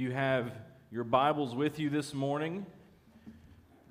you 0.00 0.10
have 0.12 0.50
your 0.90 1.04
Bibles 1.04 1.54
with 1.54 1.78
you 1.78 1.90
this 1.90 2.14
morning, 2.14 2.64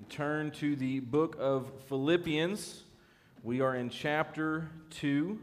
turn 0.09 0.49
to 0.53 0.75
the 0.75 1.01
book 1.01 1.37
of 1.39 1.71
Philippians. 1.87 2.81
We 3.43 3.61
are 3.61 3.75
in 3.75 3.91
chapter 3.91 4.71
2, 4.89 5.37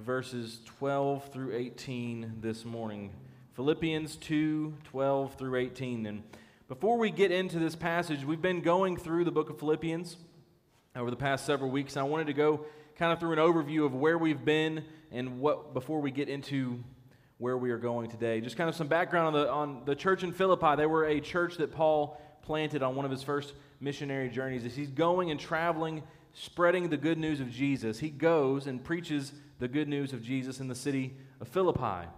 verses 0.00 0.58
12 0.64 1.28
through 1.32 1.54
18 1.54 2.38
this 2.40 2.64
morning. 2.64 3.12
Philippians 3.54 4.16
2 4.16 4.74
12 4.82 5.34
through 5.36 5.54
18. 5.54 6.06
And 6.06 6.24
before 6.66 6.98
we 6.98 7.12
get 7.12 7.30
into 7.30 7.60
this 7.60 7.76
passage, 7.76 8.24
we've 8.24 8.42
been 8.42 8.62
going 8.62 8.96
through 8.96 9.22
the 9.22 9.30
book 9.30 9.48
of 9.48 9.60
Philippians 9.60 10.16
over 10.96 11.08
the 11.08 11.16
past 11.16 11.46
several 11.46 11.70
weeks. 11.70 11.94
And 11.94 12.00
I 12.00 12.08
wanted 12.08 12.26
to 12.26 12.32
go 12.32 12.66
kind 12.96 13.12
of 13.12 13.20
through 13.20 13.34
an 13.34 13.38
overview 13.38 13.86
of 13.86 13.94
where 13.94 14.18
we've 14.18 14.44
been 14.44 14.82
and 15.12 15.38
what 15.38 15.72
before 15.72 16.00
we 16.00 16.10
get 16.10 16.28
into 16.28 16.82
where 17.38 17.56
we 17.56 17.70
are 17.70 17.78
going 17.78 18.10
today. 18.10 18.40
Just 18.40 18.56
kind 18.56 18.68
of 18.68 18.74
some 18.74 18.88
background 18.88 19.28
on 19.28 19.32
the, 19.42 19.50
on 19.50 19.82
the 19.84 19.94
church 19.94 20.22
in 20.22 20.32
Philippi. 20.32 20.76
They 20.76 20.86
were 20.86 21.04
a 21.04 21.20
church 21.20 21.56
that 21.58 21.72
Paul 21.72 22.20
planted 22.42 22.82
on 22.82 22.94
one 22.96 23.04
of 23.04 23.10
his 23.10 23.22
first 23.22 23.52
missionary 23.80 24.28
journeys. 24.28 24.64
As 24.64 24.74
he's 24.74 24.90
going 24.90 25.30
and 25.30 25.38
traveling, 25.38 26.02
spreading 26.32 26.88
the 26.88 26.96
good 26.96 27.18
news 27.18 27.40
of 27.40 27.50
Jesus, 27.50 27.98
he 27.98 28.08
goes 28.08 28.66
and 28.66 28.82
preaches 28.82 29.32
the 29.58 29.68
good 29.68 29.88
news 29.88 30.12
of 30.12 30.22
Jesus 30.22 30.60
in 30.60 30.68
the 30.68 30.74
city 30.74 31.14
of 31.40 31.48
Philippi. 31.48 32.08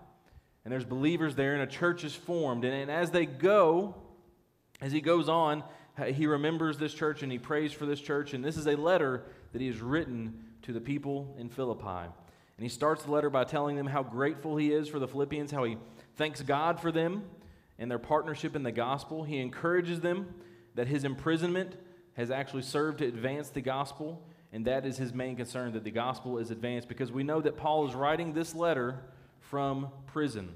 And 0.65 0.73
there's 0.73 0.85
believers 0.85 1.35
there, 1.35 1.55
and 1.55 1.63
a 1.63 1.67
church 1.67 2.05
is 2.05 2.15
formed. 2.15 2.65
And, 2.65 2.75
and 2.75 2.91
as 2.91 3.11
they 3.11 3.27
go, 3.27 3.95
as 4.81 4.93
he 4.93 5.01
goes 5.01 5.29
on, 5.29 5.65
he 6.07 6.27
remembers 6.27 6.79
this 6.79 6.95
church 6.95 7.23
and 7.23 7.33
he 7.33 7.39
prays 7.39 7.73
for 7.73 7.87
this 7.87 8.01
church. 8.01 8.35
And 8.35 8.45
this 8.45 8.57
is 8.57 8.67
a 8.67 8.77
letter 8.77 9.25
that 9.53 9.61
he 9.61 9.67
has 9.67 9.81
written 9.81 10.45
to 10.63 10.73
the 10.73 10.81
people 10.81 11.35
in 11.39 11.49
Philippi. 11.49 12.13
And 12.59 12.65
he 12.65 12.69
starts 12.69 13.05
the 13.05 13.13
letter 13.13 13.31
by 13.31 13.45
telling 13.45 13.77
them 13.77 13.87
how 13.87 14.03
grateful 14.03 14.57
he 14.57 14.73
is 14.73 14.89
for 14.89 14.99
the 14.99 15.07
Philippians, 15.07 15.53
how 15.53 15.63
he 15.63 15.79
thanks 16.17 16.43
God 16.43 16.81
for 16.81 16.91
them 16.91 17.23
and 17.79 17.89
their 17.89 18.01
partnership 18.01 18.57
in 18.57 18.65
the 18.65 18.73
gospel. 18.73 19.23
He 19.23 19.39
encourages 19.39 20.01
them 20.01 20.35
that 20.75 20.89
his 20.89 21.05
imprisonment 21.05 21.77
has 22.15 22.33
actually 22.33 22.63
served 22.63 22.99
to 22.99 23.07
advance 23.07 23.51
the 23.51 23.61
gospel, 23.61 24.27
and 24.53 24.65
that 24.65 24.85
is 24.85 24.97
his 24.97 25.15
main 25.15 25.37
concern 25.37 25.73
that 25.75 25.85
the 25.85 25.93
gospel 25.93 26.39
is 26.39 26.51
advanced 26.51 26.89
because 26.89 27.13
we 27.13 27.23
know 27.23 27.41
that 27.41 27.57
Paul 27.57 27.87
is 27.87 27.95
writing 27.95 28.33
this 28.33 28.57
letter 28.57 29.05
from 29.39 29.87
prison. 30.07 30.53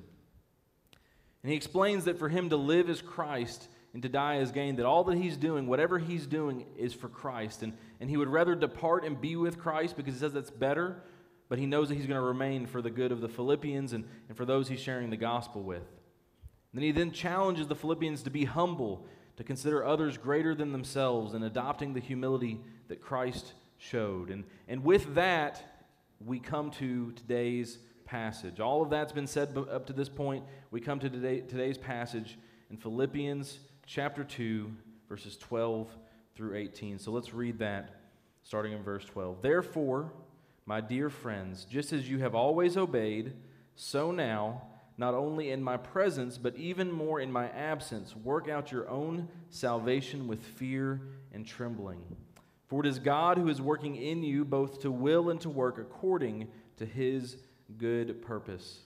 And 1.45 1.51
he 1.51 1.57
explains 1.57 2.07
that 2.07 2.19
for 2.19 2.29
him 2.29 2.51
to 2.51 2.57
live 2.57 2.91
as 2.91 3.01
Christ 3.01 3.69
and 3.95 4.03
to 4.03 4.09
die 4.09 4.39
as 4.39 4.51
gain, 4.51 4.75
that 4.77 4.87
all 4.87 5.05
that 5.05 5.19
he's 5.19 5.37
doing, 5.37 5.69
whatever 5.69 6.01
he's 6.01 6.27
doing, 6.27 6.67
is 6.77 6.95
for 6.95 7.09
Christ. 7.09 7.63
And, 7.63 7.75
and 8.01 8.11
he 8.11 8.17
would 8.17 8.29
rather 8.29 8.57
depart 8.57 9.05
and 9.05 9.21
be 9.21 9.37
with 9.37 9.61
Christ 9.61 9.97
because 9.97 10.15
he 10.15 10.21
says 10.21 10.33
that's 10.33 10.51
better 10.51 11.01
but 11.53 11.59
he 11.59 11.67
knows 11.67 11.91
that 11.91 11.97
he's 11.97 12.07
going 12.07 12.19
to 12.19 12.27
remain 12.27 12.65
for 12.65 12.81
the 12.81 12.89
good 12.89 13.13
of 13.13 13.21
the 13.21 13.29
Philippians 13.29 13.93
and, 13.93 14.09
and 14.29 14.39
for 14.39 14.47
those 14.47 14.69
he's 14.69 14.81
sharing 14.81 15.11
the 15.11 15.19
gospel 15.19 15.63
with. 15.63 15.83
And 15.83 16.81
then 16.81 16.83
he 16.83 16.93
then 16.93 17.11
challenges 17.11 17.67
the 17.67 17.75
Philippians 17.75 18.23
to 18.23 18.31
be 18.31 18.47
humble, 18.47 19.07
to 19.37 19.45
consider 19.45 19.85
others 19.85 20.17
greater 20.17 20.55
than 20.55 20.73
themselves, 20.73 21.35
and 21.35 21.45
adopting 21.45 21.93
the 21.93 22.01
humility 22.01 22.59
that 22.89 23.03
Christ 23.03 23.53
showed. 23.77 24.31
And, 24.31 24.45
and 24.67 24.83
with 24.83 25.15
that, 25.15 25.85
we 26.25 26.39
come 26.39 26.71
to 26.71 27.13
today's 27.13 27.77
passage. 28.07 28.59
All 28.59 28.81
of 28.81 28.89
that's 28.89 29.13
been 29.13 29.27
said 29.27 29.55
up 29.71 29.85
to 29.89 29.93
this 29.93 30.09
point. 30.09 30.47
We 30.71 30.81
come 30.81 31.01
to 31.01 31.11
today, 31.11 31.43
today's 31.43 31.77
passage 31.77 32.39
in 32.71 32.79
Philippians 32.79 33.59
chapter 33.85 34.25
2, 34.25 34.73
verses 35.07 35.37
12 35.37 35.87
through 36.35 36.57
18. 36.57 36.99
So 36.99 37.13
let's 37.13 37.35
read 37.35 37.59
that 37.59 38.01
starting 38.43 38.73
in 38.73 38.83
verse 38.83 39.05
12. 39.05 39.43
Therefore, 39.43 40.15
my 40.65 40.81
dear 40.81 41.11
friends, 41.11 41.65
just 41.65 41.93
as 41.93 42.09
you 42.09 42.19
have 42.19 42.35
always 42.35 42.77
obeyed, 42.77 43.35
so 43.75 44.13
now, 44.13 44.63
not 44.97 45.15
only 45.15 45.51
in 45.51 45.63
my 45.63 45.77
presence, 45.77 46.39
but 46.39 46.57
even 46.57 46.93
more 46.93 47.21
in 47.21 47.33
my 47.33 47.49
absence, 47.49 48.15
work 48.15 48.49
out 48.49 48.71
your 48.71 48.89
own 48.89 49.29
salvation 49.51 50.29
with 50.29 50.43
fear 50.43 51.01
and 51.33 51.47
trembling. 51.47 52.03
For 52.69 52.81
it 52.81 52.87
is 52.87 52.99
God 52.99 53.39
who 53.39 53.49
is 53.49 53.61
working 53.61 53.97
in 53.97 54.23
you 54.23 54.45
both 54.45 54.81
to 54.83 54.91
will 54.91 55.31
and 55.31 55.41
to 55.41 55.51
work 55.51 55.79
according 55.79 56.49
to 56.77 56.87
his 56.87 57.37
good 57.77 58.23
purpose. 58.23 58.81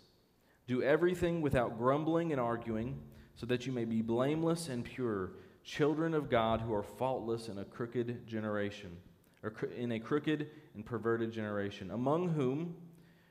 Do 0.67 0.83
everything 0.83 1.43
without 1.43 1.79
grumbling 1.79 2.33
and 2.33 2.41
arguing, 2.41 2.99
so 3.35 3.47
that 3.47 3.67
you 3.67 3.73
may 3.73 3.85
be 3.85 4.01
blameless 4.01 4.69
and 4.69 4.83
pure, 4.83 5.33
children 5.63 6.15
of 6.15 6.31
God 6.31 6.63
who 6.63 6.73
are 6.73 6.83
faultless 6.83 7.49
in 7.49 7.59
a 7.59 7.65
crooked 7.65 8.27
generation 8.27 8.97
or 9.47 9.69
in 9.77 9.93
a 9.93 10.01
crooked 10.01 10.49
and 10.75 10.85
perverted 10.85 11.33
generation, 11.33 11.93
among 11.93 12.31
whom 12.31 12.75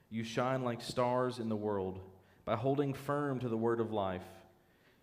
you 0.10 0.24
shine 0.24 0.64
like 0.64 0.82
stars 0.82 1.40
in 1.40 1.50
the 1.50 1.56
world 1.56 2.00
by 2.46 2.56
holding 2.56 2.94
firm 2.94 3.40
to 3.40 3.50
the 3.50 3.58
word 3.58 3.82
of 3.82 3.92
life. 3.92 4.24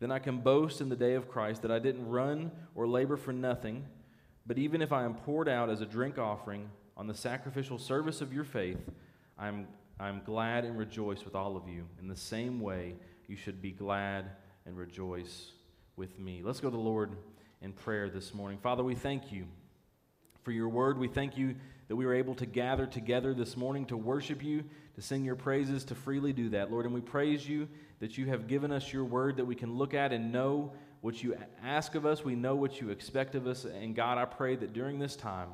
Then 0.00 0.10
I 0.10 0.18
can 0.18 0.38
boast 0.38 0.80
in 0.80 0.88
the 0.88 0.96
day 0.96 1.14
of 1.14 1.28
Christ 1.28 1.62
that 1.62 1.70
I 1.70 1.78
didn't 1.78 2.08
run 2.08 2.50
or 2.74 2.88
labor 2.88 3.16
for 3.16 3.32
nothing, 3.32 3.84
but 4.46 4.58
even 4.58 4.80
if 4.80 4.90
I 4.90 5.04
am 5.04 5.14
poured 5.14 5.48
out 5.48 5.68
as 5.68 5.80
a 5.80 5.86
drink 5.86 6.18
offering 6.18 6.70
on 6.96 7.06
the 7.06 7.14
sacrificial 7.14 7.78
service 7.78 8.20
of 8.20 8.32
your 8.32 8.44
faith, 8.44 8.80
I'm, 9.38 9.68
I'm 10.00 10.22
glad 10.24 10.64
and 10.64 10.78
rejoice 10.78 11.24
with 11.24 11.34
all 11.34 11.56
of 11.56 11.68
you. 11.68 11.86
In 12.00 12.08
the 12.08 12.16
same 12.16 12.58
way, 12.58 12.94
you 13.28 13.36
should 13.36 13.60
be 13.60 13.70
glad 13.70 14.30
and 14.64 14.78
rejoice 14.78 15.52
with 15.96 16.18
me. 16.18 16.40
Let's 16.42 16.60
go 16.60 16.70
to 16.70 16.76
the 16.76 16.82
Lord 16.82 17.16
in 17.60 17.72
prayer 17.72 18.08
this 18.08 18.32
morning. 18.32 18.58
Father, 18.58 18.82
we 18.82 18.94
thank 18.94 19.30
you 19.30 19.46
for 20.42 20.52
your 20.52 20.68
word. 20.68 20.98
We 20.98 21.08
thank 21.08 21.36
you 21.36 21.54
that 21.88 21.96
we 21.96 22.06
were 22.06 22.14
able 22.14 22.34
to 22.36 22.46
gather 22.46 22.86
together 22.86 23.34
this 23.34 23.56
morning 23.56 23.86
to 23.86 23.96
worship 23.96 24.42
you, 24.42 24.64
to 24.94 25.02
sing 25.02 25.24
your 25.24 25.36
praises, 25.36 25.84
to 25.84 25.94
freely 25.94 26.32
do 26.32 26.48
that, 26.50 26.70
Lord. 26.70 26.86
And 26.86 26.94
we 26.94 27.00
praise 27.00 27.48
you 27.48 27.68
that 28.00 28.18
you 28.18 28.26
have 28.26 28.48
given 28.48 28.72
us 28.72 28.92
your 28.92 29.04
word 29.04 29.36
that 29.36 29.44
we 29.44 29.54
can 29.54 29.76
look 29.76 29.94
at 29.94 30.12
and 30.12 30.32
know 30.32 30.72
what 31.00 31.22
you 31.22 31.36
ask 31.62 31.94
of 31.94 32.06
us. 32.06 32.24
We 32.24 32.34
know 32.34 32.54
what 32.54 32.80
you 32.80 32.90
expect 32.90 33.34
of 33.34 33.46
us. 33.46 33.64
And 33.64 33.94
God, 33.94 34.18
I 34.18 34.24
pray 34.24 34.56
that 34.56 34.72
during 34.72 34.98
this 34.98 35.16
time, 35.16 35.48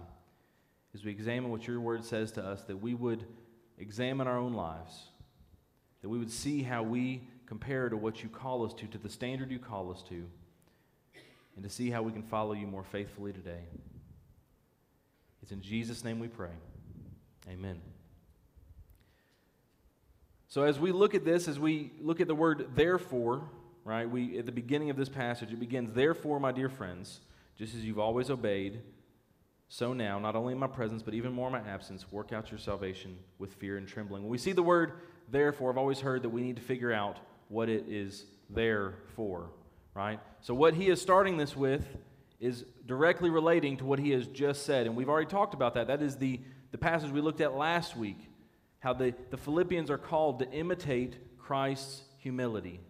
as 0.94 1.04
we 1.04 1.10
examine 1.10 1.50
what 1.50 1.66
your 1.66 1.80
word 1.80 2.04
says 2.04 2.32
to 2.32 2.44
us, 2.44 2.62
that 2.62 2.76
we 2.76 2.94
would 2.94 3.24
examine 3.78 4.26
our 4.26 4.38
own 4.38 4.54
lives, 4.54 5.08
that 6.02 6.08
we 6.08 6.18
would 6.18 6.30
see 6.30 6.62
how 6.62 6.82
we 6.82 7.22
compare 7.46 7.88
to 7.88 7.96
what 7.96 8.22
you 8.22 8.28
call 8.28 8.64
us 8.64 8.74
to, 8.74 8.86
to 8.86 8.98
the 8.98 9.08
standard 9.08 9.50
you 9.50 9.58
call 9.58 9.90
us 9.90 10.02
to, 10.08 10.26
and 11.56 11.64
to 11.64 11.70
see 11.70 11.90
how 11.90 12.02
we 12.02 12.12
can 12.12 12.22
follow 12.22 12.52
you 12.52 12.66
more 12.66 12.84
faithfully 12.84 13.32
today. 13.32 13.62
It's 15.48 15.52
in 15.54 15.62
Jesus' 15.62 16.04
name 16.04 16.18
we 16.18 16.28
pray. 16.28 16.50
Amen. 17.48 17.80
So 20.46 20.64
as 20.64 20.78
we 20.78 20.92
look 20.92 21.14
at 21.14 21.24
this, 21.24 21.48
as 21.48 21.58
we 21.58 21.90
look 22.02 22.20
at 22.20 22.28
the 22.28 22.34
word 22.34 22.72
therefore, 22.74 23.48
right? 23.82 24.10
We 24.10 24.38
at 24.38 24.44
the 24.44 24.52
beginning 24.52 24.90
of 24.90 24.98
this 24.98 25.08
passage, 25.08 25.50
it 25.50 25.58
begins, 25.58 25.94
therefore, 25.94 26.38
my 26.38 26.52
dear 26.52 26.68
friends, 26.68 27.20
just 27.56 27.74
as 27.74 27.82
you've 27.82 27.98
always 27.98 28.28
obeyed, 28.28 28.82
so 29.70 29.94
now, 29.94 30.18
not 30.18 30.36
only 30.36 30.52
in 30.52 30.58
my 30.58 30.66
presence, 30.66 31.02
but 31.02 31.14
even 31.14 31.32
more 31.32 31.46
in 31.46 31.54
my 31.54 31.66
absence, 31.66 32.12
work 32.12 32.30
out 32.34 32.50
your 32.50 32.58
salvation 32.58 33.16
with 33.38 33.54
fear 33.54 33.78
and 33.78 33.88
trembling. 33.88 34.24
When 34.24 34.30
we 34.30 34.36
see 34.36 34.52
the 34.52 34.62
word 34.62 35.00
therefore, 35.30 35.70
I've 35.70 35.78
always 35.78 36.00
heard 36.00 36.24
that 36.24 36.28
we 36.28 36.42
need 36.42 36.56
to 36.56 36.62
figure 36.62 36.92
out 36.92 37.16
what 37.48 37.70
it 37.70 37.86
is 37.88 38.26
there 38.50 38.96
for, 39.16 39.48
right? 39.94 40.20
So 40.42 40.52
what 40.52 40.74
he 40.74 40.90
is 40.90 41.00
starting 41.00 41.38
this 41.38 41.56
with 41.56 41.86
is 42.40 42.64
directly 42.86 43.30
relating 43.30 43.76
to 43.78 43.84
what 43.84 43.98
he 43.98 44.10
has 44.10 44.26
just 44.26 44.64
said. 44.64 44.86
And 44.86 44.94
we've 44.94 45.08
already 45.08 45.28
talked 45.28 45.54
about 45.54 45.74
that. 45.74 45.88
That 45.88 46.02
is 46.02 46.16
the, 46.16 46.40
the 46.70 46.78
passage 46.78 47.10
we 47.10 47.20
looked 47.20 47.40
at 47.40 47.54
last 47.54 47.96
week. 47.96 48.18
How 48.80 48.92
the, 48.92 49.14
the 49.30 49.36
Philippians 49.36 49.90
are 49.90 49.98
called 49.98 50.38
to 50.38 50.50
imitate 50.50 51.16
Christ's 51.38 52.02
humility, 52.18 52.80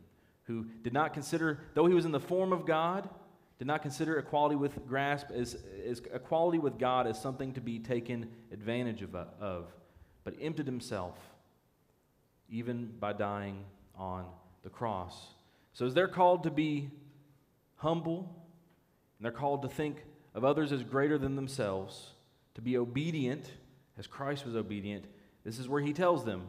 who 0.45 0.67
did 0.83 0.93
not 0.93 1.15
consider, 1.15 1.61
though 1.75 1.87
he 1.87 1.95
was 1.95 2.05
in 2.05 2.13
the 2.13 2.21
form 2.21 2.53
of 2.53 2.67
God, 2.67 3.09
did 3.59 3.67
not 3.67 3.83
consider 3.83 4.19
equality 4.19 4.55
with 4.55 4.87
grasp 4.87 5.31
as, 5.35 5.57
as 5.87 6.01
equality 6.13 6.59
with 6.59 6.79
God 6.79 7.07
as 7.07 7.21
something 7.21 7.53
to 7.55 7.61
be 7.61 7.79
taken 7.79 8.29
advantage 8.53 9.03
of, 9.03 9.15
of, 9.15 9.67
but 10.25 10.35
emptied 10.41 10.67
himself, 10.67 11.17
even 12.51 12.93
by 13.01 13.13
dying 13.13 13.65
on 13.97 14.27
the 14.63 14.71
cross. 14.71 15.29
So 15.73 15.87
as 15.87 15.95
they're 15.95 16.07
called 16.07 16.45
to 16.45 16.51
be 16.51 16.91
humble 17.77 18.38
and 19.19 19.25
they're 19.25 19.33
called 19.33 19.63
to 19.63 19.69
think 19.69 20.05
of 20.35 20.45
others 20.45 20.73
as 20.73 20.83
greater 20.83 21.19
than 21.19 21.37
themselves, 21.37 22.11
to 22.55 22.61
be 22.61 22.77
obedient 22.77 23.51
as 23.99 24.07
Christ 24.07 24.47
was 24.47 24.55
obedient. 24.55 25.05
This 25.45 25.59
is 25.59 25.69
where 25.69 25.81
he 25.81 25.93
tells 25.93 26.25
them, 26.25 26.43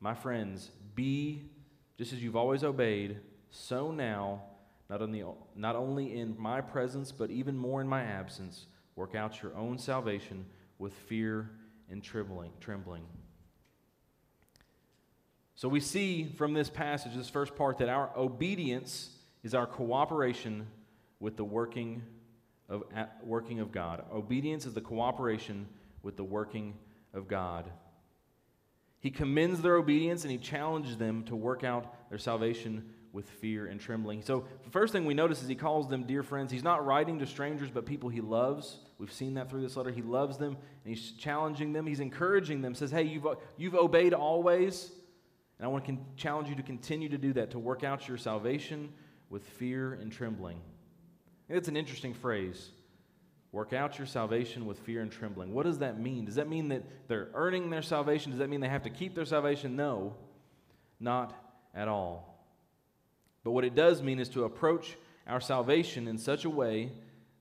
My 0.00 0.14
friends, 0.14 0.70
be 0.94 1.50
just 1.96 2.12
as 2.12 2.22
you've 2.22 2.36
always 2.36 2.64
obeyed, 2.64 3.18
so 3.50 3.90
now, 3.90 4.42
not 4.88 5.02
only, 5.02 5.22
not 5.54 5.76
only 5.76 6.18
in 6.18 6.34
my 6.38 6.60
presence, 6.60 7.12
but 7.12 7.30
even 7.30 7.56
more 7.56 7.80
in 7.80 7.86
my 7.86 8.02
absence, 8.02 8.66
work 8.96 9.14
out 9.14 9.42
your 9.42 9.54
own 9.54 9.78
salvation 9.78 10.46
with 10.78 10.94
fear 10.94 11.50
and 11.90 12.02
trembling. 12.02 12.52
trembling. 12.58 13.02
So 15.54 15.68
we 15.68 15.80
see 15.80 16.32
from 16.38 16.54
this 16.54 16.70
passage, 16.70 17.14
this 17.14 17.28
first 17.28 17.54
part, 17.54 17.76
that 17.78 17.90
our 17.90 18.10
obedience 18.16 19.10
is 19.42 19.54
our 19.54 19.66
cooperation 19.66 20.66
with 21.20 21.36
the 21.36 21.44
working 21.44 22.02
of, 22.68 22.82
working 23.22 23.60
of 23.60 23.70
God. 23.70 24.04
Obedience 24.12 24.66
is 24.66 24.74
the 24.74 24.80
cooperation 24.80 25.68
with 26.02 26.16
the 26.16 26.24
working 26.24 26.74
of 27.12 27.28
God. 27.28 27.70
He 29.00 29.10
commends 29.10 29.62
their 29.62 29.76
obedience 29.76 30.22
and 30.24 30.30
he 30.30 30.38
challenges 30.38 30.96
them 30.96 31.24
to 31.24 31.36
work 31.36 31.64
out 31.64 32.10
their 32.10 32.18
salvation 32.18 32.92
with 33.12 33.28
fear 33.28 33.66
and 33.66 33.80
trembling. 33.80 34.22
So, 34.22 34.44
the 34.62 34.70
first 34.70 34.92
thing 34.92 35.04
we 35.04 35.14
notice 35.14 35.42
is 35.42 35.48
he 35.48 35.54
calls 35.54 35.88
them 35.88 36.04
dear 36.04 36.22
friends. 36.22 36.52
He's 36.52 36.62
not 36.62 36.86
writing 36.86 37.18
to 37.18 37.26
strangers, 37.26 37.70
but 37.70 37.84
people 37.84 38.08
he 38.08 38.20
loves. 38.20 38.78
We've 38.98 39.12
seen 39.12 39.34
that 39.34 39.50
through 39.50 39.62
this 39.62 39.76
letter. 39.76 39.90
He 39.90 40.02
loves 40.02 40.36
them, 40.36 40.56
and 40.84 40.94
he's 40.94 41.12
challenging 41.12 41.72
them. 41.72 41.86
He's 41.86 42.00
encouraging 42.00 42.62
them, 42.62 42.74
says, 42.74 42.92
Hey, 42.92 43.02
you've, 43.02 43.26
you've 43.56 43.74
obeyed 43.74 44.14
always, 44.14 44.92
and 45.58 45.64
I 45.64 45.68
want 45.68 45.84
to 45.86 45.92
con- 45.92 46.04
challenge 46.16 46.50
you 46.50 46.54
to 46.54 46.62
continue 46.62 47.08
to 47.08 47.18
do 47.18 47.32
that, 47.32 47.50
to 47.50 47.58
work 47.58 47.82
out 47.82 48.06
your 48.06 48.18
salvation 48.18 48.92
with 49.28 49.42
fear 49.42 49.94
and 49.94 50.12
trembling. 50.12 50.60
It's 51.50 51.68
an 51.68 51.76
interesting 51.76 52.14
phrase. 52.14 52.70
Work 53.50 53.72
out 53.72 53.98
your 53.98 54.06
salvation 54.06 54.66
with 54.66 54.78
fear 54.78 55.02
and 55.02 55.10
trembling. 55.10 55.52
What 55.52 55.66
does 55.66 55.78
that 55.78 55.98
mean? 55.98 56.24
Does 56.24 56.36
that 56.36 56.48
mean 56.48 56.68
that 56.68 56.84
they're 57.08 57.28
earning 57.34 57.70
their 57.70 57.82
salvation? 57.82 58.30
Does 58.30 58.38
that 58.38 58.48
mean 58.48 58.60
they 58.60 58.68
have 58.68 58.84
to 58.84 58.90
keep 58.90 59.16
their 59.16 59.24
salvation? 59.24 59.74
No, 59.74 60.14
not 61.00 61.34
at 61.74 61.88
all. 61.88 62.46
But 63.42 63.50
what 63.50 63.64
it 63.64 63.74
does 63.74 64.00
mean 64.00 64.20
is 64.20 64.28
to 64.30 64.44
approach 64.44 64.96
our 65.26 65.40
salvation 65.40 66.06
in 66.06 66.18
such 66.18 66.44
a 66.44 66.50
way 66.50 66.92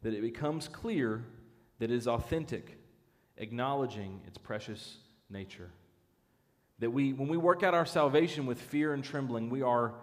that 0.01 0.13
it 0.13 0.21
becomes 0.21 0.67
clear 0.67 1.23
that 1.77 1.91
it 1.91 1.95
is 1.95 2.07
authentic, 2.07 2.79
acknowledging 3.37 4.21
its 4.25 4.39
precious 4.39 4.97
nature. 5.29 5.69
That 6.79 6.89
we, 6.89 7.13
when 7.13 7.27
we 7.27 7.37
work 7.37 7.61
out 7.61 7.75
our 7.75 7.85
salvation 7.85 8.47
with 8.47 8.59
fear 8.59 8.93
and 8.93 9.03
trembling, 9.03 9.51
we 9.51 9.61
are 9.61 9.93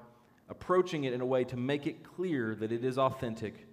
approaching 0.48 1.04
it 1.04 1.12
in 1.12 1.20
a 1.20 1.26
way 1.26 1.42
to 1.44 1.56
make 1.56 1.88
it 1.88 2.04
clear 2.04 2.54
that 2.54 2.70
it 2.70 2.84
is 2.84 2.98
authentic, 2.98 3.66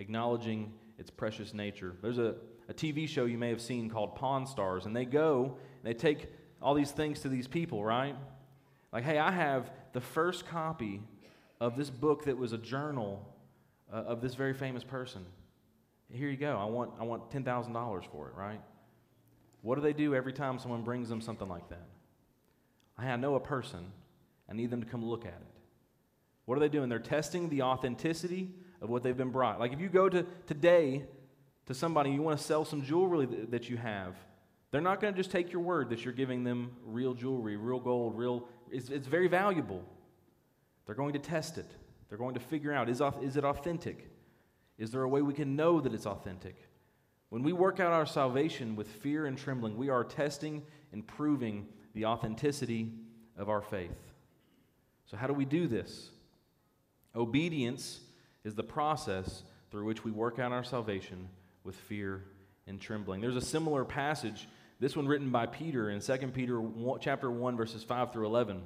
acknowledging 0.00 0.72
its 0.98 1.10
precious 1.10 1.54
nature. 1.54 1.94
There's 2.02 2.18
a, 2.18 2.34
a 2.68 2.74
TV 2.74 3.08
show 3.08 3.26
you 3.26 3.38
may 3.38 3.50
have 3.50 3.60
seen 3.60 3.88
called 3.88 4.16
Pawn 4.16 4.46
Stars, 4.46 4.86
and 4.86 4.96
they 4.96 5.04
go 5.04 5.56
and 5.82 5.84
they 5.84 5.94
take 5.94 6.28
all 6.60 6.74
these 6.74 6.90
things 6.90 7.20
to 7.20 7.28
these 7.28 7.46
people, 7.46 7.84
right? 7.84 8.16
Like, 8.92 9.04
hey, 9.04 9.18
I 9.18 9.30
have 9.30 9.70
the 9.92 10.00
first 10.00 10.46
copy 10.46 11.02
of 11.60 11.76
this 11.76 11.90
book 11.90 12.24
that 12.24 12.36
was 12.36 12.52
a 12.52 12.58
journal 12.58 13.26
uh, 13.92 13.96
of 13.96 14.20
this 14.20 14.34
very 14.34 14.54
famous 14.54 14.82
person. 14.82 15.24
Here 16.12 16.28
you 16.28 16.36
go. 16.36 16.56
I 16.56 16.64
want, 16.64 16.92
I 16.98 17.04
want 17.04 17.30
$10,000 17.30 18.04
for 18.10 18.28
it, 18.28 18.34
right? 18.34 18.60
What 19.62 19.76
do 19.76 19.80
they 19.80 19.92
do 19.92 20.14
every 20.14 20.32
time 20.32 20.58
someone 20.58 20.82
brings 20.82 21.08
them 21.08 21.20
something 21.20 21.48
like 21.48 21.68
that? 21.68 21.86
I 22.98 23.16
know 23.16 23.36
a 23.36 23.40
person. 23.40 23.92
I 24.48 24.54
need 24.54 24.70
them 24.70 24.82
to 24.82 24.88
come 24.88 25.04
look 25.04 25.24
at 25.24 25.28
it. 25.28 25.60
What 26.46 26.56
are 26.56 26.60
they 26.60 26.68
doing? 26.68 26.88
They're 26.88 26.98
testing 26.98 27.48
the 27.48 27.62
authenticity 27.62 28.50
of 28.80 28.88
what 28.88 29.02
they've 29.02 29.16
been 29.16 29.30
brought. 29.30 29.60
Like 29.60 29.72
if 29.72 29.80
you 29.80 29.88
go 29.88 30.08
to 30.08 30.24
today 30.46 31.04
to 31.66 31.74
somebody, 31.74 32.10
you 32.10 32.22
want 32.22 32.38
to 32.38 32.44
sell 32.44 32.64
some 32.64 32.82
jewelry 32.82 33.26
that, 33.26 33.50
that 33.50 33.70
you 33.70 33.76
have, 33.76 34.16
they're 34.70 34.80
not 34.80 35.00
going 35.00 35.12
to 35.12 35.16
just 35.16 35.30
take 35.30 35.52
your 35.52 35.62
word 35.62 35.90
that 35.90 36.04
you're 36.04 36.14
giving 36.14 36.44
them 36.44 36.72
real 36.84 37.14
jewelry, 37.14 37.56
real 37.56 37.80
gold, 37.80 38.16
real. 38.16 38.48
It's, 38.70 38.88
it's 38.88 39.08
very 39.08 39.28
valuable. 39.28 39.82
They're 40.86 40.94
going 40.94 41.12
to 41.12 41.18
test 41.18 41.58
it. 41.58 41.70
They're 42.08 42.18
going 42.18 42.34
to 42.34 42.40
figure 42.40 42.72
out 42.72 42.88
is, 42.88 43.02
is 43.22 43.36
it 43.36 43.44
authentic? 43.44 44.10
Is 44.78 44.90
there 44.90 45.02
a 45.02 45.08
way 45.08 45.22
we 45.22 45.34
can 45.34 45.56
know 45.56 45.80
that 45.80 45.92
it's 45.92 46.06
authentic? 46.06 46.56
When 47.28 47.42
we 47.42 47.52
work 47.52 47.78
out 47.78 47.92
our 47.92 48.06
salvation 48.06 48.74
with 48.74 48.88
fear 48.88 49.26
and 49.26 49.38
trembling, 49.38 49.76
we 49.76 49.88
are 49.88 50.02
testing 50.02 50.62
and 50.92 51.06
proving 51.06 51.66
the 51.94 52.06
authenticity 52.06 52.92
of 53.36 53.48
our 53.48 53.62
faith. 53.62 53.96
So, 55.06 55.16
how 55.16 55.26
do 55.26 55.32
we 55.32 55.44
do 55.44 55.68
this? 55.68 56.10
Obedience 57.14 58.00
is 58.44 58.54
the 58.54 58.62
process 58.62 59.42
through 59.70 59.84
which 59.84 60.04
we 60.04 60.10
work 60.10 60.38
out 60.38 60.52
our 60.52 60.64
salvation 60.64 61.28
with 61.64 61.74
fear 61.74 62.24
and 62.66 62.80
trembling. 62.80 63.20
There's 63.20 63.36
a 63.36 63.40
similar 63.40 63.84
passage, 63.84 64.48
this 64.78 64.96
one 64.96 65.06
written 65.06 65.30
by 65.30 65.46
Peter 65.46 65.90
in 65.90 66.00
2 66.00 66.16
Peter 66.28 66.62
chapter 67.00 67.30
1 67.30 67.56
verses 67.56 67.82
5 67.82 68.12
through 68.12 68.26
11. 68.26 68.62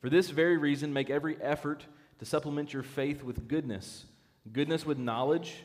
For 0.00 0.10
this 0.10 0.30
very 0.30 0.56
reason, 0.56 0.92
make 0.92 1.10
every 1.10 1.40
effort 1.42 1.84
to 2.18 2.24
supplement 2.24 2.72
your 2.72 2.82
faith 2.82 3.22
with 3.22 3.48
goodness, 3.48 4.04
goodness 4.52 4.86
with 4.86 4.98
knowledge, 4.98 5.64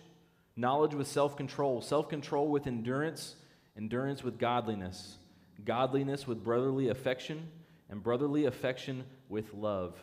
knowledge 0.55 0.93
with 0.93 1.07
self 1.07 1.35
control, 1.35 1.81
self 1.81 2.09
control 2.09 2.47
with 2.47 2.67
endurance, 2.67 3.35
endurance 3.77 4.23
with 4.23 4.39
godliness, 4.39 5.17
godliness 5.65 6.27
with 6.27 6.43
brotherly 6.43 6.89
affection, 6.89 7.47
and 7.89 8.03
brotherly 8.03 8.45
affection 8.45 9.03
with 9.29 9.53
love. 9.53 9.95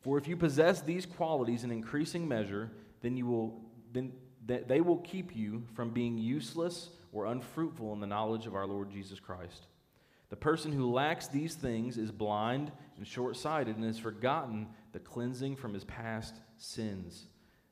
For 0.00 0.18
if 0.18 0.26
you 0.26 0.36
possess 0.36 0.80
these 0.80 1.06
qualities 1.06 1.64
in 1.64 1.70
increasing 1.70 2.26
measure, 2.26 2.70
then 3.02 3.16
you 3.16 3.26
will 3.26 3.60
then 3.92 4.12
they 4.46 4.80
will 4.80 4.98
keep 4.98 5.36
you 5.36 5.64
from 5.74 5.90
being 5.90 6.18
useless 6.18 6.90
or 7.12 7.26
unfruitful 7.26 7.92
in 7.92 8.00
the 8.00 8.06
knowledge 8.06 8.46
of 8.46 8.54
our 8.54 8.66
Lord 8.66 8.90
Jesus 8.90 9.20
Christ. 9.20 9.66
The 10.30 10.36
person 10.36 10.72
who 10.72 10.90
lacks 10.90 11.26
these 11.26 11.54
things 11.54 11.98
is 11.98 12.10
blind 12.10 12.70
and 12.96 13.06
short 13.06 13.36
sighted 13.36 13.76
and 13.76 13.84
has 13.84 13.98
forgotten 13.98 14.68
the 14.92 15.00
cleansing 15.00 15.56
from 15.56 15.74
his 15.74 15.84
past 15.84 16.36
sins. 16.56 17.26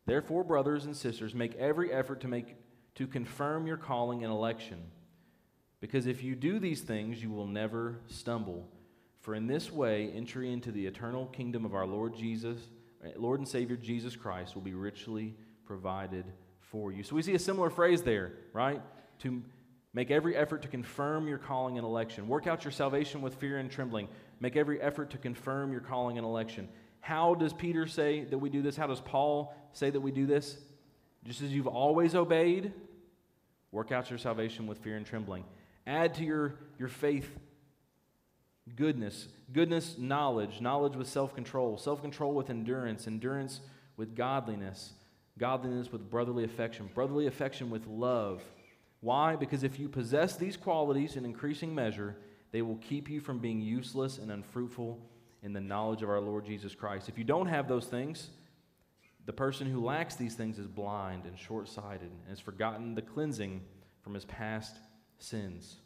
Therefore, 0.06 0.42
brothers 0.42 0.84
and 0.84 0.96
sisters, 0.96 1.34
make 1.34 1.54
every 1.56 1.92
effort 1.92 2.20
to, 2.20 2.28
make, 2.28 2.56
to 2.96 3.06
confirm 3.06 3.66
your 3.66 3.76
calling 3.76 4.24
and 4.24 4.32
election. 4.32 4.78
Because 5.80 6.06
if 6.06 6.22
you 6.22 6.34
do 6.34 6.58
these 6.58 6.80
things, 6.80 7.22
you 7.22 7.30
will 7.30 7.46
never 7.46 8.00
stumble. 8.08 8.68
For 9.28 9.34
in 9.34 9.46
this 9.46 9.70
way, 9.70 10.10
entry 10.14 10.50
into 10.54 10.72
the 10.72 10.86
eternal 10.86 11.26
kingdom 11.26 11.66
of 11.66 11.74
our 11.74 11.86
Lord 11.86 12.16
Jesus, 12.16 12.56
Lord 13.14 13.40
and 13.40 13.46
Savior 13.46 13.76
Jesus 13.76 14.16
Christ, 14.16 14.54
will 14.54 14.62
be 14.62 14.72
richly 14.72 15.34
provided 15.66 16.24
for 16.60 16.92
you. 16.92 17.02
So 17.02 17.14
we 17.14 17.20
see 17.20 17.34
a 17.34 17.38
similar 17.38 17.68
phrase 17.68 18.00
there, 18.00 18.32
right? 18.54 18.80
To 19.18 19.42
Make 19.92 20.10
every 20.10 20.34
effort 20.34 20.62
to 20.62 20.68
confirm 20.68 21.28
your 21.28 21.36
calling 21.36 21.76
and 21.76 21.84
election. 21.84 22.26
Work 22.26 22.46
out 22.46 22.64
your 22.64 22.72
salvation 22.72 23.20
with 23.20 23.34
fear 23.34 23.58
and 23.58 23.70
trembling. 23.70 24.08
Make 24.40 24.56
every 24.56 24.80
effort 24.80 25.10
to 25.10 25.18
confirm 25.18 25.72
your 25.72 25.82
calling 25.82 26.16
and 26.16 26.26
election. 26.26 26.66
How 27.00 27.34
does 27.34 27.52
Peter 27.52 27.86
say 27.86 28.24
that 28.24 28.38
we 28.38 28.48
do 28.48 28.62
this? 28.62 28.76
How 28.78 28.86
does 28.86 29.02
Paul 29.02 29.54
say 29.74 29.90
that 29.90 30.00
we 30.00 30.10
do 30.10 30.24
this? 30.24 30.56
Just 31.24 31.42
as 31.42 31.52
you've 31.52 31.66
always 31.66 32.14
obeyed, 32.14 32.72
work 33.72 33.92
out 33.92 34.08
your 34.08 34.18
salvation 34.18 34.66
with 34.66 34.78
fear 34.78 34.96
and 34.96 35.04
trembling. 35.04 35.44
Add 35.86 36.14
to 36.14 36.24
your, 36.24 36.54
your 36.78 36.88
faith 36.88 37.28
goodness, 38.78 39.28
goodness, 39.52 39.98
knowledge, 39.98 40.62
knowledge 40.62 40.96
with 40.96 41.08
self 41.08 41.34
control, 41.34 41.76
self 41.76 42.00
control 42.00 42.32
with 42.32 42.48
endurance, 42.48 43.06
endurance 43.06 43.60
with 43.98 44.16
godliness, 44.16 44.94
godliness 45.36 45.92
with 45.92 46.08
brotherly 46.08 46.44
affection, 46.44 46.88
brotherly 46.94 47.26
affection 47.26 47.68
with 47.68 47.86
love 47.86 48.42
why? 49.00 49.36
Because 49.36 49.62
if 49.62 49.78
you 49.78 49.88
possess 49.88 50.36
these 50.36 50.56
qualities 50.56 51.16
in 51.16 51.24
increasing 51.24 51.74
measure, 51.74 52.16
they 52.50 52.62
will 52.62 52.76
keep 52.76 53.08
you 53.08 53.20
from 53.20 53.38
being 53.38 53.60
useless 53.60 54.18
and 54.18 54.30
unfruitful 54.30 54.98
in 55.42 55.52
the 55.52 55.60
knowledge 55.60 56.02
of 56.02 56.10
our 56.10 56.20
Lord 56.20 56.44
Jesus 56.44 56.74
Christ. 56.74 57.08
If 57.08 57.16
you 57.16 57.24
don't 57.24 57.46
have 57.46 57.68
those 57.68 57.86
things, 57.86 58.30
the 59.26 59.32
person 59.32 59.70
who 59.70 59.84
lacks 59.84 60.16
these 60.16 60.34
things 60.34 60.58
is 60.58 60.66
blind 60.66 61.26
and 61.26 61.38
short 61.38 61.68
sighted 61.68 62.10
and 62.10 62.28
has 62.28 62.40
forgotten 62.40 62.94
the 62.94 63.02
cleansing 63.02 63.60
from 64.02 64.14
his 64.14 64.24
past 64.24 64.76
sins. 65.18 65.76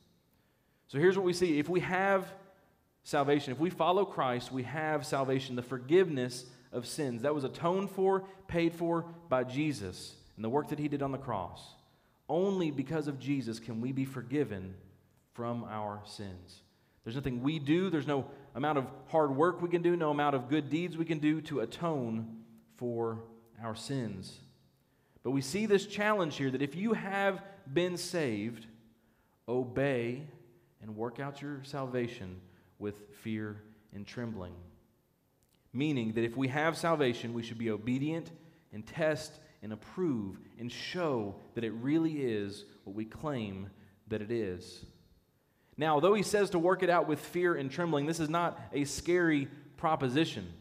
So 0.87 0.99
here's 0.99 1.17
what 1.17 1.27
we 1.27 1.33
see 1.33 1.59
if 1.59 1.69
we 1.69 1.81
have 1.81 2.33
salvation, 3.05 3.53
if 3.53 3.59
we 3.59 3.71
follow 3.71 4.05
Christ, 4.05 4.53
we 4.53 4.63
have 4.65 5.07
salvation, 5.07 5.57
the 5.57 5.63
forgiveness 5.63 6.47
of 6.73 6.87
sins. 6.87 7.23
That 7.23 7.35
was 7.35 7.45
atoned 7.45 7.91
for, 7.91 8.25
paid 8.49 8.75
for 8.75 9.07
by 9.29 9.45
Jesus 9.45 10.15
and 10.37 10.45
the 10.45 10.49
work 10.49 10.69
that 10.69 10.79
he 10.79 10.89
did 10.89 11.03
on 11.03 11.13
the 11.13 11.19
cross. 11.19 11.61
Only 12.29 12.71
because 12.71 13.09
of 13.09 13.19
Jesus 13.19 13.59
can 13.59 13.81
we 13.81 13.93
be 13.93 14.05
forgiven 14.05 14.75
from 15.35 15.65
our 15.65 16.01
sins. 16.07 16.63
There's 17.05 17.17
nothing 17.17 17.43
we 17.43 17.59
do, 17.59 17.91
there's 17.91 18.07
no 18.07 18.27
amount 18.55 18.79
of 18.79 18.87
hard 19.09 19.35
work 19.35 19.61
we 19.61 19.69
can 19.69 19.83
do, 19.83 19.97
no 19.97 20.11
amount 20.11 20.37
of 20.37 20.49
good 20.49 20.71
deeds 20.71 20.97
we 20.97 21.05
can 21.05 21.19
do 21.19 21.41
to 21.43 21.61
atone 21.61 22.43
for 22.77 23.25
our 23.63 23.75
sins. 23.75 24.39
But 25.23 25.33
we 25.33 25.41
see 25.41 25.67
this 25.67 25.87
challenge 25.87 26.37
here 26.37 26.51
that 26.51 26.63
if 26.63 26.75
you 26.75 26.93
have 26.93 27.43
been 27.73 27.97
saved, 27.97 28.67
obey 29.49 30.23
and 30.81 30.97
work 30.97 31.21
out 31.21 31.43
your 31.43 31.61
salvation 31.65 32.41
with 32.83 32.97
fear 33.23 33.63
and 33.95 34.07
trembling. 34.07 34.53
Meaning 35.73 36.13
that 36.15 36.25
if 36.25 36.37
we 36.37 36.49
have 36.49 36.77
salvation, 36.77 37.33
we 37.33 37.43
should 37.43 37.57
be 37.57 37.71
obedient 37.71 38.31
and 38.73 38.87
test 38.87 39.33
and 39.63 39.73
approve 39.73 40.37
and 40.59 40.71
show 40.71 41.37
that 41.55 41.65
it 41.65 41.71
really 41.71 42.15
is 42.15 42.65
what 42.85 42.95
we 42.95 43.05
claim 43.05 43.71
that 44.09 44.21
it 44.21 44.31
is. 44.31 44.85
Now, 45.79 46.01
though 46.01 46.15
he 46.15 46.23
says 46.23 46.51
to 46.51 46.59
work 46.59 46.83
it 46.83 46.91
out 46.91 47.09
with 47.09 47.21
fear 47.21 47.55
and 47.55 47.71
trembling, 47.71 48.05
this 48.05 48.21
is 48.21 48.29
not 48.29 48.61
a 48.73 48.85
scary 48.85 49.49
proposition, 49.79 50.53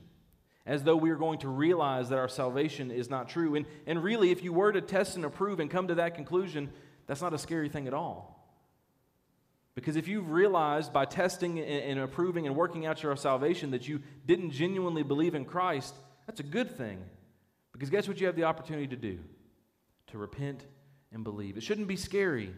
as 0.65 0.83
though 0.83 0.95
we 0.95 1.09
are 1.09 1.17
going 1.17 1.39
to 1.39 1.49
realize 1.49 2.09
that 2.09 2.19
our 2.19 2.29
salvation 2.29 2.91
is 2.91 3.09
not 3.09 3.27
true. 3.27 3.55
And, 3.55 3.65
and 3.85 4.01
really, 4.01 4.31
if 4.31 4.43
you 4.43 4.53
were 4.53 4.71
to 4.71 4.79
test 4.79 5.15
and 5.15 5.25
approve 5.25 5.59
and 5.59 5.69
come 5.69 5.87
to 5.89 5.95
that 5.95 6.15
conclusion, 6.15 6.71
that's 7.07 7.21
not 7.21 7.33
a 7.33 7.37
scary 7.37 7.67
thing 7.67 7.87
at 7.87 7.93
all. 7.93 8.30
Because 9.73 9.95
if 9.95 10.07
you've 10.07 10.29
realized 10.29 10.91
by 10.91 11.05
testing 11.05 11.59
and, 11.59 11.99
approving 11.99 12.45
and 12.45 12.55
working 12.55 12.85
out 12.85 13.01
your 13.01 13.15
salvation 13.15 13.71
that 13.71 13.87
you 13.87 14.01
didn't 14.25 14.51
genuinely 14.51 15.03
believe 15.03 15.33
in 15.33 15.45
Christ, 15.45 15.95
that's 16.27 16.41
a 16.41 16.43
good 16.43 16.77
thing. 16.77 16.99
Because 17.71 17.89
guess 17.89 18.07
what 18.07 18.19
you 18.19 18.27
have 18.27 18.35
the 18.35 18.43
opportunity 18.43 18.87
to 18.87 18.97
do? 18.97 19.19
To 20.07 20.17
repent 20.17 20.65
and 21.13 21.23
believe. 21.23 21.55
It 21.55 21.63
shouldn't 21.63 21.87
be 21.87 21.95
scary, 21.95 22.53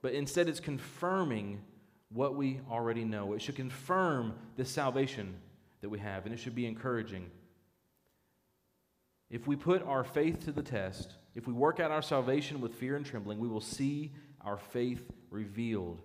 but 0.00 0.14
instead 0.14 0.48
it's 0.48 0.60
confirming 0.60 1.60
what 2.08 2.36
we 2.36 2.60
already 2.70 3.04
know. 3.04 3.34
It 3.34 3.42
should 3.42 3.56
confirm 3.56 4.34
the 4.56 4.64
salvation 4.64 5.34
that 5.82 5.90
we 5.90 5.98
have, 5.98 6.24
and 6.24 6.34
it 6.34 6.38
should 6.38 6.54
be 6.54 6.66
encouraging. 6.66 7.30
If 9.30 9.46
we 9.46 9.56
put 9.56 9.82
our 9.82 10.04
faith 10.04 10.44
to 10.44 10.52
the 10.52 10.62
test, 10.62 11.12
if 11.34 11.46
we 11.46 11.52
work 11.52 11.80
out 11.80 11.90
our 11.90 12.02
salvation 12.02 12.60
with 12.60 12.74
fear 12.74 12.96
and 12.96 13.04
trembling, 13.04 13.38
we 13.38 13.48
will 13.48 13.60
see 13.60 14.12
our 14.40 14.56
faith 14.56 15.02
revealed. 15.30 16.00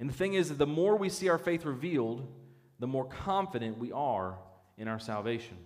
And 0.00 0.08
the 0.08 0.14
thing 0.14 0.34
is 0.34 0.48
that 0.48 0.58
the 0.58 0.66
more 0.66 0.96
we 0.96 1.08
see 1.08 1.28
our 1.28 1.38
faith 1.38 1.64
revealed, 1.64 2.26
the 2.78 2.86
more 2.86 3.04
confident 3.04 3.78
we 3.78 3.92
are 3.92 4.38
in 4.76 4.88
our 4.88 4.98
salvation. 4.98 5.56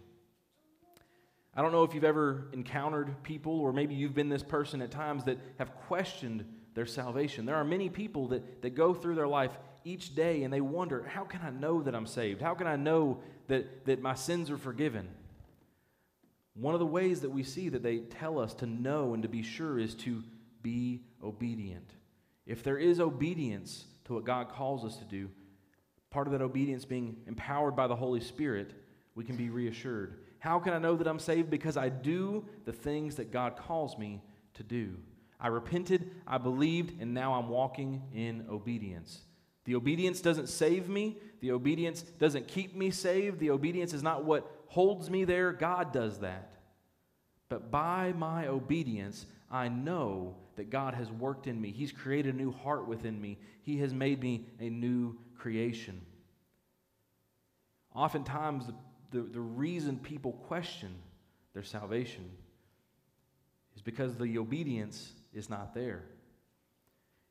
I 1.54 1.62
don't 1.62 1.73
know 1.73 1.82
if 1.82 1.94
you've 1.94 2.04
ever 2.04 2.49
encountered 2.52 3.23
people, 3.23 3.58
or 3.58 3.73
maybe 3.73 3.94
you've 3.94 4.14
been 4.14 4.28
this 4.28 4.42
person 4.42 4.82
at 4.82 4.90
times 4.90 5.25
that 5.25 5.38
have 5.58 5.75
questioned 5.75 6.44
their 6.75 6.87
salvation. 6.87 7.47
There 7.47 7.56
are 7.56 7.64
many 7.64 7.88
people 7.88 8.28
that, 8.28 8.62
that 8.62 8.76
go 8.76 8.94
through 8.94 9.16
their 9.16 9.26
life 9.26 9.50
each 9.82 10.14
day 10.14 10.44
and 10.44 10.52
they 10.52 10.61
wonder, 10.61 11.02
how 11.04 11.25
can 11.25 11.40
I 11.42 11.50
know 11.50 11.82
that 11.82 11.94
I'm 11.94 12.06
saved? 12.06 12.40
How 12.40 12.54
can 12.54 12.66
I 12.66 12.76
know 12.76 13.20
that, 13.49 13.87
that 13.87 14.00
my 14.00 14.14
sins 14.14 14.50
are 14.50 14.58
forgiven? 14.58 15.08
One 16.54 16.75
of 16.75 16.80
the 16.80 16.87
ways 16.87 17.23
that 17.23 17.30
we 17.30 17.42
see 17.42 17.68
that 17.70 17.82
they 17.82 17.99
tell 17.99 18.38
us 18.38 18.54
to 18.54 18.66
know 18.66 19.14
and 19.14 19.23
to 19.23 19.28
be 19.28 19.42
sure 19.42 19.78
is 19.78 19.94
to 19.97 20.23
be 20.62 21.02
obedient. 21.25 21.90
If 22.47 22.62
there 22.62 22.78
is 22.78 23.00
obedience 23.00 23.85
to 24.09 24.15
what 24.15 24.25
God 24.25 24.49
calls 24.49 24.85
us 24.85 24.97
to 24.97 25.05
do, 25.05 25.31
part 26.11 26.27
of 26.27 26.33
that 26.33 26.43
obedience 26.43 26.85
being 26.85 27.17
empowered 27.27 27.77
by 27.77 27.87
the 27.87 27.95
Holy 27.95 28.21
Spirit, 28.21 28.73
we 29.15 29.23
can 29.23 29.37
be 29.37 29.50
reassured. 29.50 30.25
How 30.38 30.59
can 30.59 30.73
I 30.73 30.79
know 30.79 30.97
that 30.97 31.07
I'm 31.07 31.19
saved? 31.19 31.50
Because 31.50 31.77
I 31.77 31.91
do 31.91 32.45
the 32.65 32.73
things 32.73 33.17
that 33.17 33.31
God 33.31 33.57
calls 33.57 33.99
me 33.99 34.23
to 34.55 34.62
do. 34.62 34.95
I 35.38 35.49
repented, 35.49 36.11
I 36.27 36.38
believed, 36.38 37.00
and 37.00 37.12
now 37.12 37.35
I'm 37.35 37.49
walking 37.50 38.03
in 38.15 38.47
obedience. 38.50 39.21
The 39.67 39.75
obedience 39.75 40.23
doesn't 40.23 40.49
save 40.49 40.88
me. 40.88 41.19
The 41.41 41.53
obedience 41.53 42.00
doesn't 42.00 42.49
keep 42.49 42.75
me 42.75 42.91
saved. 42.91 43.38
The 43.38 43.50
obedience 43.50 43.93
is 43.93 44.03
not 44.03 44.25
what 44.25 44.50
holds 44.69 45.11
me 45.11 45.25
there. 45.25 45.53
God 45.53 45.93
does 45.93 46.21
that. 46.21 46.55
But 47.50 47.71
by 47.71 48.15
my 48.17 48.47
obedience, 48.47 49.27
I 49.50 49.69
know 49.69 50.37
that 50.57 50.71
God 50.71 50.95
has 50.95 51.11
worked 51.11 51.47
in 51.47 51.61
me. 51.61 51.71
He's 51.71 51.93
created 51.93 52.35
a 52.35 52.37
new 52.37 52.52
heart 52.52 52.87
within 52.87 53.21
me. 53.21 53.38
He 53.62 53.78
has 53.78 53.95
made 53.95 54.23
me 54.23 54.47
a 54.61 54.69
new 54.69 55.17
creation. 55.37 56.00
Oftentimes, 57.95 58.67
the 58.67 58.75
the, 59.11 59.21
the 59.21 59.40
reason 59.40 59.99
people 59.99 60.33
question 60.33 60.95
their 61.55 61.62
salvation 61.62 62.31
is 63.75 63.83
because 63.83 64.17
the 64.17 64.38
obedience 64.38 65.12
is 65.33 65.49
not 65.49 65.75
there. 65.75 66.02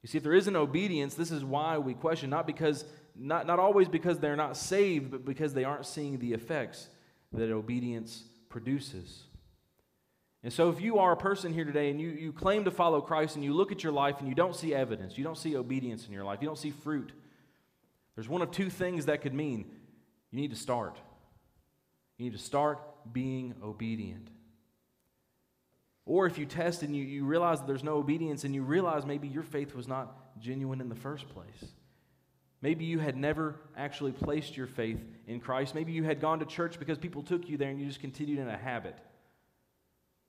You 0.02 0.10
see, 0.10 0.18
if 0.18 0.24
there 0.24 0.34
isn't 0.34 0.56
obedience, 0.56 1.16
this 1.16 1.32
is 1.32 1.44
why 1.44 1.78
we 1.78 1.94
question, 1.94 2.30
not 2.30 2.48
because 2.48 2.86
not, 3.20 3.48
not 3.48 3.60
always 3.60 3.88
because 3.88 4.20
they're 4.20 4.36
not 4.36 4.56
saved, 4.56 5.10
but 5.10 5.26
because 5.26 5.54
they 5.54 5.64
aren't 5.64 5.88
seeing 5.88 6.20
the 6.20 6.34
effects 6.34 6.88
that 7.34 7.52
obedience 7.52 8.24
produces. 8.48 9.24
And 10.48 10.54
so, 10.54 10.70
if 10.70 10.80
you 10.80 11.00
are 11.00 11.12
a 11.12 11.18
person 11.18 11.52
here 11.52 11.66
today 11.66 11.90
and 11.90 12.00
you, 12.00 12.08
you 12.08 12.32
claim 12.32 12.64
to 12.64 12.72
follow 12.72 13.02
Christ 13.02 13.36
and 13.36 13.44
you 13.44 13.52
look 13.52 13.74
at 13.74 13.84
your 13.84 13.92
life 13.92 14.20
and 14.20 14.30
you 14.30 14.34
don't 14.34 14.56
see 14.56 14.74
evidence, 14.74 15.18
you 15.18 15.26
don't 15.26 15.38
see 15.38 15.58
obedience 15.58 16.08
in 16.08 16.14
your 16.14 16.24
life, 16.24 16.40
you 16.42 16.48
don't 16.48 16.58
see 16.58 16.72
fruit, 16.72 17.12
there's 18.16 18.30
one 18.30 18.42
of 18.42 18.50
two 18.50 18.70
things 18.70 19.08
that 19.08 19.22
could 19.22 19.34
mean 19.34 19.66
you 20.32 20.40
need 20.40 20.52
to 20.52 20.56
start. 20.56 20.98
You 22.18 22.24
need 22.24 22.32
to 22.32 22.42
start 22.42 22.80
being 23.12 23.56
obedient. 23.62 24.30
Or 26.06 26.28
if 26.28 26.38
you 26.38 26.46
test 26.46 26.82
and 26.82 26.96
you, 26.96 27.04
you 27.04 27.26
realize 27.26 27.60
that 27.60 27.68
there's 27.68 27.84
no 27.84 27.98
obedience 27.98 28.46
and 28.46 28.56
you 28.56 28.64
realize 28.64 29.06
maybe 29.06 29.28
your 29.28 29.44
faith 29.44 29.76
was 29.76 29.86
not 29.86 30.40
genuine 30.40 30.80
in 30.80 30.88
the 30.88 30.96
first 30.96 31.28
place. 31.28 31.72
Maybe 32.62 32.86
you 32.86 33.00
had 33.00 33.18
never 33.18 33.56
actually 33.76 34.14
placed 34.14 34.56
your 34.56 34.68
faith 34.68 35.04
in 35.28 35.42
Christ. 35.42 35.76
Maybe 35.76 35.92
you 35.92 36.06
had 36.06 36.22
gone 36.22 36.40
to 36.40 36.46
church 36.46 36.80
because 36.80 36.98
people 36.98 37.22
took 37.22 37.50
you 37.50 37.58
there 37.58 37.70
and 37.70 37.82
you 37.82 37.86
just 37.86 38.00
continued 38.00 38.40
in 38.40 38.48
a 38.48 38.56
habit. 38.56 38.98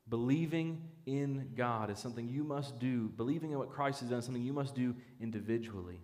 Believing 0.09 0.83
in 1.07 1.51
God 1.57 1.91
is 1.91 1.99
something 1.99 2.29
you 2.29 2.45
must 2.45 2.79
do. 2.79 3.09
Believing 3.09 3.53
in 3.53 3.59
what 3.59 3.71
Christ 3.71 4.01
has 4.01 4.09
done 4.09 4.19
is 4.19 4.25
something 4.25 4.43
you 4.43 4.53
must 4.53 4.75
do 4.75 4.95
individually. 5.21 6.01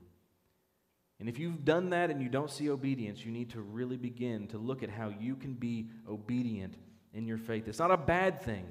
And 1.20 1.28
if 1.28 1.38
you've 1.38 1.64
done 1.64 1.90
that 1.90 2.10
and 2.10 2.20
you 2.20 2.28
don't 2.28 2.50
see 2.50 2.68
obedience, 2.70 3.24
you 3.24 3.32
need 3.32 3.50
to 3.50 3.60
really 3.60 3.96
begin 3.96 4.48
to 4.48 4.58
look 4.58 4.82
at 4.82 4.90
how 4.90 5.12
you 5.20 5.36
can 5.36 5.54
be 5.54 5.88
obedient 6.08 6.74
in 7.12 7.26
your 7.26 7.38
faith. 7.38 7.68
It's 7.68 7.78
not 7.78 7.90
a 7.90 7.96
bad 7.96 8.42
thing. 8.42 8.66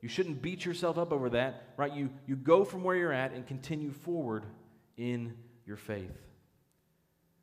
You 0.00 0.08
shouldn't 0.08 0.42
beat 0.42 0.64
yourself 0.64 0.98
up 0.98 1.12
over 1.12 1.30
that, 1.30 1.74
right? 1.76 1.92
You, 1.92 2.10
you 2.26 2.36
go 2.36 2.64
from 2.64 2.84
where 2.84 2.96
you're 2.96 3.12
at 3.12 3.32
and 3.32 3.46
continue 3.46 3.92
forward 3.92 4.44
in 4.96 5.34
your 5.66 5.76
faith. 5.76 6.12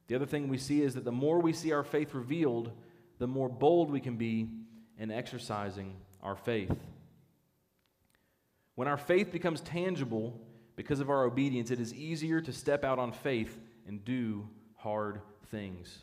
The 0.08 0.16
other 0.16 0.26
thing 0.26 0.48
we 0.48 0.58
see 0.58 0.82
is 0.82 0.96
that 0.96 1.06
the 1.06 1.12
more 1.12 1.40
we 1.40 1.54
see 1.54 1.72
our 1.72 1.84
faith 1.84 2.14
revealed, 2.14 2.72
the 3.18 3.28
more 3.28 3.48
bold 3.48 3.90
we 3.90 4.02
can 4.02 4.18
be 4.18 4.50
in 4.98 5.12
exercising 5.12 5.96
our 6.22 6.36
faith. 6.36 6.76
When 8.76 8.88
our 8.88 8.98
faith 8.98 9.32
becomes 9.32 9.62
tangible 9.62 10.40
because 10.76 11.00
of 11.00 11.10
our 11.10 11.26
obedience, 11.26 11.72
it 11.72 11.80
is 11.80 11.94
easier 11.94 12.42
to 12.42 12.54
step 12.54 12.84
out 12.84 13.00
on 13.00 13.12
faith 13.12 13.60
and 13.88 14.04
do 14.04 14.48
hard 14.76 15.22
things. 15.48 16.00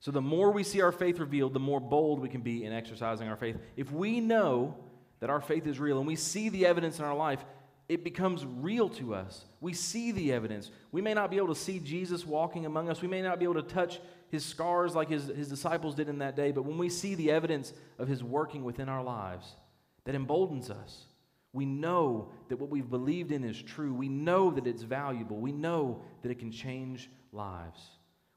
So, 0.00 0.10
the 0.10 0.22
more 0.22 0.50
we 0.50 0.64
see 0.64 0.80
our 0.80 0.92
faith 0.92 1.18
revealed, 1.18 1.52
the 1.52 1.60
more 1.60 1.80
bold 1.80 2.20
we 2.20 2.30
can 2.30 2.40
be 2.40 2.64
in 2.64 2.72
exercising 2.72 3.28
our 3.28 3.36
faith. 3.36 3.58
If 3.76 3.92
we 3.92 4.20
know 4.20 4.74
that 5.20 5.28
our 5.28 5.42
faith 5.42 5.66
is 5.66 5.78
real 5.78 5.98
and 5.98 6.06
we 6.06 6.16
see 6.16 6.48
the 6.48 6.64
evidence 6.64 6.98
in 6.98 7.04
our 7.04 7.14
life, 7.14 7.44
it 7.90 8.02
becomes 8.02 8.46
real 8.46 8.88
to 8.88 9.14
us. 9.14 9.44
We 9.60 9.74
see 9.74 10.12
the 10.12 10.32
evidence. 10.32 10.70
We 10.90 11.02
may 11.02 11.12
not 11.12 11.30
be 11.30 11.36
able 11.36 11.48
to 11.48 11.60
see 11.60 11.80
Jesus 11.80 12.24
walking 12.24 12.64
among 12.64 12.88
us, 12.88 13.02
we 13.02 13.08
may 13.08 13.20
not 13.20 13.38
be 13.38 13.44
able 13.44 13.62
to 13.62 13.62
touch 13.62 14.00
his 14.30 14.44
scars 14.44 14.94
like 14.94 15.10
his, 15.10 15.26
his 15.26 15.48
disciples 15.48 15.96
did 15.96 16.08
in 16.08 16.18
that 16.20 16.36
day, 16.36 16.52
but 16.52 16.64
when 16.64 16.78
we 16.78 16.88
see 16.88 17.16
the 17.16 17.32
evidence 17.32 17.72
of 17.98 18.06
his 18.06 18.22
working 18.22 18.62
within 18.62 18.88
our 18.88 19.02
lives, 19.02 19.56
that 20.04 20.14
emboldens 20.14 20.70
us. 20.70 21.04
We 21.52 21.66
know 21.66 22.30
that 22.48 22.58
what 22.58 22.70
we've 22.70 22.88
believed 22.88 23.32
in 23.32 23.44
is 23.44 23.60
true. 23.60 23.92
We 23.92 24.08
know 24.08 24.50
that 24.50 24.66
it's 24.66 24.82
valuable. 24.82 25.36
We 25.36 25.52
know 25.52 26.02
that 26.22 26.30
it 26.30 26.38
can 26.38 26.52
change 26.52 27.10
lives. 27.32 27.80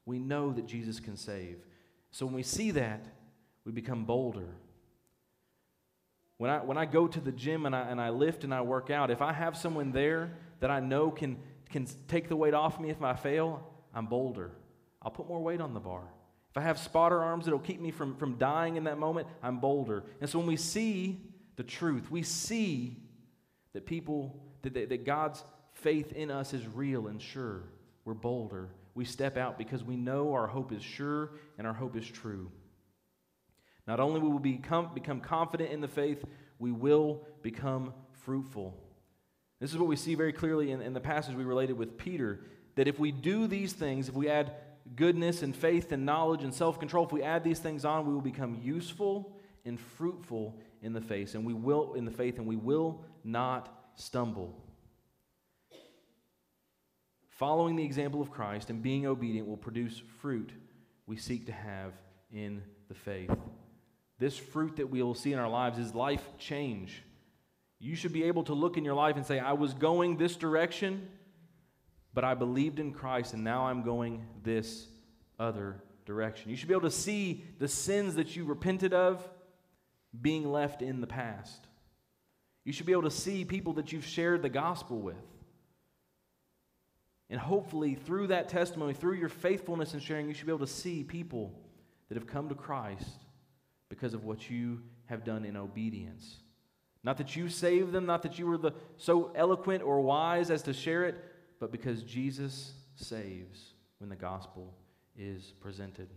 We 0.04 0.18
know 0.18 0.52
that 0.52 0.66
Jesus 0.66 1.00
can 1.00 1.16
save. 1.16 1.58
So 2.10 2.26
when 2.26 2.34
we 2.34 2.42
see 2.42 2.72
that, 2.72 3.06
we 3.64 3.72
become 3.72 4.04
bolder. 4.04 4.48
When 6.38 6.50
I, 6.50 6.58
when 6.58 6.76
I 6.76 6.84
go 6.84 7.06
to 7.06 7.20
the 7.20 7.32
gym 7.32 7.66
and 7.66 7.74
I, 7.74 7.82
and 7.82 8.00
I 8.00 8.10
lift 8.10 8.44
and 8.44 8.52
I 8.52 8.60
work 8.62 8.90
out, 8.90 9.10
if 9.10 9.22
I 9.22 9.32
have 9.32 9.56
someone 9.56 9.92
there 9.92 10.36
that 10.60 10.70
I 10.70 10.80
know 10.80 11.10
can, 11.10 11.38
can 11.70 11.86
take 12.08 12.28
the 12.28 12.36
weight 12.36 12.54
off 12.54 12.80
me 12.80 12.90
if 12.90 13.00
I 13.02 13.14
fail, 13.14 13.68
I'm 13.94 14.06
bolder. 14.06 14.50
I'll 15.00 15.12
put 15.12 15.28
more 15.28 15.40
weight 15.40 15.60
on 15.60 15.74
the 15.74 15.80
bar. 15.80 16.02
If 16.50 16.58
I 16.58 16.62
have 16.62 16.78
spotter 16.78 17.22
arms 17.22 17.44
that'll 17.44 17.60
keep 17.60 17.80
me 17.80 17.90
from, 17.90 18.16
from 18.16 18.36
dying 18.36 18.76
in 18.76 18.84
that 18.84 18.98
moment, 18.98 19.28
I'm 19.42 19.58
bolder. 19.58 20.04
And 20.20 20.28
so 20.28 20.38
when 20.38 20.48
we 20.48 20.56
see 20.56 21.20
the 21.56 21.62
truth, 21.62 22.10
we 22.10 22.22
see 22.22 22.96
that 23.74 23.84
people, 23.84 24.40
that, 24.62 24.74
that 24.74 25.04
God's 25.04 25.44
faith 25.74 26.12
in 26.12 26.30
us 26.30 26.54
is 26.54 26.66
real 26.66 27.08
and 27.08 27.20
sure. 27.20 27.64
We're 28.04 28.14
bolder. 28.14 28.70
We 28.94 29.04
step 29.04 29.36
out 29.36 29.58
because 29.58 29.84
we 29.84 29.96
know 29.96 30.32
our 30.32 30.46
hope 30.46 30.72
is 30.72 30.82
sure 30.82 31.32
and 31.58 31.66
our 31.66 31.72
hope 31.72 31.96
is 31.96 32.06
true. 32.06 32.50
Not 33.86 34.00
only 34.00 34.20
will 34.20 34.32
we 34.32 34.56
become, 34.56 34.94
become 34.94 35.20
confident 35.20 35.70
in 35.70 35.80
the 35.80 35.88
faith, 35.88 36.24
we 36.58 36.72
will 36.72 37.26
become 37.42 37.92
fruitful. 38.12 38.74
This 39.60 39.72
is 39.72 39.78
what 39.78 39.88
we 39.88 39.96
see 39.96 40.14
very 40.14 40.32
clearly 40.32 40.70
in, 40.70 40.80
in 40.80 40.94
the 40.94 41.00
passage 41.00 41.34
we 41.34 41.44
related 41.44 41.76
with 41.76 41.98
Peter 41.98 42.40
that 42.76 42.88
if 42.88 42.98
we 42.98 43.12
do 43.12 43.46
these 43.46 43.72
things, 43.72 44.08
if 44.08 44.14
we 44.14 44.28
add 44.28 44.52
goodness 44.96 45.42
and 45.42 45.54
faith 45.54 45.92
and 45.92 46.04
knowledge 46.04 46.42
and 46.42 46.52
self 46.52 46.78
control, 46.78 47.06
if 47.06 47.12
we 47.12 47.22
add 47.22 47.44
these 47.44 47.58
things 47.58 47.84
on, 47.84 48.06
we 48.06 48.12
will 48.12 48.20
become 48.20 48.60
useful 48.62 49.36
and 49.64 49.80
fruitful 49.80 50.58
in 50.84 50.92
the 50.92 51.00
faith, 51.00 51.34
and 51.34 51.44
we 51.46 51.54
will 51.54 51.94
in 51.94 52.04
the 52.04 52.10
faith, 52.10 52.36
and 52.38 52.46
we 52.46 52.56
will 52.56 53.02
not 53.24 53.68
stumble. 53.96 54.54
Following 57.30 57.74
the 57.74 57.84
example 57.84 58.20
of 58.20 58.30
Christ 58.30 58.70
and 58.70 58.82
being 58.82 59.06
obedient 59.06 59.48
will 59.48 59.56
produce 59.56 60.00
fruit 60.20 60.52
we 61.06 61.16
seek 61.16 61.46
to 61.46 61.52
have 61.52 61.92
in 62.32 62.62
the 62.88 62.94
faith. 62.94 63.30
This 64.18 64.36
fruit 64.36 64.76
that 64.76 64.90
we 64.90 65.02
will 65.02 65.14
see 65.14 65.32
in 65.32 65.38
our 65.38 65.48
lives 65.48 65.78
is 65.78 65.94
life 65.94 66.22
change. 66.38 67.02
You 67.80 67.96
should 67.96 68.12
be 68.12 68.24
able 68.24 68.44
to 68.44 68.54
look 68.54 68.76
in 68.76 68.84
your 68.84 68.94
life 68.94 69.16
and 69.16 69.26
say, 69.26 69.38
I 69.38 69.54
was 69.54 69.74
going 69.74 70.16
this 70.16 70.36
direction, 70.36 71.08
but 72.12 72.24
I 72.24 72.34
believed 72.34 72.78
in 72.78 72.92
Christ, 72.92 73.32
and 73.32 73.42
now 73.42 73.66
I'm 73.66 73.82
going 73.82 74.24
this 74.42 74.86
other 75.38 75.82
direction. 76.06 76.50
You 76.50 76.56
should 76.56 76.68
be 76.68 76.74
able 76.74 76.88
to 76.88 76.96
see 76.96 77.44
the 77.58 77.68
sins 77.68 78.14
that 78.16 78.36
you 78.36 78.44
repented 78.44 78.92
of 78.94 79.26
being 80.20 80.50
left 80.50 80.82
in 80.82 81.00
the 81.00 81.06
past. 81.06 81.66
You 82.64 82.72
should 82.72 82.86
be 82.86 82.92
able 82.92 83.02
to 83.02 83.10
see 83.10 83.44
people 83.44 83.74
that 83.74 83.92
you've 83.92 84.06
shared 84.06 84.42
the 84.42 84.48
gospel 84.48 85.00
with. 85.00 85.16
And 87.30 87.40
hopefully, 87.40 87.94
through 87.94 88.28
that 88.28 88.48
testimony, 88.48 88.94
through 88.94 89.14
your 89.14 89.28
faithfulness 89.28 89.94
in 89.94 90.00
sharing, 90.00 90.28
you 90.28 90.34
should 90.34 90.46
be 90.46 90.52
able 90.52 90.66
to 90.66 90.72
see 90.72 91.02
people 91.02 91.52
that 92.08 92.16
have 92.16 92.26
come 92.26 92.48
to 92.48 92.54
Christ 92.54 93.24
because 93.88 94.14
of 94.14 94.24
what 94.24 94.50
you 94.50 94.82
have 95.06 95.24
done 95.24 95.44
in 95.44 95.56
obedience. 95.56 96.38
Not 97.02 97.18
that 97.18 97.36
you 97.36 97.48
saved 97.48 97.92
them, 97.92 98.06
not 98.06 98.22
that 98.22 98.38
you 98.38 98.46
were 98.46 98.56
the, 98.56 98.72
so 98.96 99.30
eloquent 99.34 99.82
or 99.82 100.00
wise 100.00 100.50
as 100.50 100.62
to 100.62 100.72
share 100.72 101.04
it, 101.04 101.22
but 101.60 101.70
because 101.70 102.02
Jesus 102.02 102.72
saves 102.94 103.74
when 103.98 104.08
the 104.08 104.16
gospel 104.16 104.74
is 105.16 105.52
presented. 105.60 106.08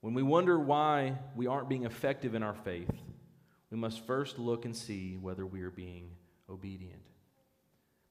When 0.00 0.14
we 0.14 0.22
wonder 0.22 0.58
why 0.58 1.18
we 1.36 1.46
aren't 1.46 1.68
being 1.68 1.84
effective 1.84 2.34
in 2.34 2.42
our 2.42 2.54
faith, 2.54 2.90
we 3.70 3.76
must 3.76 4.04
first 4.06 4.38
look 4.38 4.64
and 4.64 4.74
see 4.74 5.16
whether 5.16 5.44
we 5.46 5.62
are 5.62 5.70
being 5.70 6.10
obedient. 6.48 7.02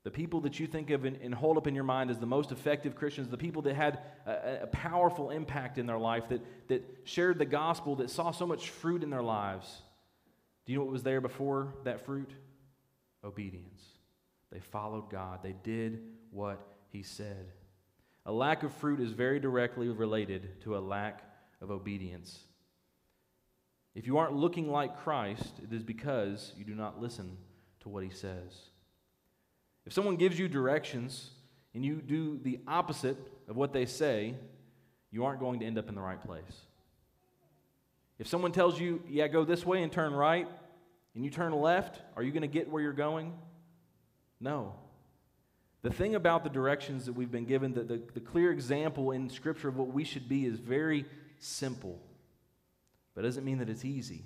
The 0.03 0.11
people 0.11 0.41
that 0.41 0.59
you 0.59 0.65
think 0.65 0.91
of 0.91 1.03
and, 1.03 1.33
hold 1.33 1.57
up 1.57 1.67
in 1.67 1.75
your 1.75 1.83
mind 1.83 2.09
as 2.09 2.19
the 2.19 2.25
most 2.25 2.51
effective 2.51 2.95
Christians, 2.95 3.27
the 3.27 3.37
people 3.37 3.61
that 3.63 3.75
had 3.75 3.99
a, 4.25 4.59
a 4.63 4.67
powerful 4.67 5.29
impact 5.29 5.77
in 5.77 5.85
their 5.85 5.97
life, 5.97 6.29
that, 6.29 6.41
that 6.69 6.83
shared 7.03 7.37
the 7.37 7.45
gospel, 7.45 7.97
that 7.97 8.09
saw 8.09 8.31
so 8.31 8.47
much 8.47 8.69
fruit 8.69 9.03
in 9.03 9.09
their 9.09 9.21
lives, 9.21 9.81
do 10.65 10.71
you 10.71 10.79
know 10.79 10.85
what 10.85 10.93
was 10.93 11.03
there 11.03 11.19
before 11.19 11.73
that 11.83 12.05
fruit? 12.05 12.29
Obedience. 13.23 13.83
They 14.51 14.59
followed 14.59 15.09
God, 15.09 15.43
they 15.43 15.55
did 15.63 16.01
what 16.31 16.65
He 16.87 17.03
said. 17.03 17.51
A 18.25 18.31
lack 18.31 18.63
of 18.63 18.73
fruit 18.75 19.01
is 19.01 19.11
very 19.11 19.39
directly 19.39 19.89
related 19.89 20.61
to 20.61 20.77
a 20.77 20.79
lack 20.79 21.28
of 21.61 21.71
obedience. 21.71 22.39
If 23.95 24.07
you 24.07 24.17
aren't 24.17 24.35
looking 24.35 24.71
like 24.71 25.01
Christ, 25.01 25.59
it 25.63 25.73
is 25.73 25.83
because 25.83 26.53
you 26.57 26.63
do 26.63 26.75
not 26.75 27.01
listen 27.01 27.37
to 27.81 27.89
what 27.89 28.03
He 28.03 28.09
says. 28.09 28.69
If 29.85 29.93
someone 29.93 30.15
gives 30.15 30.37
you 30.37 30.47
directions 30.47 31.31
and 31.73 31.83
you 31.83 31.95
do 31.95 32.39
the 32.41 32.59
opposite 32.67 33.17
of 33.47 33.55
what 33.55 33.73
they 33.73 33.85
say, 33.85 34.35
you 35.11 35.25
aren't 35.25 35.39
going 35.39 35.59
to 35.59 35.65
end 35.65 35.77
up 35.77 35.89
in 35.89 35.95
the 35.95 36.01
right 36.01 36.21
place. 36.21 36.65
If 38.19 38.27
someone 38.27 38.51
tells 38.51 38.79
you, 38.79 39.01
yeah, 39.09 39.27
go 39.27 39.43
this 39.43 39.65
way 39.65 39.81
and 39.81 39.91
turn 39.91 40.13
right, 40.13 40.47
and 41.15 41.23
you 41.23 41.31
turn 41.31 41.53
left, 41.53 42.01
are 42.15 42.23
you 42.23 42.31
going 42.31 42.41
to 42.41 42.47
get 42.47 42.69
where 42.69 42.81
you're 42.81 42.93
going? 42.93 43.33
No. 44.39 44.75
The 45.81 45.89
thing 45.89 46.15
about 46.15 46.43
the 46.43 46.49
directions 46.49 47.05
that 47.05 47.13
we've 47.13 47.31
been 47.31 47.45
given, 47.45 47.73
the, 47.73 47.83
the, 47.83 48.01
the 48.13 48.19
clear 48.19 48.51
example 48.51 49.11
in 49.11 49.29
Scripture 49.29 49.69
of 49.69 49.77
what 49.77 49.87
we 49.87 50.03
should 50.03 50.27
be 50.27 50.45
is 50.45 50.59
very 50.59 51.05
simple. 51.39 52.01
But 53.15 53.25
it 53.25 53.27
doesn't 53.27 53.45
mean 53.45 53.57
that 53.59 53.69
it's 53.69 53.85
easy. 53.85 54.23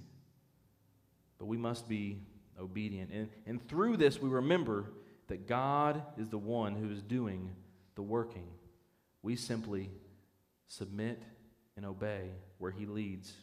But 1.37 1.45
we 1.45 1.57
must 1.57 1.87
be 1.87 2.19
obedient. 2.59 3.11
And, 3.11 3.29
and 3.45 3.67
through 3.67 3.97
this, 3.97 4.21
we 4.21 4.29
remember 4.29 4.91
that 5.27 5.47
God 5.47 6.03
is 6.17 6.29
the 6.29 6.37
one 6.37 6.75
who 6.75 6.91
is 6.91 7.01
doing 7.01 7.49
the 7.95 8.01
working. 8.01 8.47
We 9.21 9.35
simply 9.35 9.89
submit 10.67 11.21
and 11.75 11.85
obey 11.85 12.29
where 12.57 12.71
He 12.71 12.85
leads. 12.85 13.33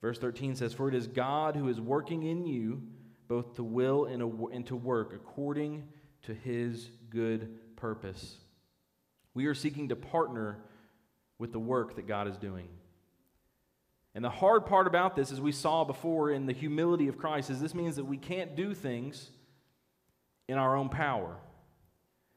Verse 0.00 0.18
13 0.18 0.56
says, 0.56 0.72
For 0.72 0.88
it 0.88 0.94
is 0.94 1.06
God 1.06 1.56
who 1.56 1.68
is 1.68 1.80
working 1.80 2.22
in 2.22 2.46
you 2.46 2.82
both 3.26 3.54
to 3.54 3.64
will 3.64 4.04
and 4.04 4.66
to 4.66 4.76
work 4.76 5.12
according 5.14 5.84
to 6.22 6.34
His 6.34 6.90
good 7.10 7.76
purpose. 7.76 8.36
We 9.34 9.46
are 9.46 9.54
seeking 9.54 9.88
to 9.88 9.96
partner 9.96 10.58
with 11.38 11.52
the 11.52 11.58
work 11.58 11.96
that 11.96 12.06
God 12.06 12.28
is 12.28 12.36
doing. 12.36 12.68
And 14.14 14.24
the 14.24 14.30
hard 14.30 14.66
part 14.66 14.86
about 14.86 15.16
this, 15.16 15.32
as 15.32 15.40
we 15.40 15.52
saw 15.52 15.84
before 15.84 16.30
in 16.30 16.46
the 16.46 16.52
humility 16.52 17.08
of 17.08 17.18
Christ, 17.18 17.50
is 17.50 17.60
this 17.60 17.74
means 17.74 17.96
that 17.96 18.04
we 18.04 18.16
can't 18.16 18.54
do 18.54 18.72
things 18.72 19.30
in 20.48 20.56
our 20.56 20.76
own 20.76 20.88
power. 20.88 21.36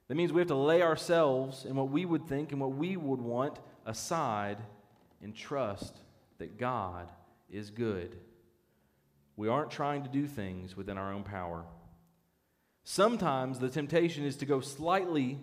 That 0.08 0.16
means 0.16 0.34
we 0.34 0.42
have 0.42 0.48
to 0.48 0.56
lay 0.56 0.82
ourselves 0.82 1.66
and 1.66 1.75
what 1.75 1.89
we 1.89 2.06
would 2.06 2.27
think 2.27 2.51
and 2.51 2.62
what 2.62 2.74
we 2.74 2.98
would 2.98 3.22
want 3.22 3.60
aside 3.86 4.58
and 5.22 5.36
trust 5.36 5.98
that 6.39 6.58
God 6.58 7.10
is 7.51 7.70
good. 7.70 8.18
We 9.36 9.48
aren't 9.48 9.70
trying 9.70 10.04
to 10.04 10.10
do 10.10 10.25
things 10.25 10.75
within 10.75 10.98
our 10.98 11.13
own 11.13 11.24
power. 11.24 11.63
Sometimes 12.84 13.60
the 13.60 13.69
temptation 13.69 14.24
is 14.24 14.38
to 14.38 14.45
go 14.45 14.62
slightly 14.62 15.39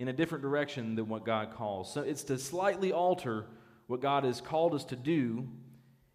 in 0.00 0.08
a 0.08 0.12
different 0.14 0.42
direction 0.42 0.94
than 0.94 1.08
what 1.08 1.26
God 1.26 1.52
calls. 1.54 1.92
So 1.92 2.00
it's 2.00 2.24
to 2.24 2.38
slightly 2.38 2.90
alter 2.90 3.44
what 3.86 4.00
God 4.00 4.24
has 4.24 4.40
called 4.40 4.74
us 4.74 4.82
to 4.86 4.96
do 4.96 5.46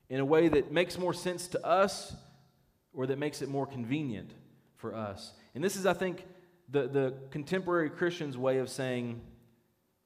in 0.09 0.19
a 0.19 0.25
way 0.25 0.47
that 0.47 0.71
makes 0.71 0.97
more 0.97 1.13
sense 1.13 1.47
to 1.49 1.63
us 1.63 2.15
or 2.93 3.05
that 3.05 3.19
makes 3.19 3.43
it 3.43 3.47
more 3.47 3.67
convenient 3.67 4.31
for 4.77 4.95
us. 4.95 5.33
And 5.53 5.63
this 5.63 5.75
is, 5.75 5.85
I 5.85 5.93
think, 5.93 6.25
the, 6.67 6.87
the 6.87 7.13
contemporary 7.29 7.91
Christian's 7.91 8.35
way 8.39 8.57
of 8.57 8.69
saying, 8.69 9.21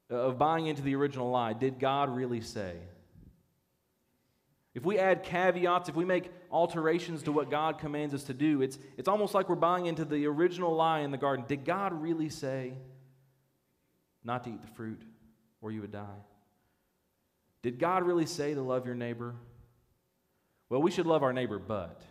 of 0.09 0.37
buying 0.37 0.67
into 0.67 0.81
the 0.81 0.95
original 0.95 1.31
lie. 1.31 1.53
Did 1.53 1.79
God 1.79 2.13
really 2.13 2.41
say? 2.41 2.75
If 4.75 4.83
we 4.83 4.99
add 4.99 5.23
caveats, 5.23 5.87
if 5.87 5.95
we 5.95 6.03
make 6.03 6.29
alterations 6.51 7.23
to 7.23 7.31
what 7.31 7.49
God 7.49 7.79
commands 7.79 8.13
us 8.13 8.23
to 8.25 8.33
do, 8.33 8.61
it's, 8.61 8.77
it's 8.97 9.07
almost 9.07 9.33
like 9.33 9.47
we're 9.47 9.55
buying 9.55 9.85
into 9.85 10.03
the 10.03 10.27
original 10.27 10.75
lie 10.75 10.99
in 10.99 11.11
the 11.11 11.17
garden. 11.17 11.45
Did 11.47 11.63
God 11.63 11.93
really 11.93 12.29
say? 12.29 12.73
Not 14.23 14.43
to 14.43 14.49
eat 14.49 14.61
the 14.61 14.67
fruit 14.67 15.01
or 15.61 15.71
you 15.71 15.81
would 15.81 15.91
die? 15.91 16.23
Did 17.61 17.79
God 17.79 18.03
really 18.03 18.25
say 18.25 18.53
to 18.53 18.61
love 18.61 18.85
your 18.85 18.95
neighbor? 18.95 19.35
Well, 20.69 20.81
we 20.81 20.91
should 20.91 21.07
love 21.07 21.23
our 21.23 21.33
neighbor, 21.33 21.59
but. 21.59 22.01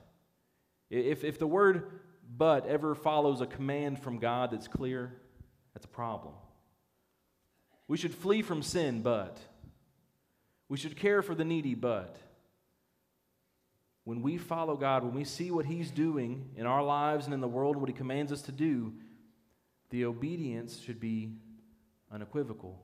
If, 0.91 1.25
if 1.25 1.39
the 1.39 1.47
word 1.47 1.91
but 2.37 2.67
ever 2.67 2.95
follows 2.95 3.41
a 3.41 3.47
command 3.47 4.03
from 4.03 4.19
God 4.19 4.51
that's 4.51 4.69
clear, 4.69 5.15
that's 5.75 5.87
a 5.87 5.89
problem. 5.89 6.35
We 7.87 7.97
should 7.97 8.15
flee 8.15 8.43
from 8.43 8.63
sin, 8.63 9.01
but. 9.03 9.39
We 10.69 10.77
should 10.77 10.97
care 10.97 11.23
for 11.23 11.35
the 11.35 11.45
needy, 11.45 11.75
but. 11.75 12.17
When 14.05 14.23
we 14.23 14.39
follow 14.39 14.77
God, 14.77 15.05
when 15.05 15.15
we 15.15 15.25
see 15.25 15.51
what 15.51 15.67
He's 15.67 15.91
doing 15.91 16.51
in 16.57 16.67
our 16.67 16.83
lives 16.83 17.27
and 17.27 17.35
in 17.35 17.41
the 17.41 17.49
world, 17.49 17.77
what 17.77 17.89
He 17.89 17.95
commands 17.95 18.33
us 18.33 18.43
to 18.43 18.53
do, 18.53 18.93
the 19.91 20.05
obedience 20.05 20.79
should 20.79 21.01
be 21.01 21.33
unequivocal. 22.13 22.81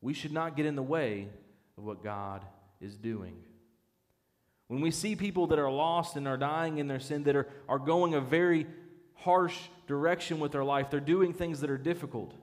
We 0.00 0.14
should 0.14 0.32
not 0.32 0.56
get 0.56 0.66
in 0.66 0.76
the 0.76 0.82
way 0.82 1.28
of 1.76 1.84
what 1.84 2.02
God 2.02 2.44
is 2.80 2.96
doing. 2.96 3.36
When 4.68 4.80
we 4.80 4.90
see 4.90 5.16
people 5.16 5.48
that 5.48 5.58
are 5.58 5.70
lost 5.70 6.16
and 6.16 6.28
are 6.28 6.36
dying 6.36 6.78
in 6.78 6.86
their 6.86 7.00
sin, 7.00 7.24
that 7.24 7.36
are, 7.36 7.48
are 7.68 7.78
going 7.78 8.14
a 8.14 8.20
very 8.20 8.66
harsh 9.14 9.56
direction 9.86 10.38
with 10.38 10.52
their 10.52 10.64
life, 10.64 10.90
they're 10.90 11.00
doing 11.00 11.32
things 11.32 11.60
that 11.60 11.70
are 11.70 11.78
difficult. 11.78 12.34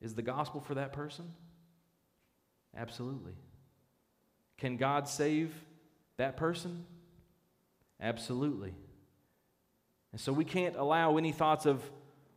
Is 0.00 0.14
the 0.14 0.22
gospel 0.22 0.60
for 0.60 0.74
that 0.74 0.92
person? 0.92 1.32
Absolutely. 2.76 3.32
Can 4.58 4.76
God 4.76 5.08
save 5.08 5.52
that 6.18 6.36
person? 6.36 6.84
Absolutely. 8.00 8.74
And 10.12 10.20
so 10.20 10.32
we 10.32 10.44
can't 10.44 10.76
allow 10.76 11.16
any 11.16 11.32
thoughts 11.32 11.66
of, 11.66 11.82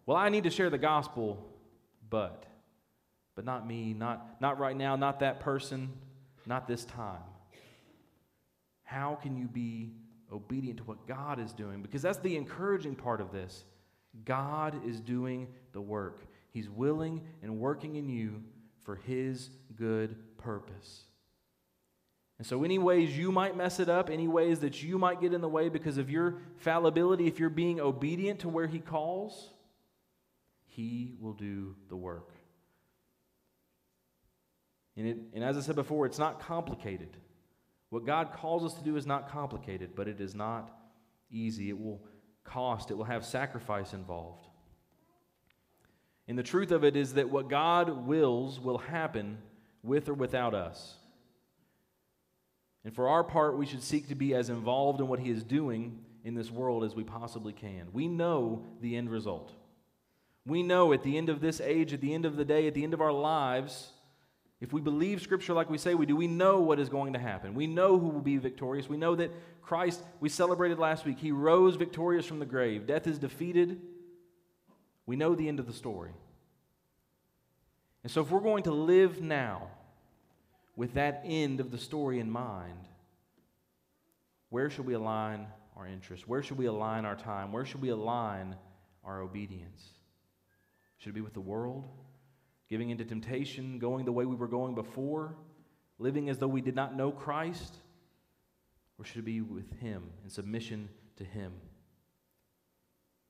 well, 0.05 0.17
I 0.17 0.29
need 0.29 0.45
to 0.45 0.49
share 0.49 0.69
the 0.69 0.77
gospel, 0.79 1.45
but 2.09 2.46
but 3.37 3.45
not 3.45 3.67
me, 3.67 3.93
not, 3.93 4.41
not 4.41 4.57
right 4.57 4.75
now, 4.75 4.95
not 4.95 5.19
that 5.19 5.39
person, 5.39 5.93
not 6.47 6.67
this 6.67 6.83
time. 6.85 7.21
How 8.81 9.13
can 9.21 9.37
you 9.37 9.47
be 9.47 9.91
obedient 10.33 10.79
to 10.79 10.83
what 10.85 11.05
God 11.05 11.39
is 11.39 11.53
doing? 11.53 11.83
Because 11.83 12.01
that's 12.01 12.17
the 12.17 12.35
encouraging 12.35 12.95
part 12.95 13.21
of 13.21 13.31
this. 13.31 13.63
God 14.25 14.81
is 14.87 14.99
doing 14.99 15.49
the 15.71 15.79
work, 15.79 16.25
He's 16.49 16.67
willing 16.67 17.21
and 17.43 17.59
working 17.59 17.95
in 17.95 18.09
you 18.09 18.41
for 18.81 18.95
His 18.95 19.51
good 19.75 20.15
purpose. 20.39 21.03
And 22.39 22.47
so, 22.47 22.63
any 22.63 22.79
ways 22.79 23.15
you 23.15 23.31
might 23.31 23.55
mess 23.55 23.79
it 23.79 23.87
up, 23.87 24.09
any 24.09 24.27
ways 24.27 24.61
that 24.61 24.81
you 24.81 24.97
might 24.97 25.21
get 25.21 25.31
in 25.31 25.41
the 25.41 25.47
way 25.47 25.69
because 25.69 25.99
of 25.99 26.09
your 26.09 26.37
fallibility, 26.57 27.27
if 27.27 27.39
you're 27.39 27.51
being 27.51 27.79
obedient 27.79 28.39
to 28.39 28.49
where 28.49 28.65
He 28.65 28.79
calls, 28.79 29.51
He 30.65 31.13
will 31.19 31.33
do 31.33 31.75
the 31.89 31.95
work. 31.95 32.31
And, 34.97 35.07
it, 35.07 35.17
and 35.33 35.43
as 35.43 35.57
I 35.57 35.61
said 35.61 35.75
before, 35.75 36.05
it's 36.05 36.19
not 36.19 36.39
complicated. 36.39 37.15
What 37.89 38.05
God 38.05 38.33
calls 38.33 38.65
us 38.65 38.73
to 38.77 38.83
do 38.83 38.97
is 38.97 39.05
not 39.05 39.29
complicated, 39.29 39.91
but 39.95 40.07
it 40.07 40.19
is 40.19 40.35
not 40.35 40.71
easy. 41.31 41.69
It 41.69 41.79
will 41.79 42.01
cost, 42.43 42.91
it 42.91 42.95
will 42.95 43.05
have 43.05 43.25
sacrifice 43.25 43.93
involved. 43.93 44.47
And 46.27 46.37
the 46.37 46.43
truth 46.43 46.71
of 46.71 46.83
it 46.83 46.95
is 46.95 47.13
that 47.13 47.29
what 47.29 47.49
God 47.49 48.05
wills 48.05 48.59
will 48.59 48.79
happen 48.79 49.37
with 49.83 50.09
or 50.09 50.13
without 50.13 50.53
us. 50.53 50.95
And 52.83 52.93
for 52.93 53.07
our 53.07 53.23
part, 53.23 53.57
we 53.57 53.65
should 53.65 53.83
seek 53.83 54.09
to 54.09 54.15
be 54.15 54.33
as 54.33 54.49
involved 54.49 54.99
in 54.99 55.07
what 55.07 55.19
He 55.19 55.29
is 55.29 55.43
doing 55.43 55.99
in 56.23 56.35
this 56.35 56.51
world 56.51 56.83
as 56.83 56.95
we 56.95 57.03
possibly 57.03 57.53
can. 57.53 57.87
We 57.93 58.07
know 58.07 58.65
the 58.81 58.97
end 58.97 59.09
result. 59.09 59.53
We 60.45 60.63
know 60.63 60.93
at 60.93 61.03
the 61.03 61.17
end 61.17 61.29
of 61.29 61.39
this 61.39 61.61
age, 61.61 61.93
at 61.93 62.01
the 62.01 62.13
end 62.13 62.25
of 62.25 62.35
the 62.35 62.45
day, 62.45 62.67
at 62.67 62.73
the 62.73 62.83
end 62.83 62.93
of 62.93 63.01
our 63.01 63.11
lives, 63.11 63.91
if 64.59 64.73
we 64.73 64.81
believe 64.81 65.21
Scripture 65.21 65.53
like 65.53 65.69
we 65.69 65.77
say 65.77 65.93
we 65.93 66.07
do, 66.07 66.15
we 66.15 66.27
know 66.27 66.59
what 66.61 66.79
is 66.79 66.89
going 66.89 67.13
to 67.13 67.19
happen. 67.19 67.53
We 67.53 67.67
know 67.67 67.99
who 67.99 68.07
will 68.07 68.21
be 68.21 68.37
victorious. 68.37 68.89
We 68.89 68.97
know 68.97 69.15
that 69.15 69.31
Christ, 69.61 70.03
we 70.19 70.29
celebrated 70.29 70.79
last 70.79 71.05
week, 71.05 71.19
he 71.19 71.31
rose 71.31 71.75
victorious 71.75 72.25
from 72.25 72.39
the 72.39 72.45
grave. 72.45 72.87
Death 72.87 73.05
is 73.05 73.19
defeated. 73.19 73.79
We 75.05 75.15
know 75.15 75.35
the 75.35 75.47
end 75.47 75.59
of 75.59 75.67
the 75.67 75.73
story. 75.73 76.11
And 78.03 78.11
so, 78.11 78.21
if 78.21 78.31
we're 78.31 78.39
going 78.39 78.63
to 78.63 78.71
live 78.71 79.21
now 79.21 79.67
with 80.75 80.93
that 80.95 81.21
end 81.25 81.59
of 81.59 81.71
the 81.71 81.77
story 81.77 82.19
in 82.19 82.29
mind, 82.29 82.87
where 84.49 84.69
should 84.69 84.85
we 84.85 84.93
align 84.93 85.47
our 85.75 85.87
interests? 85.87 86.27
Where 86.27 86.41
should 86.41 86.57
we 86.57 86.65
align 86.65 87.05
our 87.05 87.15
time? 87.15 87.51
Where 87.51 87.65
should 87.65 87.81
we 87.81 87.89
align 87.89 88.55
our 89.03 89.21
obedience? 89.21 89.83
Should 90.97 91.09
it 91.09 91.15
be 91.15 91.21
with 91.21 91.33
the 91.33 91.41
world? 91.41 91.83
Giving 92.69 92.89
into 92.89 93.05
temptation, 93.05 93.79
going 93.79 94.05
the 94.05 94.11
way 94.11 94.25
we 94.25 94.35
were 94.35 94.47
going 94.47 94.75
before? 94.75 95.35
living 95.99 96.29
as 96.29 96.37
though 96.37 96.47
we 96.47 96.61
did 96.61 96.75
not 96.75 96.95
know 96.95 97.11
Christ? 97.11 97.75
Or 98.99 99.05
should 99.05 99.19
it 99.19 99.25
be 99.25 99.41
with 99.41 99.79
Him 99.79 100.03
in 100.23 100.29
submission 100.29 100.89
to 101.17 101.23
Him? 101.23 101.53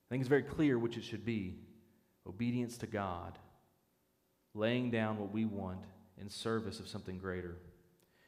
I 0.07 0.09
think 0.09 0.21
it's 0.21 0.29
very 0.29 0.43
clear 0.43 0.79
which 0.79 0.97
it 0.97 1.03
should 1.03 1.25
be 1.25 1.55
obedience 2.25 2.77
to 2.77 2.87
God, 2.87 3.37
laying 4.53 4.91
down 4.91 5.17
what 5.17 5.31
we 5.31 5.45
want 5.45 5.83
in 6.19 6.29
service 6.29 6.79
of 6.79 6.87
something 6.87 7.17
greater. 7.17 7.57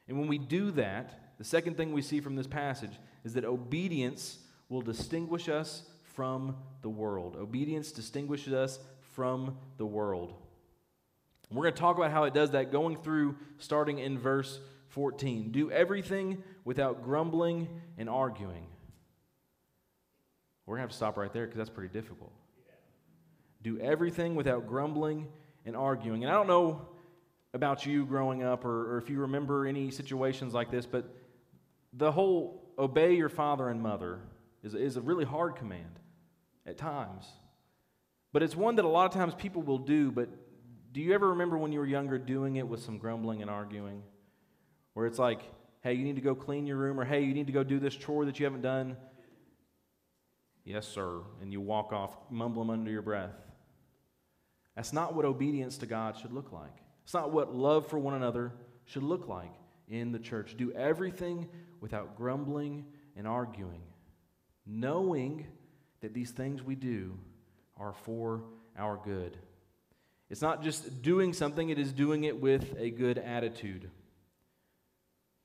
And 0.08 0.18
when 0.18 0.28
we 0.28 0.38
do 0.38 0.70
that, 0.72 1.34
the 1.38 1.44
second 1.44 1.76
thing 1.76 1.92
we 1.92 2.02
see 2.02 2.20
from 2.20 2.36
this 2.36 2.46
passage 2.46 2.98
is 3.24 3.34
that 3.34 3.44
obedience 3.44 4.38
will 4.68 4.82
distinguish 4.82 5.48
us 5.48 5.82
from 6.02 6.56
the 6.82 6.88
world. 6.88 7.36
Obedience 7.36 7.92
distinguishes 7.92 8.52
us 8.52 8.78
from 9.14 9.56
the 9.78 9.86
world. 9.86 10.34
We're 11.50 11.62
going 11.62 11.74
to 11.74 11.80
talk 11.80 11.96
about 11.96 12.12
how 12.12 12.24
it 12.24 12.34
does 12.34 12.52
that 12.52 12.70
going 12.70 12.96
through 12.96 13.36
starting 13.58 13.98
in 13.98 14.18
verse 14.18 14.60
14. 14.88 15.50
Do 15.50 15.70
everything 15.70 16.42
without 16.64 17.02
grumbling 17.02 17.68
and 17.98 18.08
arguing. 18.08 18.66
We're 20.66 20.76
going 20.76 20.78
to 20.78 20.82
have 20.82 20.90
to 20.90 20.96
stop 20.96 21.16
right 21.16 21.32
there 21.32 21.46
because 21.46 21.58
that's 21.58 21.70
pretty 21.70 21.92
difficult. 21.92 22.32
Do 23.62 23.78
everything 23.80 24.36
without 24.36 24.68
grumbling 24.68 25.26
and 25.66 25.76
arguing. 25.76 26.22
And 26.22 26.32
I 26.32 26.36
don't 26.36 26.46
know 26.46 26.88
about 27.52 27.84
you 27.84 28.06
growing 28.06 28.44
up 28.44 28.64
or, 28.64 28.94
or 28.94 28.98
if 28.98 29.10
you 29.10 29.20
remember 29.20 29.66
any 29.66 29.90
situations 29.90 30.54
like 30.54 30.70
this, 30.70 30.86
but 30.86 31.12
the 31.92 32.12
whole 32.12 32.62
obey 32.78 33.14
your 33.14 33.28
father 33.28 33.68
and 33.68 33.82
mother 33.82 34.20
is, 34.62 34.74
is 34.74 34.96
a 34.96 35.00
really 35.00 35.24
hard 35.24 35.56
command 35.56 35.98
at 36.64 36.78
times. 36.78 37.26
But 38.32 38.44
it's 38.44 38.54
one 38.54 38.76
that 38.76 38.84
a 38.84 38.88
lot 38.88 39.06
of 39.06 39.12
times 39.12 39.34
people 39.34 39.62
will 39.62 39.78
do, 39.78 40.12
but 40.12 40.28
do 40.92 41.00
you 41.00 41.14
ever 41.14 41.30
remember 41.30 41.56
when 41.56 41.72
you 41.72 41.78
were 41.78 41.86
younger 41.86 42.18
doing 42.18 42.56
it 42.56 42.66
with 42.66 42.82
some 42.82 42.98
grumbling 42.98 43.42
and 43.42 43.50
arguing? 43.50 44.02
Where 44.94 45.06
it's 45.06 45.18
like, 45.18 45.42
hey, 45.82 45.94
you 45.94 46.04
need 46.04 46.16
to 46.16 46.22
go 46.22 46.34
clean 46.34 46.66
your 46.66 46.76
room, 46.76 46.98
or 46.98 47.04
hey, 47.04 47.22
you 47.22 47.32
need 47.32 47.46
to 47.46 47.52
go 47.52 47.62
do 47.62 47.78
this 47.78 47.94
chore 47.94 48.24
that 48.24 48.38
you 48.38 48.44
haven't 48.44 48.62
done. 48.62 48.96
Yes, 50.64 50.86
sir. 50.86 51.20
And 51.40 51.52
you 51.52 51.60
walk 51.60 51.92
off, 51.92 52.16
mumbling 52.28 52.70
under 52.70 52.90
your 52.90 53.02
breath. 53.02 53.34
That's 54.76 54.92
not 54.92 55.14
what 55.14 55.24
obedience 55.24 55.78
to 55.78 55.86
God 55.86 56.16
should 56.16 56.32
look 56.32 56.52
like. 56.52 56.76
It's 57.04 57.14
not 57.14 57.32
what 57.32 57.54
love 57.54 57.86
for 57.86 57.98
one 57.98 58.14
another 58.14 58.52
should 58.84 59.02
look 59.02 59.28
like 59.28 59.52
in 59.88 60.12
the 60.12 60.18
church. 60.18 60.56
Do 60.56 60.72
everything 60.72 61.48
without 61.80 62.16
grumbling 62.16 62.84
and 63.16 63.26
arguing, 63.26 63.82
knowing 64.66 65.46
that 66.00 66.14
these 66.14 66.30
things 66.30 66.62
we 66.62 66.74
do 66.74 67.16
are 67.76 67.92
for 67.92 68.42
our 68.78 68.98
good. 69.04 69.36
It's 70.30 70.42
not 70.42 70.62
just 70.62 71.02
doing 71.02 71.32
something, 71.32 71.68
it 71.70 71.78
is 71.78 71.92
doing 71.92 72.24
it 72.24 72.40
with 72.40 72.74
a 72.78 72.90
good 72.90 73.18
attitude. 73.18 73.90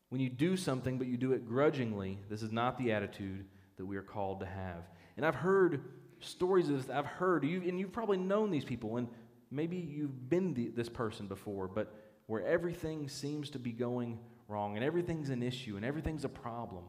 When 0.09 0.21
you 0.21 0.29
do 0.29 0.55
something 0.55 0.99
but 0.99 1.07
you 1.07 1.17
do 1.17 1.33
it 1.33 1.47
grudgingly, 1.47 2.19
this 2.29 2.43
is 2.43 2.51
not 2.51 2.77
the 2.77 2.91
attitude 2.91 3.45
that 3.77 3.85
we 3.85 3.97
are 3.97 4.03
called 4.03 4.41
to 4.41 4.45
have. 4.45 4.87
And 5.17 5.25
I've 5.25 5.35
heard 5.35 5.83
stories 6.19 6.69
of 6.69 6.77
this, 6.77 6.95
I've 6.95 7.05
heard, 7.05 7.43
you, 7.43 7.63
and 7.67 7.79
you've 7.79 7.91
probably 7.91 8.17
known 8.17 8.51
these 8.51 8.63
people, 8.63 8.97
and 8.97 9.07
maybe 9.49 9.75
you've 9.75 10.29
been 10.29 10.53
the, 10.53 10.67
this 10.69 10.87
person 10.87 11.27
before, 11.27 11.67
but 11.67 11.93
where 12.27 12.45
everything 12.45 13.09
seems 13.09 13.49
to 13.51 13.59
be 13.59 13.71
going 13.71 14.19
wrong 14.47 14.75
and 14.75 14.85
everything's 14.85 15.29
an 15.29 15.41
issue 15.41 15.75
and 15.75 15.85
everything's 15.85 16.25
a 16.25 16.29
problem. 16.29 16.83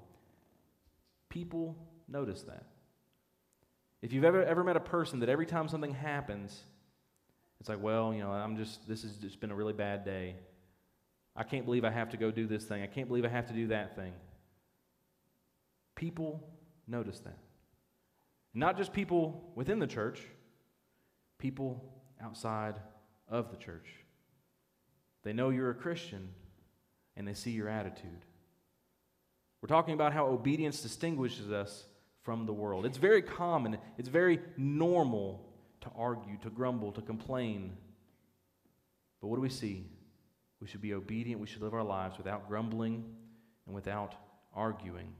People 1.28 1.76
notice 2.08 2.42
that. 2.42 2.64
If 4.02 4.12
you've 4.12 4.24
ever, 4.24 4.44
ever 4.44 4.62
met 4.62 4.76
a 4.76 4.80
person 4.80 5.20
that 5.20 5.28
every 5.28 5.46
time 5.46 5.68
something 5.68 5.94
happens, 5.94 6.62
it's 7.60 7.68
like, 7.68 7.82
well, 7.82 8.12
you 8.12 8.20
know, 8.20 8.30
I'm 8.30 8.56
just, 8.56 8.86
this 8.86 9.02
has 9.02 9.16
just 9.16 9.40
been 9.40 9.50
a 9.50 9.54
really 9.54 9.72
bad 9.72 10.04
day. 10.04 10.36
I 11.34 11.42
can't 11.42 11.64
believe 11.64 11.84
I 11.84 11.90
have 11.90 12.10
to 12.10 12.16
go 12.16 12.30
do 12.30 12.46
this 12.46 12.64
thing. 12.64 12.82
I 12.82 12.86
can't 12.86 13.08
believe 13.08 13.24
I 13.24 13.28
have 13.28 13.46
to 13.48 13.54
do 13.54 13.68
that 13.68 13.96
thing. 13.96 14.12
People 15.94 16.48
notice 16.86 17.20
that. 17.20 17.38
Not 18.54 18.76
just 18.76 18.92
people 18.92 19.52
within 19.54 19.78
the 19.78 19.86
church, 19.86 20.20
people 21.38 21.92
outside 22.22 22.76
of 23.28 23.50
the 23.50 23.56
church. 23.56 23.88
They 25.24 25.32
know 25.32 25.50
you're 25.50 25.70
a 25.70 25.74
Christian 25.74 26.28
and 27.16 27.26
they 27.26 27.34
see 27.34 27.50
your 27.50 27.68
attitude. 27.68 28.24
We're 29.60 29.68
talking 29.68 29.94
about 29.94 30.12
how 30.12 30.26
obedience 30.26 30.80
distinguishes 30.80 31.50
us 31.50 31.84
from 32.22 32.46
the 32.46 32.52
world. 32.52 32.86
It's 32.86 32.98
very 32.98 33.22
common, 33.22 33.78
it's 33.98 34.08
very 34.08 34.40
normal 34.56 35.45
to 35.86 35.92
argue, 35.96 36.36
to 36.42 36.50
grumble, 36.50 36.90
to 36.92 37.00
complain. 37.00 37.76
But 39.20 39.28
what 39.28 39.36
do 39.36 39.42
we 39.42 39.48
see? 39.48 39.86
We 40.60 40.66
should 40.66 40.82
be 40.82 40.94
obedient. 40.94 41.40
We 41.40 41.46
should 41.46 41.62
live 41.62 41.74
our 41.74 41.84
lives 41.84 42.18
without 42.18 42.48
grumbling 42.48 43.04
and 43.66 43.74
without 43.74 44.14
arguing. 44.54 45.12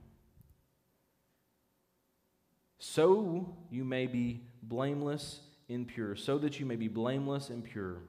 So 2.79 3.55
you 3.71 3.85
may 3.85 4.07
be 4.07 4.41
blameless 4.61 5.39
and 5.69 5.87
pure, 5.87 6.15
so 6.15 6.37
that 6.39 6.59
you 6.59 6.65
may 6.65 6.75
be 6.75 6.87
blameless 6.87 7.49
and 7.49 7.63
pure. 7.63 8.01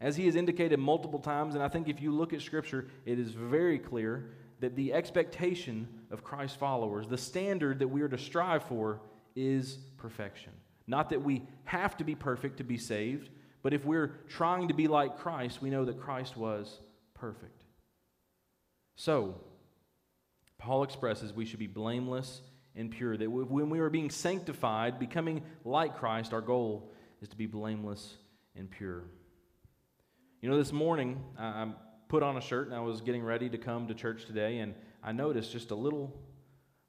As 0.00 0.16
he 0.16 0.26
has 0.26 0.36
indicated 0.36 0.78
multiple 0.78 1.18
times, 1.18 1.54
and 1.54 1.62
I 1.62 1.68
think 1.68 1.88
if 1.88 2.00
you 2.00 2.12
look 2.12 2.32
at 2.32 2.40
Scripture, 2.40 2.88
it 3.04 3.18
is 3.18 3.30
very 3.30 3.78
clear 3.78 4.30
that 4.60 4.76
the 4.76 4.92
expectation 4.92 5.88
of 6.10 6.22
Christ's 6.22 6.56
followers, 6.56 7.08
the 7.08 7.18
standard 7.18 7.78
that 7.80 7.88
we 7.88 8.02
are 8.02 8.08
to 8.08 8.18
strive 8.18 8.64
for, 8.64 9.00
is 9.34 9.78
perfection. 9.96 10.52
Not 10.86 11.10
that 11.10 11.22
we 11.22 11.42
have 11.64 11.96
to 11.96 12.04
be 12.04 12.14
perfect 12.14 12.58
to 12.58 12.64
be 12.64 12.78
saved, 12.78 13.30
but 13.62 13.74
if 13.74 13.84
we're 13.84 14.18
trying 14.28 14.68
to 14.68 14.74
be 14.74 14.86
like 14.86 15.18
Christ, 15.18 15.60
we 15.60 15.70
know 15.70 15.84
that 15.84 16.00
Christ 16.00 16.36
was 16.36 16.80
perfect. 17.14 17.64
So, 18.94 19.40
Paul 20.58 20.84
expresses 20.84 21.32
we 21.32 21.44
should 21.44 21.58
be 21.58 21.66
blameless 21.66 22.40
and 22.74 22.90
pure. 22.90 23.16
That 23.16 23.30
when 23.30 23.70
we 23.70 23.80
are 23.80 23.90
being 23.90 24.10
sanctified, 24.10 24.98
becoming 24.98 25.42
like 25.64 25.96
Christ, 25.96 26.32
our 26.32 26.40
goal 26.40 26.92
is 27.20 27.28
to 27.28 27.36
be 27.36 27.46
blameless 27.46 28.14
and 28.54 28.70
pure. 28.70 29.04
You 30.40 30.50
know, 30.50 30.56
this 30.56 30.72
morning 30.72 31.22
I 31.38 31.68
put 32.08 32.22
on 32.22 32.36
a 32.36 32.40
shirt 32.40 32.68
and 32.68 32.76
I 32.76 32.80
was 32.80 33.00
getting 33.00 33.24
ready 33.24 33.48
to 33.48 33.58
come 33.58 33.88
to 33.88 33.94
church 33.94 34.26
today, 34.26 34.58
and 34.58 34.74
I 35.02 35.12
noticed 35.12 35.50
just 35.50 35.72
a 35.72 35.74
little, 35.74 36.14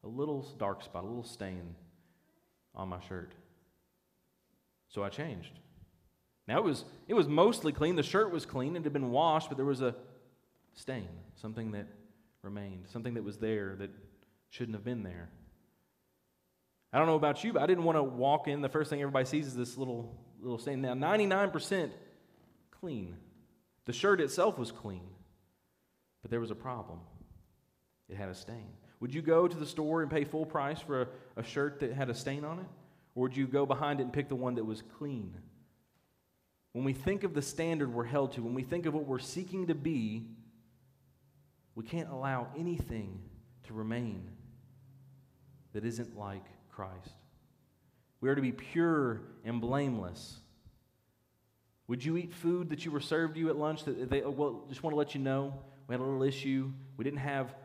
a 0.04 0.08
little 0.08 0.44
dark 0.60 0.84
spot, 0.84 1.04
a 1.04 1.08
little 1.08 1.24
stain 1.24 1.76
on 2.76 2.90
my 2.90 3.00
shirt. 3.08 3.34
So 4.90 5.04
I 5.04 5.10
changed. 5.10 5.60
Now 6.48 6.60
it 6.60 6.64
was 6.64 6.86
it 7.08 7.14
was 7.14 7.28
mostly 7.28 7.72
clean. 7.74 7.96
The 7.96 8.04
shirt 8.04 8.32
was 8.32 8.46
clean. 8.46 8.76
It 8.76 8.84
had 8.84 8.94
been 8.94 9.12
washed, 9.12 9.50
but 9.50 9.58
there 9.58 9.66
was 9.66 9.82
a 9.82 9.96
stain, 10.74 11.10
something 11.36 11.72
that 11.72 11.88
remained, 12.42 12.86
something 12.88 13.16
that 13.16 13.24
was 13.24 13.38
there 13.38 13.76
that 13.78 13.90
shouldn't 14.50 14.76
have 14.76 14.86
been 14.86 15.04
there. 15.04 15.30
I 16.94 17.00
don't 17.00 17.08
know 17.08 17.16
about 17.16 17.44
you, 17.44 17.52
but 17.52 17.62
I 17.62 17.66
didn't 17.66 17.84
want 17.84 17.98
to 17.98 18.04
walk 18.04 18.48
in. 18.48 18.62
The 18.62 18.70
first 18.70 18.90
thing 18.90 19.02
everybody 19.02 19.26
sees 19.26 19.48
is 19.48 19.56
this 19.56 19.78
little 19.78 20.16
little 20.42 20.58
stain. 20.58 20.82
Now 20.82 20.94
99% 20.94 21.92
clean. 22.72 23.18
The 23.86 23.94
shirt 23.94 24.22
itself 24.22 24.58
was 24.58 24.72
clean, 24.72 25.08
but 26.22 26.32
there 26.32 26.40
was 26.40 26.52
a 26.52 26.56
problem. 26.56 27.00
It 28.10 28.16
had 28.16 28.30
a 28.30 28.36
stain. 28.36 28.70
Would 29.00 29.14
you 29.14 29.22
go 29.22 29.48
to 29.48 29.58
the 29.58 29.66
store 29.66 30.02
and 30.02 30.10
pay 30.10 30.24
full 30.24 30.46
price 30.46 30.80
for 30.80 31.02
a, 31.02 31.08
a 31.38 31.44
shirt 31.44 31.80
that 31.82 31.94
had 31.94 32.10
a 32.10 32.14
stain 32.14 32.46
on 32.46 32.60
it? 32.60 32.66
Or 33.18 33.24
would 33.24 33.36
you 33.36 33.48
go 33.48 33.66
behind 33.66 34.00
it 34.00 34.04
and 34.04 34.14
pick 34.14 34.30
the 34.30 34.36
one 34.36 34.54
that 34.56 34.64
was 34.64 34.84
clean? 35.00 35.36
When 36.74 36.86
we 36.86 36.94
think 36.94 37.24
of 37.24 37.34
the 37.34 37.42
standard 37.42 37.92
we're 37.92 38.04
held 38.04 38.34
to, 38.34 38.44
when 38.44 38.54
we 38.54 38.62
think 38.62 38.86
of 38.86 38.94
what 38.94 39.06
we're 39.08 39.18
seeking 39.18 39.66
to 39.68 39.74
be, 39.74 40.28
we 41.74 41.84
can't 41.84 42.10
allow 42.12 42.48
anything 42.56 43.20
to 43.66 43.74
remain 43.74 44.30
that 45.74 45.84
isn't 45.84 46.16
like 46.16 46.46
Christ. 46.70 47.16
We 48.22 48.30
are 48.30 48.36
to 48.36 48.42
be 48.42 48.52
pure 48.52 49.22
and 49.44 49.60
blameless. 49.60 50.38
Would 51.88 52.06
you 52.06 52.18
eat 52.18 52.32
food 52.32 52.70
that 52.70 52.86
you 52.86 52.92
were 52.92 53.00
served 53.00 53.36
you 53.36 53.50
at 53.50 53.58
lunch 53.58 53.84
that 53.86 54.12
they, 54.12 54.22
well, 54.22 54.66
just 54.70 54.84
want 54.84 54.92
to 54.92 54.98
let 54.98 55.16
you 55.16 55.22
know, 55.22 55.56
we 55.88 55.94
had 55.94 56.02
a 56.02 56.04
little 56.04 56.22
issue. 56.22 56.72
We 56.98 57.04
didn't 57.04 57.22
have 57.22 57.56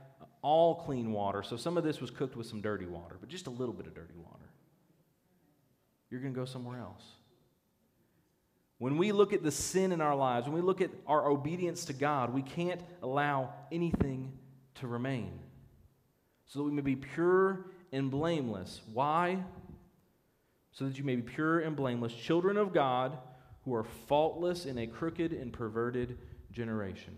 all 0.40 0.76
clean 0.76 1.12
water, 1.12 1.42
so 1.42 1.58
some 1.58 1.76
of 1.76 1.84
this 1.84 2.00
was 2.00 2.10
cooked 2.10 2.36
with 2.36 2.46
some 2.46 2.62
dirty 2.62 2.86
water, 2.86 3.18
but 3.20 3.28
just 3.28 3.48
a 3.48 3.50
little 3.50 3.74
bit 3.74 3.86
of 3.86 3.94
dirty 3.94 4.14
water 4.16 4.41
you're 6.12 6.20
going 6.20 6.34
to 6.34 6.38
go 6.38 6.44
somewhere 6.44 6.78
else. 6.78 7.02
When 8.76 8.98
we 8.98 9.12
look 9.12 9.32
at 9.32 9.42
the 9.42 9.50
sin 9.50 9.92
in 9.92 10.02
our 10.02 10.14
lives, 10.14 10.46
when 10.46 10.54
we 10.54 10.60
look 10.60 10.82
at 10.82 10.90
our 11.06 11.26
obedience 11.26 11.86
to 11.86 11.94
God, 11.94 12.34
we 12.34 12.42
can't 12.42 12.82
allow 13.02 13.54
anything 13.72 14.32
to 14.74 14.86
remain. 14.86 15.38
So 16.48 16.58
that 16.58 16.64
we 16.64 16.72
may 16.72 16.82
be 16.82 16.96
pure 16.96 17.70
and 17.92 18.10
blameless. 18.10 18.82
Why? 18.92 19.42
So 20.72 20.84
that 20.84 20.98
you 20.98 21.04
may 21.04 21.16
be 21.16 21.22
pure 21.22 21.60
and 21.60 21.74
blameless, 21.74 22.12
children 22.12 22.58
of 22.58 22.74
God 22.74 23.16
who 23.64 23.74
are 23.74 23.84
faultless 23.84 24.66
in 24.66 24.76
a 24.76 24.86
crooked 24.86 25.32
and 25.32 25.50
perverted 25.50 26.18
generation. 26.50 27.14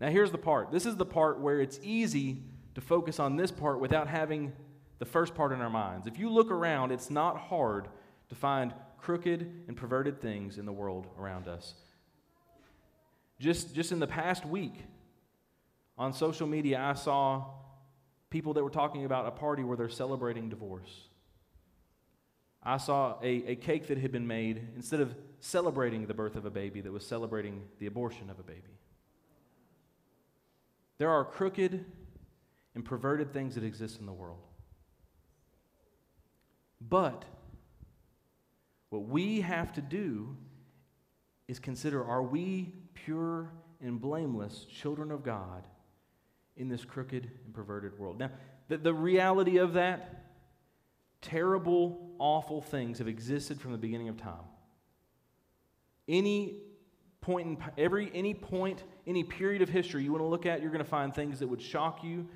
Now, 0.00 0.08
here's 0.08 0.32
the 0.32 0.38
part. 0.38 0.72
This 0.72 0.86
is 0.86 0.96
the 0.96 1.06
part 1.06 1.38
where 1.38 1.60
it's 1.60 1.78
easy 1.84 2.42
to 2.74 2.80
focus 2.80 3.20
on 3.20 3.36
this 3.36 3.52
part 3.52 3.78
without 3.78 4.08
having 4.08 4.52
the 4.98 5.04
first 5.04 5.34
part 5.34 5.52
in 5.52 5.60
our 5.60 5.70
minds. 5.70 6.06
If 6.06 6.18
you 6.18 6.30
look 6.30 6.50
around, 6.50 6.92
it's 6.92 7.10
not 7.10 7.38
hard 7.38 7.88
to 8.28 8.34
find 8.34 8.72
crooked 8.98 9.64
and 9.68 9.76
perverted 9.76 10.20
things 10.20 10.58
in 10.58 10.66
the 10.66 10.72
world 10.72 11.06
around 11.18 11.48
us. 11.48 11.74
Just, 13.38 13.74
just 13.74 13.92
in 13.92 13.98
the 13.98 14.06
past 14.06 14.46
week, 14.46 14.84
On 15.98 16.12
social 16.12 16.46
media, 16.46 16.78
I 16.80 16.92
saw 16.92 17.46
people 18.28 18.52
that 18.54 18.62
were 18.62 18.70
talking 18.70 19.04
about 19.04 19.26
a 19.26 19.30
party 19.30 19.64
where 19.64 19.76
they're 19.76 19.88
celebrating 19.88 20.48
divorce. 20.48 21.08
I 22.62 22.76
saw 22.76 23.16
a, 23.22 23.52
a 23.52 23.56
cake 23.56 23.86
that 23.86 23.98
had 23.98 24.12
been 24.12 24.26
made 24.26 24.68
instead 24.74 25.00
of 25.00 25.14
celebrating 25.40 26.06
the 26.06 26.14
birth 26.14 26.36
of 26.36 26.44
a 26.44 26.50
baby, 26.50 26.80
that 26.80 26.92
was 26.92 27.06
celebrating 27.06 27.62
the 27.78 27.86
abortion 27.86 28.28
of 28.28 28.38
a 28.38 28.42
baby. 28.42 28.78
There 30.98 31.10
are 31.10 31.24
crooked 31.24 31.84
and 32.74 32.84
perverted 32.84 33.32
things 33.32 33.54
that 33.54 33.64
exist 33.64 34.00
in 34.00 34.06
the 34.06 34.12
world. 34.12 34.42
But 36.80 37.24
what 38.90 39.08
we 39.08 39.40
have 39.40 39.72
to 39.74 39.80
do 39.80 40.36
is 41.48 41.58
consider 41.58 42.04
are 42.04 42.22
we 42.22 42.72
pure 42.94 43.50
and 43.80 44.00
blameless 44.00 44.64
children 44.64 45.10
of 45.10 45.22
God 45.22 45.66
in 46.56 46.68
this 46.68 46.84
crooked 46.84 47.30
and 47.44 47.54
perverted 47.54 47.98
world? 47.98 48.18
Now, 48.18 48.30
the, 48.68 48.78
the 48.78 48.94
reality 48.94 49.58
of 49.58 49.74
that, 49.74 50.24
terrible, 51.22 52.14
awful 52.18 52.60
things 52.60 52.98
have 52.98 53.08
existed 53.08 53.60
from 53.60 53.72
the 53.72 53.78
beginning 53.78 54.08
of 54.08 54.16
time. 54.16 54.44
Any 56.08 56.62
point 57.20 57.46
in 57.48 57.58
every 57.76 58.10
any 58.14 58.34
point, 58.34 58.84
any 59.06 59.24
period 59.24 59.60
of 59.60 59.68
history 59.68 60.04
you 60.04 60.12
want 60.12 60.22
to 60.22 60.28
look 60.28 60.46
at, 60.46 60.62
you're 60.62 60.70
going 60.70 60.84
to 60.84 60.88
find 60.88 61.14
things 61.14 61.40
that 61.40 61.48
would 61.48 61.60
shock 61.60 62.04
you 62.04 62.28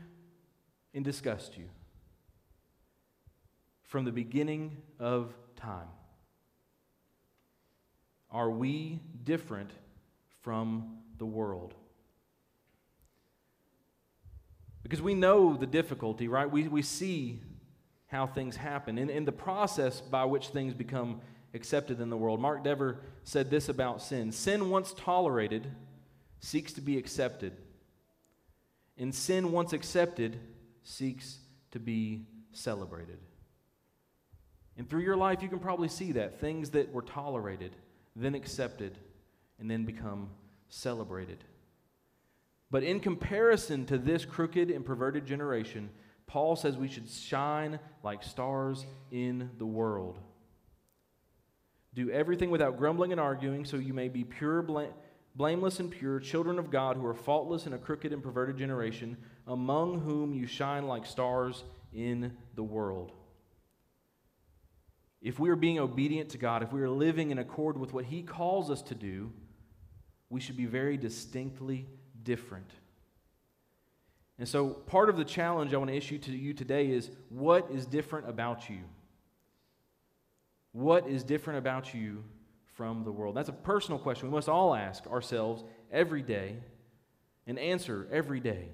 and 0.94 1.05
disgust 1.05 1.57
you. 1.57 1.68
From 3.90 4.05
the 4.05 4.12
beginning 4.12 4.76
of 5.00 5.35
time. 5.57 5.88
Are 8.31 8.48
we 8.48 9.00
different 9.24 9.72
from 10.42 10.98
the 11.18 11.26
world? 11.26 11.74
Because 14.85 15.03
we 15.03 15.14
know 15.14 15.57
the 15.57 15.66
difficulty, 15.66 16.29
right? 16.29 16.48
We, 16.48 16.68
we 16.68 16.83
see 16.83 17.40
how 18.07 18.29
things 18.29 18.55
happen 18.55 18.96
and, 18.96 19.11
and 19.11 19.26
the 19.26 19.33
process 19.33 20.00
by 20.00 20.24
which 20.24 20.50
things 20.50 20.72
become 20.72 21.20
accepted 21.53 22.00
in 22.00 22.11
the 22.11 22.16
world. 22.16 22.40
Mark 22.40 22.62
Dever 22.62 23.00
said 23.24 23.50
this 23.50 23.68
about 23.68 24.00
sin 24.00 24.31
Sin, 24.31 24.70
once 24.70 24.94
tolerated, 24.94 25.66
seeks 26.38 26.72
to 26.74 26.81
be 26.81 26.96
accepted. 26.96 27.55
And 28.96 29.12
sin, 29.12 29.50
once 29.50 29.72
accepted, 29.72 30.38
seeks 30.85 31.38
to 31.72 31.81
be 31.81 32.26
celebrated. 32.53 33.18
And 34.81 34.88
through 34.88 35.03
your 35.03 35.16
life, 35.16 35.43
you 35.43 35.51
can 35.51 35.59
probably 35.59 35.88
see 35.88 36.12
that 36.12 36.40
things 36.40 36.71
that 36.71 36.90
were 36.90 37.03
tolerated, 37.03 37.77
then 38.16 38.35
accepted, 38.35 38.97
and 39.59 39.71
then 39.71 39.85
become 39.85 40.31
celebrated. 40.71 41.45
But 42.71 42.83
in 42.83 42.99
comparison 42.99 43.85
to 43.85 43.99
this 43.99 44.25
crooked 44.25 44.71
and 44.71 44.83
perverted 44.83 45.27
generation, 45.27 45.90
Paul 46.27 46.57
says 46.57 46.79
we 46.79 46.88
should 46.88 47.11
shine 47.11 47.79
like 48.03 48.23
stars 48.23 48.87
in 49.11 49.51
the 49.59 49.66
world. 49.66 50.19
Do 51.93 52.11
everything 52.11 52.51
without 52.51 52.79
grumbling 52.79 53.12
and 53.12 53.21
arguing, 53.21 53.66
so 53.66 53.77
you 53.77 53.93
may 53.93 54.09
be 54.09 54.25
pure, 54.25 54.64
blameless, 55.37 55.79
and 55.79 55.90
pure, 55.90 56.21
children 56.21 56.59
of 56.59 56.71
God 56.71 56.97
who 56.97 57.05
are 57.05 57.12
faultless 57.12 57.66
in 57.66 57.75
a 57.75 57.79
crooked 57.79 58.14
and 58.14 58.23
perverted 58.23 58.57
generation, 58.57 59.19
among 59.47 60.01
whom 60.01 60.33
you 60.33 60.47
shine 60.47 60.87
like 60.87 61.05
stars 61.05 61.64
in 61.93 62.35
the 62.55 62.62
world. 62.62 63.12
If 65.23 65.39
we 65.39 65.51
are 65.51 65.57
being 65.57 65.79
obedient 65.79 66.31
to 66.31 66.39
God, 66.39 66.63
if 66.63 66.73
we 66.73 66.81
are 66.81 66.89
living 66.89 67.31
in 67.31 67.39
accord 67.39 67.77
with 67.77 67.93
what 67.93 68.07
He 68.07 68.23
calls 68.23 68.71
us 68.71 68.83
to 68.83 68.95
do, 68.95 69.33
we 70.31 70.41
should 70.41 70.57
be 70.57 70.67
very 70.67 70.97
distinctly 70.97 71.87
different. 72.23 72.71
And 74.39 74.49
so, 74.49 74.69
part 74.69 75.11
of 75.11 75.19
the 75.19 75.25
challenge 75.25 75.75
I 75.75 75.77
want 75.77 75.91
to 75.91 75.97
issue 75.97 76.19
to 76.19 76.33
you 76.33 76.55
today 76.55 76.91
is 76.91 77.11
what 77.29 77.71
is 77.71 77.85
different 77.85 78.29
about 78.29 78.71
you? 78.71 78.81
What 80.73 81.07
is 81.07 81.23
different 81.23 81.59
about 81.59 81.93
you 81.93 82.25
from 82.75 83.05
the 83.05 83.13
world? 83.13 83.35
That's 83.35 83.51
a 83.51 83.53
personal 83.53 83.99
question 83.99 84.29
we 84.29 84.35
must 84.35 84.49
all 84.49 84.75
ask 84.75 85.07
ourselves 85.09 85.65
every 85.93 86.23
day 86.23 86.57
and 87.47 87.59
answer 87.59 88.09
every 88.11 88.41
day. 88.41 88.69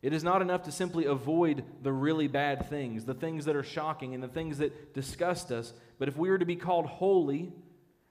It 0.00 0.12
is 0.12 0.22
not 0.22 0.42
enough 0.42 0.62
to 0.64 0.72
simply 0.72 1.06
avoid 1.06 1.64
the 1.82 1.92
really 1.92 2.28
bad 2.28 2.68
things, 2.68 3.04
the 3.04 3.14
things 3.14 3.46
that 3.46 3.56
are 3.56 3.64
shocking, 3.64 4.14
and 4.14 4.22
the 4.22 4.28
things 4.28 4.58
that 4.58 4.94
disgust 4.94 5.50
us. 5.50 5.72
But 5.98 6.08
if 6.08 6.16
we 6.16 6.28
are 6.30 6.38
to 6.38 6.46
be 6.46 6.56
called 6.56 6.86
holy, 6.86 7.52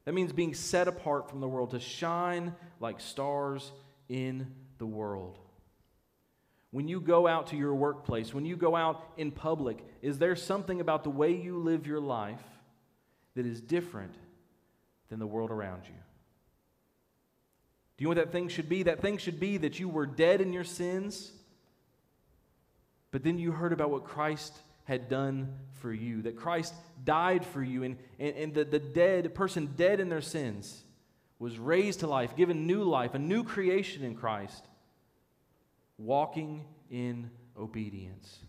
that 0.04 0.13
means 0.13 0.34
being 0.34 0.54
set 0.54 0.88
apart 0.88 1.30
from 1.30 1.39
the 1.39 1.47
world, 1.47 1.71
to 1.71 1.80
shine 1.80 2.56
like 2.80 3.00
stars 3.00 3.71
in 4.10 4.47
the 4.80 4.86
world. 4.86 5.39
When 6.71 6.89
you 6.89 7.00
go 7.00 7.26
out 7.26 7.47
to 7.47 7.56
your 7.56 7.73
workplace, 7.73 8.34
when 8.34 8.45
you 8.45 8.58
go 8.58 8.76
out 8.76 9.02
in 9.15 9.32
public, 9.32 9.84
is 10.02 10.17
there 10.17 10.36
something 10.36 10.82
about 10.82 11.06
the 11.06 11.10
way 11.10 11.34
you 11.34 11.58
live 11.58 11.88
your 11.88 12.02
life 12.02 12.43
that 13.36 13.45
is 13.45 13.62
different 13.62 14.13
than 15.10 15.19
the 15.19 15.28
world 15.28 15.52
around 15.52 15.84
you? 15.86 15.93
Do 17.95 18.04
you 18.04 18.06
know 18.06 18.10
what 18.10 18.17
that 18.17 18.32
thing 18.34 18.50
should 18.50 18.67
be? 18.67 18.84
That 18.84 19.02
thing 19.02 19.17
should 19.17 19.39
be 19.39 19.58
that 19.58 19.80
you 19.80 19.88
were 19.88 20.06
dead 20.06 20.41
in 20.41 20.52
your 20.52 20.65
sins, 20.65 21.32
but 23.11 23.23
then 23.23 23.37
you 23.37 23.51
heard 23.51 23.73
about 23.73 23.89
what 23.89 24.03
Christ 24.03 24.53
had 24.83 25.09
done 25.09 25.53
for 25.73 25.91
you, 25.91 26.21
that 26.23 26.35
Christ 26.37 26.73
died 27.03 27.45
for 27.45 27.61
you, 27.61 27.83
and, 27.83 27.97
and, 28.19 28.35
and 28.35 28.53
the, 28.53 28.63
the 28.63 28.79
dead 28.79 29.35
person 29.35 29.73
dead 29.75 29.99
in 29.99 30.09
their 30.09 30.21
sins 30.21 30.83
was 31.39 31.59
raised 31.59 31.99
to 31.99 32.07
life, 32.07 32.35
given 32.35 32.65
new 32.65 32.83
life, 32.83 33.13
a 33.13 33.19
new 33.19 33.43
creation 33.43 34.03
in 34.03 34.15
Christ 34.15 34.65
walking 35.97 36.65
in 36.89 37.29
obedience. 37.59 38.39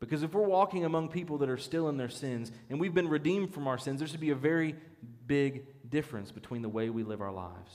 Because 0.00 0.22
if 0.22 0.34
we're 0.34 0.42
walking 0.42 0.84
among 0.84 1.08
people 1.08 1.38
that 1.38 1.48
are 1.48 1.56
still 1.56 1.88
in 1.88 1.96
their 1.96 2.10
sins 2.10 2.52
and 2.68 2.78
we've 2.78 2.94
been 2.94 3.08
redeemed 3.08 3.54
from 3.54 3.66
our 3.66 3.78
sins, 3.78 4.00
there 4.00 4.08
should 4.08 4.20
be 4.20 4.30
a 4.30 4.36
very 4.36 4.74
big 5.26 5.64
difference 5.88 6.30
between 6.30 6.62
the 6.62 6.68
way 6.68 6.90
we 6.90 7.02
live 7.02 7.22
our 7.22 7.32
lives. 7.32 7.74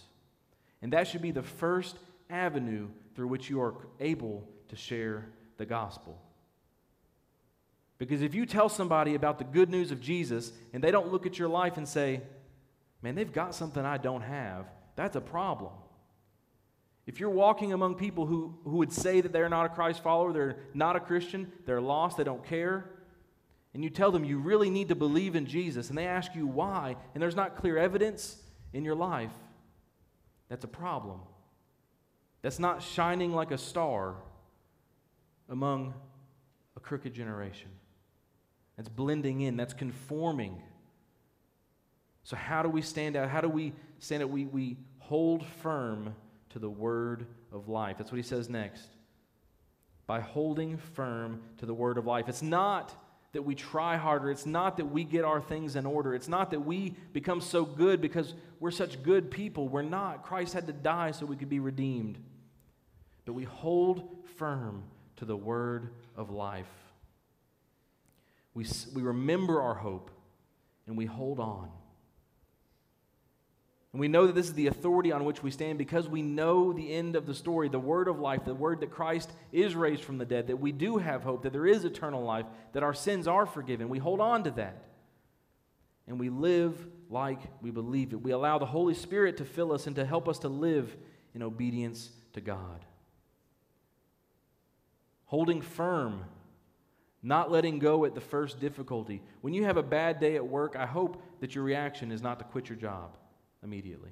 And 0.81 0.93
that 0.93 1.07
should 1.07 1.21
be 1.21 1.31
the 1.31 1.41
first 1.41 1.97
avenue 2.29 2.89
through 3.15 3.27
which 3.27 3.49
you 3.49 3.61
are 3.61 3.73
able 3.99 4.47
to 4.69 4.75
share 4.75 5.25
the 5.57 5.65
gospel. 5.65 6.19
Because 7.97 8.21
if 8.21 8.33
you 8.33 8.45
tell 8.45 8.69
somebody 8.69 9.13
about 9.13 9.37
the 9.37 9.43
good 9.43 9.69
news 9.69 9.91
of 9.91 9.99
Jesus 9.99 10.53
and 10.73 10.83
they 10.83 10.89
don't 10.89 11.11
look 11.11 11.25
at 11.25 11.37
your 11.37 11.49
life 11.49 11.77
and 11.77 11.87
say, 11.87 12.21
man, 13.01 13.13
they've 13.13 13.31
got 13.31 13.53
something 13.53 13.85
I 13.85 13.97
don't 13.97 14.21
have, 14.21 14.65
that's 14.95 15.17
a 15.17 15.21
problem. 15.21 15.73
If 17.05 17.19
you're 17.19 17.29
walking 17.29 17.73
among 17.73 17.95
people 17.95 18.25
who, 18.25 18.55
who 18.63 18.77
would 18.77 18.93
say 18.93 19.19
that 19.19 19.33
they're 19.33 19.49
not 19.49 19.65
a 19.65 19.69
Christ 19.69 20.01
follower, 20.01 20.31
they're 20.31 20.57
not 20.73 20.95
a 20.95 20.99
Christian, 20.99 21.51
they're 21.65 21.81
lost, 21.81 22.17
they 22.17 22.23
don't 22.23 22.45
care, 22.45 22.85
and 23.73 23.83
you 23.83 23.89
tell 23.89 24.11
them 24.11 24.23
you 24.23 24.39
really 24.39 24.69
need 24.69 24.89
to 24.89 24.95
believe 24.95 25.35
in 25.35 25.45
Jesus, 25.45 25.89
and 25.89 25.97
they 25.97 26.07
ask 26.07 26.35
you 26.35 26.47
why, 26.47 26.95
and 27.13 27.21
there's 27.21 27.35
not 27.35 27.55
clear 27.55 27.77
evidence 27.77 28.37
in 28.73 28.85
your 28.85 28.95
life, 28.95 29.31
that's 30.49 30.63
a 30.63 30.69
problem. 30.69 31.19
That's 32.41 32.59
not 32.59 32.81
shining 32.81 33.33
like 33.33 33.51
a 33.51 33.57
star 33.57 34.15
among 35.49 35.93
a 36.77 36.79
crooked 36.79 37.13
generation. 37.13 37.69
That's 38.77 38.89
blending 38.89 39.41
in, 39.41 39.57
that's 39.57 39.73
conforming. 39.73 40.61
So, 42.23 42.35
how 42.35 42.63
do 42.63 42.69
we 42.69 42.81
stand 42.81 43.15
out? 43.15 43.29
How 43.29 43.41
do 43.41 43.49
we 43.49 43.73
stand 43.99 44.23
out? 44.23 44.29
We, 44.29 44.45
we 44.45 44.77
hold 44.99 45.45
firm 45.61 46.15
to 46.51 46.59
the 46.59 46.69
word 46.69 47.25
of 47.51 47.67
life. 47.67 47.97
That's 47.97 48.11
what 48.11 48.17
he 48.17 48.23
says 48.23 48.49
next. 48.49 48.87
By 50.07 50.21
holding 50.21 50.77
firm 50.77 51.41
to 51.57 51.65
the 51.65 51.73
word 51.73 51.97
of 51.97 52.05
life. 52.05 52.29
It's 52.29 52.41
not 52.41 52.95
that 53.33 53.43
we 53.43 53.53
try 53.53 53.95
harder. 53.97 54.31
It's 54.31 54.45
not 54.45 54.77
that 54.77 54.85
we 54.85 55.03
get 55.03 55.23
our 55.23 55.41
things 55.41 55.75
in 55.75 55.85
order. 55.85 56.15
It's 56.15 56.27
not 56.27 56.51
that 56.51 56.61
we 56.61 56.95
become 57.13 57.41
so 57.41 57.63
good 57.63 58.01
because 58.01 58.33
we're 58.59 58.71
such 58.71 59.03
good 59.03 59.29
people. 59.29 59.67
We're 59.67 59.81
not. 59.83 60.23
Christ 60.23 60.53
had 60.53 60.65
to 60.67 60.73
die 60.73 61.11
so 61.11 61.25
we 61.25 61.35
could 61.35 61.49
be 61.49 61.59
redeemed. 61.59 62.17
But 63.25 63.33
we 63.33 63.43
hold 63.43 64.15
firm 64.37 64.83
to 65.19 65.25
the 65.25 65.37
word 65.37 65.89
of 66.15 66.29
life. 66.29 66.67
We, 68.53 68.65
we 68.93 69.01
remember 69.01 69.61
our 69.61 69.75
hope 69.75 70.11
and 70.87 70.97
we 70.97 71.05
hold 71.05 71.39
on. 71.39 71.69
And 73.91 73.99
we 73.99 74.07
know 74.07 74.27
that 74.27 74.35
this 74.35 74.45
is 74.45 74.53
the 74.53 74.67
authority 74.67 75.11
on 75.11 75.25
which 75.25 75.41
we 75.41 75.51
stand 75.51 75.77
because 75.77 76.07
we 76.07 76.21
know 76.21 76.71
the 76.71 76.93
end 76.93 77.15
of 77.15 77.25
the 77.25 77.33
story, 77.33 77.69
the 77.69 77.79
word 77.79 78.07
of 78.07 78.19
life, 78.19 78.45
the 78.45 78.53
word 78.53 78.81
that 78.81 78.91
Christ 78.91 79.31
is 79.51 79.75
raised 79.75 80.03
from 80.03 80.19
the 80.19 80.25
dead, 80.25 80.47
that 80.47 80.57
we 80.57 80.71
do 80.71 80.97
have 80.97 81.23
hope, 81.23 81.43
that 81.43 81.53
there 81.53 81.67
is 81.67 81.85
eternal 81.85 82.23
life, 82.23 82.45
that 82.73 82.83
our 82.83 82.93
sins 82.93 83.27
are 83.27 83.45
forgiven. 83.45 83.89
We 83.89 83.99
hold 83.99 84.21
on 84.21 84.43
to 84.43 84.51
that. 84.51 84.83
And 86.07 86.19
we 86.19 86.29
live 86.29 86.75
like 87.09 87.39
we 87.61 87.71
believe 87.71 88.13
it. 88.13 88.21
We 88.21 88.31
allow 88.31 88.57
the 88.57 88.65
Holy 88.65 88.93
Spirit 88.93 89.37
to 89.37 89.45
fill 89.45 89.71
us 89.73 89.87
and 89.87 89.95
to 89.95 90.05
help 90.05 90.29
us 90.29 90.39
to 90.39 90.49
live 90.49 90.95
in 91.33 91.41
obedience 91.41 92.09
to 92.33 92.41
God. 92.41 92.85
Holding 95.29 95.61
firm, 95.61 96.25
not 97.21 97.51
letting 97.51 97.77
go 97.77 98.03
at 98.05 98.15
the 98.15 98.21
first 98.21 98.59
difficulty. 98.59 99.21
When 99.41 99.53
you 99.53 99.65
have 99.65 99.77
a 99.77 99.83
bad 99.83 100.19
day 100.19 100.35
at 100.35 100.47
work, 100.47 100.75
I 100.75 100.87
hope 100.87 101.21
that 101.39 101.53
your 101.53 101.63
reaction 101.63 102.11
is 102.11 102.23
not 102.23 102.39
to 102.39 102.45
quit 102.45 102.67
your 102.67 102.79
job 102.79 103.15
immediately. 103.63 104.09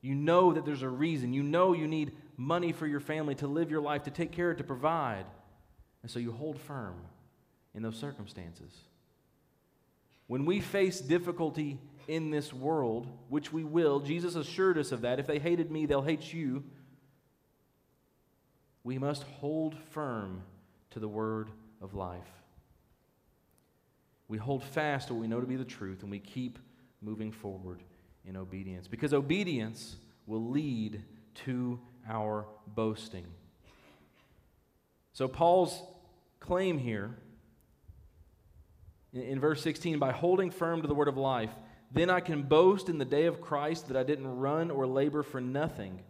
You 0.00 0.14
know 0.14 0.54
that 0.54 0.64
there's 0.64 0.80
a 0.80 0.88
reason. 0.88 1.34
You 1.34 1.42
know 1.42 1.74
you 1.74 1.86
need 1.86 2.12
money 2.38 2.72
for 2.72 2.86
your 2.86 3.00
family 3.00 3.34
to 3.34 3.46
live 3.46 3.70
your 3.70 3.82
life, 3.82 4.04
to 4.04 4.10
take 4.10 4.32
care 4.32 4.50
of, 4.50 4.56
to 4.56 4.64
provide. 4.64 5.26
And 6.00 6.10
so 6.10 6.18
you 6.18 6.32
hold 6.32 6.58
firm 6.58 6.96
in 7.74 7.82
those 7.82 7.96
circumstances. 7.96 8.72
When 10.26 10.46
we 10.46 10.60
face 10.60 11.00
difficulty 11.00 11.78
in 12.08 12.30
this 12.30 12.50
world, 12.50 13.08
which 13.28 13.52
we 13.52 13.62
will, 13.62 14.00
Jesus 14.00 14.36
assured 14.36 14.78
us 14.78 14.90
of 14.90 15.02
that. 15.02 15.18
If 15.18 15.26
they 15.26 15.38
hated 15.38 15.70
me, 15.70 15.84
they'll 15.84 16.00
hate 16.00 16.32
you. 16.32 16.64
We 18.84 18.98
must 18.98 19.22
hold 19.24 19.76
firm 19.90 20.42
to 20.90 21.00
the 21.00 21.08
word 21.08 21.48
of 21.80 21.94
life. 21.94 22.28
We 24.28 24.38
hold 24.38 24.62
fast 24.62 25.08
to 25.08 25.14
what 25.14 25.20
we 25.20 25.26
know 25.26 25.40
to 25.40 25.46
be 25.46 25.56
the 25.56 25.64
truth, 25.64 26.02
and 26.02 26.10
we 26.10 26.18
keep 26.18 26.58
moving 27.02 27.32
forward 27.32 27.82
in 28.24 28.36
obedience. 28.36 28.86
Because 28.86 29.12
obedience 29.12 29.96
will 30.26 30.50
lead 30.50 31.02
to 31.46 31.80
our 32.08 32.46
boasting. 32.66 33.26
So, 35.12 35.28
Paul's 35.28 35.82
claim 36.40 36.78
here 36.78 37.16
in, 39.12 39.22
in 39.22 39.40
verse 39.40 39.62
16 39.62 39.98
by 39.98 40.12
holding 40.12 40.50
firm 40.50 40.82
to 40.82 40.88
the 40.88 40.94
word 40.94 41.08
of 41.08 41.16
life, 41.16 41.50
then 41.92 42.10
I 42.10 42.20
can 42.20 42.42
boast 42.42 42.88
in 42.88 42.98
the 42.98 43.04
day 43.04 43.26
of 43.26 43.40
Christ 43.40 43.88
that 43.88 43.96
I 43.96 44.02
didn't 44.02 44.26
run 44.26 44.70
or 44.70 44.86
labor 44.86 45.22
for 45.22 45.40
nothing. 45.40 46.00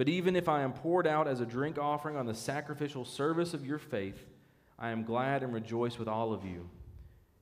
But 0.00 0.08
even 0.08 0.34
if 0.34 0.48
I 0.48 0.62
am 0.62 0.72
poured 0.72 1.06
out 1.06 1.28
as 1.28 1.42
a 1.42 1.44
drink 1.44 1.76
offering 1.76 2.16
on 2.16 2.24
the 2.24 2.32
sacrificial 2.32 3.04
service 3.04 3.52
of 3.52 3.66
your 3.66 3.76
faith, 3.76 4.24
I 4.78 4.92
am 4.92 5.04
glad 5.04 5.42
and 5.42 5.52
rejoice 5.52 5.98
with 5.98 6.08
all 6.08 6.32
of 6.32 6.42
you. 6.42 6.70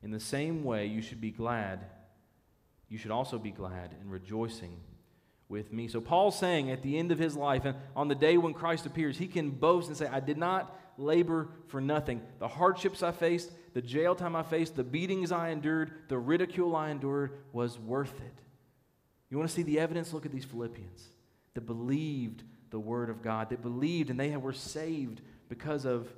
In 0.02 0.10
the 0.10 0.18
same 0.18 0.64
way, 0.64 0.86
you 0.86 1.00
should 1.00 1.20
be 1.20 1.30
glad. 1.30 1.84
You 2.88 2.98
should 2.98 3.12
also 3.12 3.38
be 3.38 3.52
glad 3.52 3.94
and 4.00 4.10
rejoicing 4.10 4.76
with 5.48 5.72
me. 5.72 5.86
So, 5.86 6.00
Paul's 6.00 6.36
saying 6.36 6.72
at 6.72 6.82
the 6.82 6.98
end 6.98 7.12
of 7.12 7.18
his 7.20 7.36
life, 7.36 7.64
and 7.64 7.76
on 7.94 8.08
the 8.08 8.16
day 8.16 8.36
when 8.38 8.54
Christ 8.54 8.86
appears, 8.86 9.16
he 9.16 9.28
can 9.28 9.50
boast 9.50 9.86
and 9.86 9.96
say, 9.96 10.08
I 10.08 10.18
did 10.18 10.36
not 10.36 10.76
labor 10.96 11.50
for 11.68 11.80
nothing. 11.80 12.22
The 12.40 12.48
hardships 12.48 13.04
I 13.04 13.12
faced, 13.12 13.52
the 13.72 13.82
jail 13.82 14.16
time 14.16 14.34
I 14.34 14.42
faced, 14.42 14.74
the 14.74 14.82
beatings 14.82 15.30
I 15.30 15.50
endured, 15.50 15.92
the 16.08 16.18
ridicule 16.18 16.74
I 16.74 16.90
endured 16.90 17.34
was 17.52 17.78
worth 17.78 18.20
it. 18.20 18.34
You 19.30 19.38
want 19.38 19.48
to 19.48 19.54
see 19.54 19.62
the 19.62 19.78
evidence? 19.78 20.12
Look 20.12 20.26
at 20.26 20.32
these 20.32 20.44
Philippians 20.44 21.10
that 21.58 21.66
believed 21.66 22.44
the 22.70 22.78
word 22.78 23.10
of 23.10 23.22
God, 23.22 23.50
that 23.50 23.60
believed 23.60 24.10
and 24.10 24.18
they 24.18 24.36
were 24.36 24.52
saved 24.52 25.20
because 25.48 25.84
of 25.84 26.08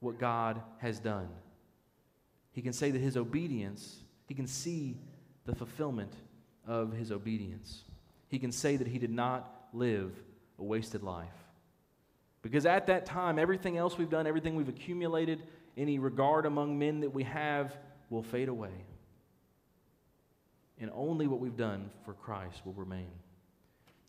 what 0.00 0.18
God 0.18 0.60
has 0.78 0.98
done. 0.98 1.28
He 2.52 2.60
can 2.60 2.72
say 2.72 2.90
that 2.90 2.98
his 2.98 3.16
obedience, 3.16 4.00
he 4.26 4.34
can 4.34 4.46
see 4.46 4.96
the 5.46 5.54
fulfillment 5.54 6.12
of 6.66 6.92
his 6.92 7.10
obedience 7.10 7.84
he 8.32 8.38
can 8.38 8.50
say 8.50 8.76
that 8.76 8.86
he 8.86 8.98
did 8.98 9.10
not 9.10 9.68
live 9.74 10.10
a 10.58 10.64
wasted 10.64 11.02
life. 11.02 11.28
Because 12.40 12.64
at 12.64 12.86
that 12.86 13.04
time, 13.04 13.38
everything 13.38 13.76
else 13.76 13.98
we've 13.98 14.08
done, 14.08 14.26
everything 14.26 14.56
we've 14.56 14.70
accumulated, 14.70 15.42
any 15.76 15.98
regard 15.98 16.46
among 16.46 16.78
men 16.78 17.00
that 17.00 17.10
we 17.10 17.24
have 17.24 17.76
will 18.08 18.22
fade 18.22 18.48
away. 18.48 18.86
And 20.80 20.90
only 20.94 21.26
what 21.26 21.40
we've 21.40 21.58
done 21.58 21.90
for 22.06 22.14
Christ 22.14 22.62
will 22.64 22.72
remain. 22.72 23.10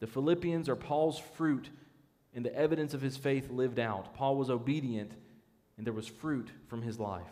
The 0.04 0.08
Philippians 0.08 0.68
are 0.68 0.76
Paul's 0.76 1.18
fruit 1.18 1.70
and 2.34 2.44
the 2.44 2.54
evidence 2.54 2.94
of 2.94 3.00
his 3.00 3.16
faith 3.16 3.50
lived 3.50 3.80
out. 3.80 4.14
Paul 4.16 4.36
was 4.36 4.50
obedient, 4.50 5.14
and 5.78 5.88
there 5.88 5.94
was 5.94 6.10
fruit 6.10 6.50
from 6.68 6.82
his 6.82 7.00
life. 7.00 7.32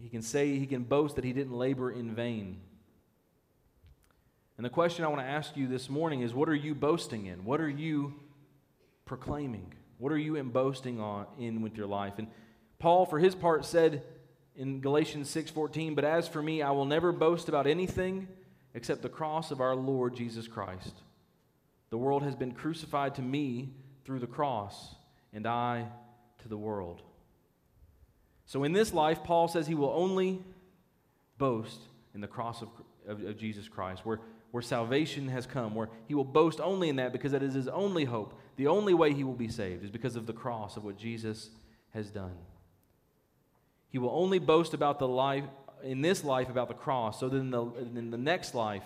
He 0.00 0.08
can 0.08 0.22
say, 0.22 0.58
he 0.58 0.66
can 0.66 0.82
boast 0.82 1.14
that 1.14 1.24
he 1.24 1.32
didn't 1.32 1.52
labor 1.52 1.92
in 1.92 2.16
vain. 2.16 2.58
And 4.56 4.66
the 4.66 4.70
question 4.70 5.04
I 5.04 5.08
want 5.08 5.20
to 5.20 5.24
ask 5.24 5.56
you 5.56 5.68
this 5.68 5.88
morning 5.88 6.22
is 6.22 6.34
what 6.34 6.48
are 6.48 6.54
you 6.56 6.74
boasting 6.74 7.26
in? 7.26 7.44
What 7.44 7.60
are 7.60 7.70
you 7.70 8.12
proclaiming? 9.04 9.72
What 9.98 10.10
are 10.10 10.18
you 10.18 10.42
boasting 10.42 10.98
on 10.98 11.26
in 11.38 11.62
with 11.62 11.76
your 11.76 11.86
life? 11.86 12.14
And 12.18 12.26
Paul, 12.80 13.06
for 13.06 13.20
his 13.20 13.36
part, 13.36 13.64
said 13.64 14.02
in 14.56 14.80
Galatians 14.80 15.28
6:14, 15.30 15.94
"But 15.94 16.04
as 16.04 16.26
for 16.26 16.42
me, 16.42 16.60
I 16.60 16.72
will 16.72 16.86
never 16.86 17.12
boast 17.12 17.48
about 17.48 17.68
anything 17.68 18.26
except 18.74 19.02
the 19.02 19.08
cross 19.08 19.50
of 19.50 19.60
our 19.60 19.74
Lord 19.74 20.14
Jesus 20.14 20.48
Christ. 20.48 20.94
The 21.90 21.98
world 21.98 22.22
has 22.22 22.34
been 22.34 22.52
crucified 22.52 23.14
to 23.16 23.22
me 23.22 23.70
through 24.04 24.20
the 24.20 24.26
cross, 24.26 24.94
and 25.32 25.46
I 25.46 25.86
to 26.42 26.48
the 26.48 26.56
world." 26.56 27.02
So 28.46 28.64
in 28.64 28.72
this 28.72 28.92
life, 28.92 29.22
Paul 29.22 29.48
says 29.48 29.66
he 29.66 29.74
will 29.74 29.92
only 29.94 30.42
boast 31.38 31.80
in 32.14 32.20
the 32.20 32.26
cross 32.26 32.62
of, 32.62 32.68
of, 33.06 33.22
of 33.24 33.38
Jesus 33.38 33.68
Christ, 33.68 34.04
where 34.04 34.20
where 34.52 34.62
salvation 34.62 35.28
has 35.28 35.46
come, 35.46 35.74
where 35.74 35.88
he 36.06 36.14
will 36.14 36.24
boast 36.24 36.60
only 36.60 36.90
in 36.90 36.96
that 36.96 37.10
because 37.10 37.32
that 37.32 37.42
is 37.42 37.54
his 37.54 37.68
only 37.68 38.04
hope. 38.04 38.38
The 38.56 38.66
only 38.66 38.94
way 38.94 39.14
he 39.14 39.24
will 39.24 39.32
be 39.32 39.48
saved 39.48 39.82
is 39.82 39.90
because 39.90 40.14
of 40.14 40.26
the 40.26 40.34
cross 40.34 40.76
of 40.76 40.84
what 40.84 40.98
Jesus 40.98 41.48
has 41.94 42.10
done. 42.10 42.36
He 43.88 43.98
will 43.98 44.10
only 44.10 44.38
boast 44.38 44.74
about 44.74 44.98
the 44.98 45.08
life 45.08 45.44
in 45.82 46.00
this 46.00 46.24
life 46.24 46.48
about 46.48 46.68
the 46.68 46.74
cross, 46.74 47.20
so 47.20 47.28
that 47.28 47.36
in 47.36 47.50
the, 47.50 47.64
in 47.94 48.10
the 48.10 48.18
next 48.18 48.54
life 48.54 48.84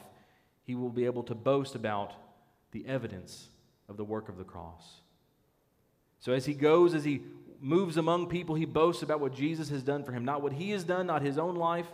he 0.64 0.74
will 0.74 0.90
be 0.90 1.04
able 1.04 1.22
to 1.24 1.35
boast 1.35 1.74
about 1.74 2.12
the 2.72 2.87
evidence 2.87 3.48
of 3.88 3.96
the 3.96 4.04
work 4.04 4.28
of 4.28 4.37
the 4.37 4.44
cross. 4.44 5.00
So 6.20 6.32
as 6.32 6.44
he 6.44 6.54
goes, 6.54 6.94
as 6.94 7.04
he 7.04 7.22
moves 7.61 7.96
among 7.96 8.28
people, 8.28 8.54
he 8.54 8.64
boasts 8.64 9.02
about 9.02 9.20
what 9.20 9.35
Jesus 9.35 9.68
has 9.70 9.82
done 9.82 10.02
for 10.02 10.12
him, 10.12 10.24
not 10.24 10.42
what 10.42 10.52
he 10.52 10.70
has 10.70 10.85
done, 10.85 11.06
not 11.06 11.22
his 11.22 11.38
own 11.38 11.54
life, 11.54 11.87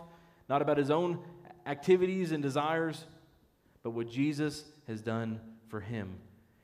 not 0.49 0.61
about 0.61 0.77
his 0.77 0.89
own 0.89 1.19
activities 1.65 2.31
and 2.31 2.41
desires, 2.41 3.05
but 3.83 3.91
what 3.91 4.09
Jesus 4.09 4.65
has 4.87 5.01
done 5.01 5.39
for 5.69 5.79
him. 5.79 6.17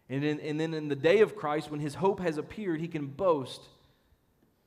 And, 0.10 0.24
in, 0.24 0.40
and 0.40 0.60
then 0.60 0.74
in 0.74 0.88
the 0.88 0.96
day 0.96 1.20
of 1.20 1.36
Christ, 1.36 1.70
when 1.70 1.80
his 1.80 1.96
hope 1.96 2.20
has 2.20 2.38
appeared, 2.38 2.82
he 2.82 2.88
can 2.88 3.06
boast 3.06 3.62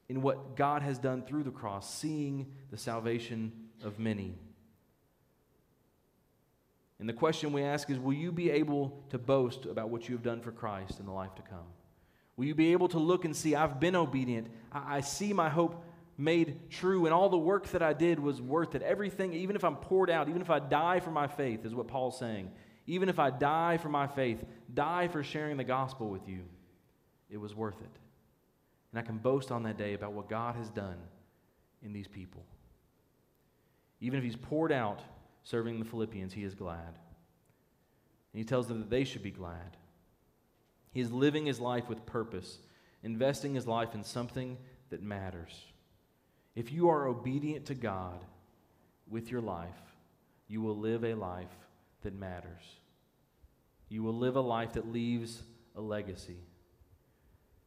in 0.08 0.22
what 0.22 0.56
God 0.56 0.82
has 0.82 0.98
done 0.98 1.22
through 1.22 1.42
the 1.42 1.50
cross, 1.50 1.92
seeing 1.92 2.52
the 2.70 2.76
salvation 2.76 3.52
of 3.82 3.98
many. 3.98 4.34
And 6.98 7.08
the 7.08 7.12
question 7.12 7.52
we 7.52 7.62
ask 7.62 7.90
is 7.90 7.98
Will 7.98 8.12
you 8.12 8.30
be 8.30 8.50
able 8.50 9.02
to 9.10 9.18
boast 9.18 9.66
about 9.66 9.90
what 9.90 10.08
you 10.08 10.14
have 10.14 10.22
done 10.22 10.40
for 10.40 10.52
Christ 10.52 11.00
in 11.00 11.06
the 11.06 11.12
life 11.12 11.34
to 11.34 11.42
come? 11.42 11.66
Will 12.36 12.46
you 12.46 12.54
be 12.54 12.72
able 12.72 12.88
to 12.88 12.98
look 12.98 13.24
and 13.24 13.36
see, 13.36 13.54
I've 13.54 13.80
been 13.80 13.96
obedient? 13.96 14.48
I, 14.70 14.98
I 14.98 15.00
see 15.00 15.32
my 15.32 15.48
hope 15.48 15.84
made 16.16 16.70
true, 16.70 17.06
and 17.06 17.12
all 17.12 17.28
the 17.28 17.38
work 17.38 17.66
that 17.68 17.82
I 17.82 17.92
did 17.92 18.18
was 18.20 18.40
worth 18.40 18.74
it. 18.74 18.82
Everything, 18.82 19.32
even 19.32 19.56
if 19.56 19.64
I'm 19.64 19.76
poured 19.76 20.10
out, 20.10 20.28
even 20.28 20.42
if 20.42 20.50
I 20.50 20.58
die 20.58 21.00
for 21.00 21.10
my 21.10 21.26
faith, 21.26 21.64
is 21.64 21.74
what 21.74 21.88
Paul's 21.88 22.18
saying. 22.18 22.50
Even 22.86 23.08
if 23.08 23.18
I 23.18 23.30
die 23.30 23.78
for 23.78 23.88
my 23.88 24.06
faith, 24.06 24.42
die 24.72 25.08
for 25.08 25.22
sharing 25.22 25.56
the 25.56 25.64
gospel 25.64 26.08
with 26.08 26.28
you, 26.28 26.42
it 27.30 27.38
was 27.38 27.54
worth 27.54 27.80
it. 27.80 27.98
And 28.92 28.98
I 28.98 29.02
can 29.02 29.18
boast 29.18 29.50
on 29.50 29.62
that 29.64 29.78
day 29.78 29.94
about 29.94 30.12
what 30.12 30.28
God 30.28 30.54
has 30.56 30.68
done 30.70 30.98
in 31.82 31.92
these 31.92 32.08
people. 32.08 32.44
Even 34.02 34.18
if 34.18 34.24
he's 34.24 34.36
poured 34.36 34.72
out 34.72 35.00
serving 35.44 35.78
the 35.78 35.84
Philippians, 35.84 36.32
he 36.32 36.42
is 36.42 36.54
glad. 36.54 36.98
And 38.32 38.38
he 38.38 38.44
tells 38.44 38.66
them 38.66 38.80
that 38.80 38.90
they 38.90 39.04
should 39.04 39.22
be 39.22 39.30
glad. 39.30 39.76
He 40.90 41.00
is 41.00 41.12
living 41.12 41.46
his 41.46 41.60
life 41.60 41.88
with 41.88 42.04
purpose, 42.04 42.58
investing 43.04 43.54
his 43.54 43.66
life 43.66 43.94
in 43.94 44.02
something 44.02 44.58
that 44.90 45.02
matters. 45.02 45.66
If 46.56 46.72
you 46.72 46.88
are 46.90 47.06
obedient 47.06 47.66
to 47.66 47.74
God 47.74 48.24
with 49.08 49.30
your 49.30 49.40
life, 49.40 49.70
you 50.48 50.60
will 50.60 50.76
live 50.76 51.04
a 51.04 51.14
life 51.14 51.54
that 52.02 52.14
matters. 52.14 52.62
You 53.88 54.02
will 54.02 54.18
live 54.18 54.34
a 54.34 54.40
life 54.40 54.72
that 54.72 54.92
leaves 54.92 55.42
a 55.76 55.80
legacy. 55.80 56.38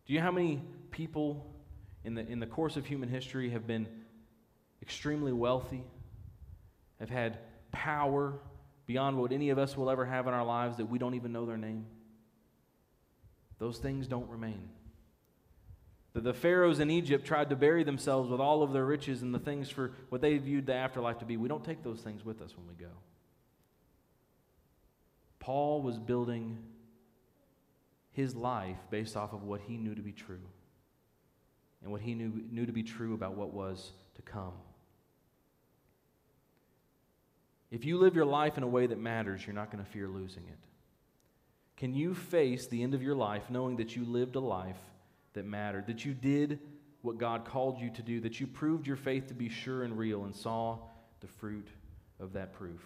Do 0.05 0.13
you 0.13 0.19
know 0.19 0.25
how 0.25 0.31
many 0.31 0.61
people 0.91 1.55
in 2.03 2.13
the, 2.13 2.27
in 2.27 2.39
the 2.39 2.45
course 2.45 2.75
of 2.75 2.85
human 2.85 3.09
history 3.09 3.49
have 3.51 3.65
been 3.65 3.87
extremely 4.81 5.31
wealthy, 5.31 5.83
have 6.99 7.09
had 7.09 7.39
power 7.71 8.33
beyond 8.85 9.17
what 9.17 9.31
any 9.31 9.49
of 9.49 9.57
us 9.57 9.75
will 9.75 9.89
ever 9.89 10.05
have 10.05 10.27
in 10.27 10.33
our 10.33 10.45
lives 10.45 10.77
that 10.77 10.85
we 10.85 10.99
don't 10.99 11.15
even 11.15 11.31
know 11.31 11.45
their 11.45 11.57
name? 11.57 11.85
Those 13.57 13.77
things 13.77 14.07
don't 14.07 14.29
remain. 14.29 14.69
The, 16.13 16.21
the 16.21 16.33
pharaohs 16.33 16.79
in 16.79 16.89
Egypt 16.89 17.25
tried 17.25 17.49
to 17.49 17.55
bury 17.55 17.83
themselves 17.83 18.29
with 18.29 18.39
all 18.39 18.63
of 18.63 18.73
their 18.73 18.85
riches 18.85 19.21
and 19.21 19.33
the 19.33 19.39
things 19.39 19.69
for 19.69 19.91
what 20.09 20.21
they 20.21 20.37
viewed 20.37 20.65
the 20.65 20.73
afterlife 20.73 21.19
to 21.19 21.25
be. 21.25 21.37
We 21.37 21.49
don't 21.49 21.63
take 21.63 21.83
those 21.83 22.01
things 22.01 22.23
with 22.23 22.41
us 22.41 22.55
when 22.55 22.67
we 22.67 22.73
go. 22.73 22.91
Paul 25.39 25.81
was 25.81 25.99
building 25.99 26.57
his 28.11 28.33
life 28.33 28.77
based 28.89 29.17
off 29.17 29.33
of 29.33 29.43
what 29.43 29.61
he 29.61 29.77
knew 29.77 29.93
to 29.93 30.01
be 30.01 30.13
true 30.13 30.39
and 31.83 31.91
what 31.91 32.01
he 32.01 32.15
knew, 32.15 32.31
knew 32.49 32.65
to 32.65 32.71
be 32.71 32.81
true 32.81 33.13
about 33.13 33.35
what 33.35 33.53
was 33.53 33.91
to 34.15 34.21
come. 34.21 34.53
If 37.75 37.83
you 37.83 37.97
live 37.97 38.15
your 38.15 38.25
life 38.25 38.55
in 38.55 38.63
a 38.63 38.67
way 38.67 38.87
that 38.87 38.97
matters, 38.97 39.45
you're 39.45 39.53
not 39.53 39.69
going 39.69 39.83
to 39.83 39.91
fear 39.91 40.07
losing 40.07 40.43
it. 40.43 40.57
Can 41.75 41.93
you 41.93 42.15
face 42.15 42.67
the 42.67 42.81
end 42.81 42.93
of 42.93 43.03
your 43.03 43.15
life 43.15 43.49
knowing 43.49 43.75
that 43.75 43.97
you 43.97 44.05
lived 44.05 44.37
a 44.37 44.39
life 44.39 44.79
that 45.33 45.43
mattered, 45.43 45.87
that 45.87 46.05
you 46.05 46.13
did 46.13 46.61
what 47.01 47.17
God 47.17 47.43
called 47.43 47.81
you 47.81 47.89
to 47.89 48.01
do, 48.01 48.21
that 48.21 48.39
you 48.39 48.47
proved 48.47 48.87
your 48.87 48.95
faith 48.95 49.27
to 49.27 49.33
be 49.33 49.49
sure 49.49 49.83
and 49.83 49.97
real 49.97 50.23
and 50.23 50.33
saw 50.33 50.77
the 51.19 51.27
fruit 51.27 51.67
of 52.21 52.31
that 52.31 52.53
proof. 52.53 52.79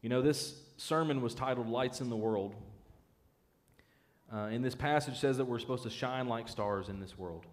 You 0.00 0.08
know, 0.08 0.22
this 0.22 0.54
sermon 0.76 1.22
was 1.22 1.34
titled 1.34 1.68
Lights 1.68 2.00
in 2.00 2.10
the 2.10 2.16
World. 2.16 2.54
Uh, 4.32 4.50
and 4.52 4.64
this 4.64 4.76
passage 4.76 5.18
says 5.18 5.38
that 5.38 5.46
we're 5.46 5.58
supposed 5.58 5.82
to 5.82 5.90
shine 5.90 6.28
like 6.28 6.48
stars 6.48 6.88
in 6.88 7.00
this 7.00 7.18
world. 7.18 7.44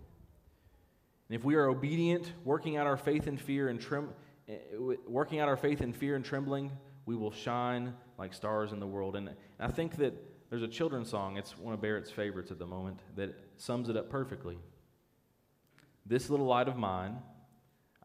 And 1.29 1.35
if 1.35 1.43
we 1.43 1.55
are 1.55 1.67
obedient, 1.67 2.31
working 2.45 2.77
out 2.77 2.85
our 2.85 2.95
faith 2.95 3.25
and 3.25 3.41
fear 3.41 3.69
and 3.69 3.81
trem- 3.81 4.09
eh, 4.09 4.26
Eh, 4.47 4.55
working 5.07 5.39
out 5.39 5.47
our 5.47 5.57
faith 5.57 5.81
in 5.81 5.93
fear 5.93 6.15
and 6.15 6.23
trembling, 6.23 6.71
we 7.05 7.15
will 7.15 7.31
shine 7.31 7.93
like 8.17 8.33
stars 8.33 8.71
in 8.71 8.79
the 8.79 8.87
world. 8.87 9.15
And 9.15 9.29
I 9.59 9.67
think 9.67 9.97
that 9.97 10.13
there's 10.49 10.63
a 10.63 10.67
children's 10.67 11.09
song, 11.09 11.37
it's 11.37 11.57
one 11.57 11.73
of 11.73 11.81
Barrett's 11.81 12.09
favorites 12.09 12.51
at 12.51 12.59
the 12.59 12.65
moment, 12.65 12.99
that 13.15 13.35
sums 13.57 13.89
it 13.89 13.97
up 13.97 14.09
perfectly. 14.09 14.57
This 16.05 16.29
little 16.29 16.45
light 16.45 16.69
of 16.69 16.77
mine, 16.77 17.17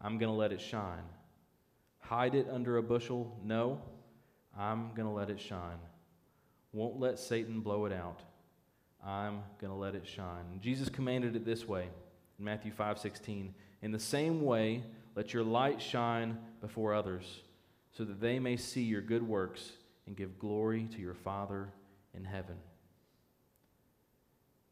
I'm 0.01 0.19
going 0.19 0.31
to 0.31 0.37
let 0.37 0.51
it 0.53 0.61
shine. 0.61 1.05
Hide 2.01 2.35
it 2.35 2.49
under 2.51 2.79
a 2.79 2.83
bushel? 2.83 3.39
No, 3.45 3.81
I'm 4.59 4.89
going 4.95 5.07
to 5.07 5.15
let 5.15 5.31
it 5.31 5.41
shine. 5.41 5.79
Won't 6.73 6.99
let 6.99 7.19
Satan 7.19 7.61
blow 7.61 7.85
it 7.85 7.93
out. 7.93 8.21
I'm 9.05 9.43
going 9.61 9.73
to 9.73 9.79
let 9.79 9.95
it 9.95 10.07
shine. 10.07 10.59
Jesus 10.61 10.89
commanded 10.89 11.37
it 11.37 11.45
this 11.45 11.67
way 11.67 11.89
in 12.39 12.45
Matthew 12.45 12.73
5 12.73 12.99
16. 12.99 13.55
In 13.83 13.93
the 13.93 13.99
same 14.01 14.43
way, 14.43 14.83
let 15.15 15.35
your 15.35 15.43
light 15.43 15.81
shine 15.81 16.39
before 16.61 16.95
others, 16.95 17.43
so 17.93 18.05
that 18.05 18.21
they 18.21 18.39
may 18.39 18.57
see 18.57 18.83
your 18.83 19.03
good 19.03 19.27
works 19.27 19.73
and 20.07 20.17
give 20.17 20.39
glory 20.39 20.89
to 20.93 21.01
your 21.01 21.15
Father 21.15 21.69
in 22.15 22.25
heaven. 22.25 22.57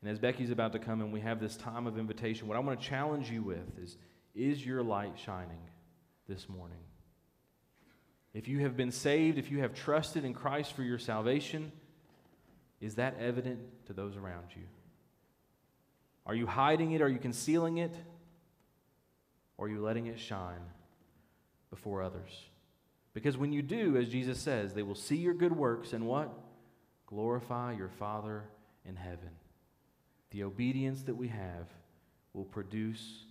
And 0.00 0.10
as 0.10 0.18
Becky's 0.18 0.50
about 0.50 0.72
to 0.72 0.78
come 0.78 1.00
and 1.02 1.12
we 1.12 1.20
have 1.20 1.40
this 1.40 1.56
time 1.56 1.86
of 1.86 1.98
invitation, 1.98 2.48
what 2.48 2.56
I 2.56 2.60
want 2.60 2.80
to 2.80 2.86
challenge 2.86 3.30
you 3.30 3.42
with 3.42 3.78
is 3.78 3.96
Is 4.34 4.64
your 4.64 4.82
light 4.82 5.18
shining 5.18 5.60
this 6.28 6.48
morning? 6.48 6.78
If 8.32 8.48
you 8.48 8.60
have 8.60 8.76
been 8.76 8.92
saved, 8.92 9.38
if 9.38 9.50
you 9.50 9.58
have 9.60 9.74
trusted 9.74 10.24
in 10.24 10.34
Christ 10.34 10.72
for 10.72 10.82
your 10.82 10.98
salvation, 10.98 11.72
is 12.80 12.94
that 12.94 13.16
evident 13.18 13.58
to 13.86 13.92
those 13.92 14.16
around 14.16 14.46
you? 14.56 14.62
Are 16.24 16.34
you 16.34 16.46
hiding 16.46 16.92
it? 16.92 17.02
Are 17.02 17.08
you 17.08 17.18
concealing 17.18 17.78
it? 17.78 17.94
Or 19.60 19.66
are 19.66 19.68
you 19.68 19.82
letting 19.82 20.06
it 20.06 20.18
shine 20.18 20.62
before 21.68 22.02
others? 22.02 22.30
Because 23.12 23.36
when 23.36 23.52
you 23.52 23.60
do, 23.60 23.98
as 23.98 24.08
Jesus 24.08 24.38
says, 24.38 24.72
they 24.72 24.82
will 24.82 24.94
see 24.94 25.16
your 25.16 25.34
good 25.34 25.54
works 25.54 25.92
and 25.92 26.06
what? 26.06 26.32
Glorify 27.06 27.74
your 27.74 27.90
Father 27.90 28.44
in 28.86 28.96
heaven. 28.96 29.28
The 30.30 30.44
obedience 30.44 31.02
that 31.02 31.14
we 31.14 31.28
have 31.28 31.66
will 32.32 32.46
produce 32.46 33.26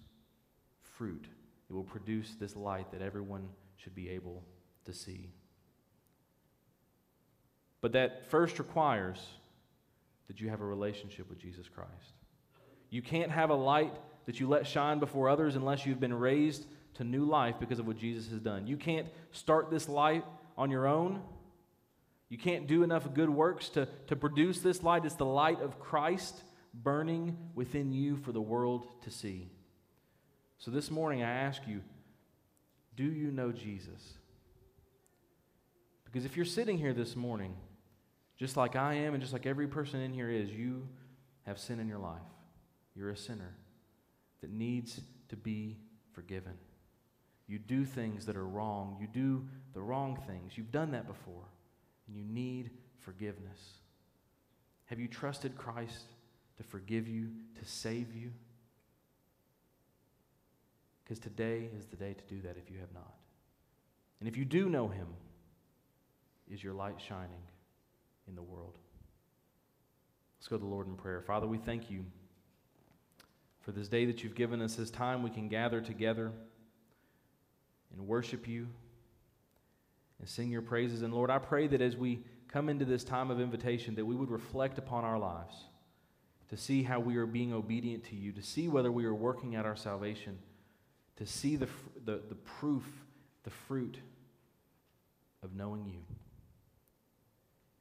fruit. 0.97 1.25
It 1.67 1.73
will 1.73 1.83
produce 1.83 2.35
this 2.39 2.55
light 2.55 2.91
that 2.91 3.01
everyone 3.01 3.49
should 3.77 3.95
be 3.95 4.09
able 4.09 4.43
to 4.85 4.93
see. 4.93 5.31
But 7.81 7.93
that 7.93 8.29
first 8.29 8.59
requires 8.59 9.25
that 10.27 10.39
you 10.39 10.49
have 10.49 10.61
a 10.61 10.65
relationship 10.65 11.27
with 11.27 11.39
Jesus 11.39 11.67
Christ. 11.67 12.13
You 12.91 13.01
can't 13.01 13.31
have 13.31 13.49
a 13.49 13.55
light 13.55 13.93
that 14.25 14.39
you 14.39 14.47
let 14.47 14.67
shine 14.67 14.99
before 14.99 15.29
others 15.29 15.55
unless 15.55 15.85
you've 15.85 15.99
been 15.99 16.13
raised 16.13 16.65
to 16.95 17.03
new 17.03 17.25
life 17.25 17.55
because 17.59 17.79
of 17.79 17.87
what 17.87 17.97
Jesus 17.97 18.29
has 18.29 18.39
done. 18.39 18.67
You 18.67 18.77
can't 18.77 19.07
start 19.31 19.69
this 19.69 19.87
light 19.87 20.25
on 20.57 20.69
your 20.69 20.87
own. 20.87 21.21
You 22.27 22.37
can't 22.37 22.67
do 22.67 22.83
enough 22.83 23.11
good 23.13 23.29
works 23.29 23.69
to, 23.69 23.87
to 24.07 24.15
produce 24.15 24.59
this 24.59 24.83
light. 24.83 25.05
It's 25.05 25.15
the 25.15 25.25
light 25.25 25.61
of 25.61 25.79
Christ 25.79 26.43
burning 26.73 27.37
within 27.55 27.91
you 27.91 28.17
for 28.17 28.31
the 28.31 28.41
world 28.41 28.87
to 29.03 29.11
see. 29.11 29.49
So 30.57 30.71
this 30.71 30.91
morning, 30.91 31.23
I 31.23 31.31
ask 31.31 31.61
you 31.67 31.81
do 32.95 33.05
you 33.05 33.31
know 33.31 33.53
Jesus? 33.53 34.13
Because 36.03 36.25
if 36.25 36.35
you're 36.35 36.45
sitting 36.45 36.77
here 36.77 36.93
this 36.93 37.15
morning, 37.15 37.55
just 38.37 38.57
like 38.57 38.75
I 38.75 38.95
am 38.95 39.13
and 39.13 39.21
just 39.21 39.31
like 39.31 39.45
every 39.45 39.67
person 39.67 40.01
in 40.01 40.13
here 40.13 40.29
is, 40.29 40.49
you 40.49 40.87
have 41.45 41.59
sin 41.59 41.79
in 41.79 41.87
your 41.87 41.99
life. 41.99 42.19
You're 42.93 43.11
a 43.11 43.17
sinner 43.17 43.55
that 44.41 44.51
needs 44.51 45.01
to 45.29 45.35
be 45.35 45.77
forgiven. 46.13 46.53
You 47.47 47.59
do 47.59 47.83
things 47.83 48.25
that 48.25 48.35
are 48.35 48.47
wrong. 48.47 48.97
You 49.01 49.07
do 49.07 49.45
the 49.73 49.81
wrong 49.81 50.21
things. 50.27 50.57
You've 50.57 50.71
done 50.71 50.91
that 50.91 51.07
before, 51.07 51.45
and 52.07 52.15
you 52.15 52.23
need 52.23 52.71
forgiveness. 52.99 53.59
Have 54.85 54.99
you 54.99 55.07
trusted 55.07 55.57
Christ 55.57 56.05
to 56.57 56.63
forgive 56.63 57.07
you, 57.07 57.29
to 57.59 57.65
save 57.65 58.15
you? 58.15 58.31
Because 61.03 61.19
today 61.19 61.69
is 61.77 61.85
the 61.85 61.95
day 61.95 62.13
to 62.13 62.23
do 62.35 62.41
that 62.41 62.55
if 62.57 62.69
you 62.69 62.77
have 62.79 62.93
not. 62.93 63.13
And 64.19 64.29
if 64.29 64.37
you 64.37 64.45
do 64.45 64.69
know 64.69 64.87
Him, 64.87 65.07
is 66.51 66.63
your 66.63 66.73
light 66.73 66.99
shining 66.99 67.41
in 68.27 68.35
the 68.35 68.43
world? 68.43 68.77
Let's 70.39 70.47
go 70.47 70.57
to 70.57 70.63
the 70.63 70.69
Lord 70.69 70.87
in 70.87 70.95
prayer. 70.95 71.21
Father, 71.21 71.47
we 71.47 71.57
thank 71.57 71.89
you 71.89 72.05
for 73.61 73.71
this 73.71 73.87
day 73.87 74.05
that 74.05 74.23
you've 74.23 74.35
given 74.35 74.61
us, 74.61 74.75
this 74.75 74.89
time 74.91 75.23
we 75.23 75.29
can 75.29 75.47
gather 75.47 75.81
together 75.81 76.31
and 77.91 78.07
worship 78.07 78.47
you 78.47 78.67
and 80.19 80.27
sing 80.27 80.49
your 80.49 80.61
praises. 80.61 81.01
And 81.01 81.13
Lord, 81.13 81.29
I 81.29 81.39
pray 81.39 81.67
that 81.67 81.81
as 81.81 81.95
we 81.95 82.23
come 82.47 82.69
into 82.69 82.85
this 82.85 83.03
time 83.03 83.31
of 83.31 83.39
invitation, 83.39 83.95
that 83.95 84.05
we 84.05 84.15
would 84.15 84.31
reflect 84.31 84.77
upon 84.77 85.03
our 85.03 85.19
lives 85.19 85.55
to 86.49 86.57
see 86.57 86.83
how 86.83 86.99
we 86.99 87.17
are 87.17 87.27
being 87.27 87.53
obedient 87.53 88.03
to 88.05 88.15
you, 88.15 88.31
to 88.31 88.41
see 88.41 88.67
whether 88.67 88.91
we 88.91 89.05
are 89.05 89.13
working 89.13 89.55
out 89.55 89.65
our 89.65 89.75
salvation, 89.75 90.39
to 91.17 91.25
see 91.25 91.55
the, 91.55 91.67
the, 92.05 92.21
the 92.27 92.35
proof, 92.35 92.85
the 93.43 93.49
fruit 93.49 93.97
of 95.43 95.55
knowing 95.55 95.85
you. 95.85 96.01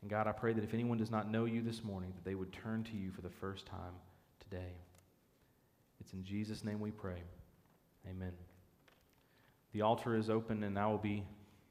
And 0.03 0.11
God, 0.11 0.27
I 0.27 0.33
pray 0.33 0.53
that 0.53 0.63
if 0.63 0.75
anyone 0.75 0.99
does 0.99 1.11
not 1.11 1.31
know 1.31 1.45
you 1.45 1.63
this 1.63 1.83
morning, 1.83 2.13
that 2.15 2.25
they 2.25 2.35
would 2.35 2.53
turn 2.53 2.85
to 2.85 2.97
you 2.97 3.11
for 3.11 3.23
the 3.23 3.31
first 3.31 3.67
time 3.67 3.95
today. 4.39 4.75
It's 6.01 6.13
in 6.13 6.25
Jesus' 6.25 6.65
name 6.65 6.81
we 6.81 6.91
pray. 6.91 7.23
Amen. 8.09 8.33
The 9.73 9.83
altar 9.83 10.17
is 10.17 10.31
open, 10.31 10.63
and 10.65 10.79
I 10.79 10.87
will 10.87 10.99
be 10.99 11.25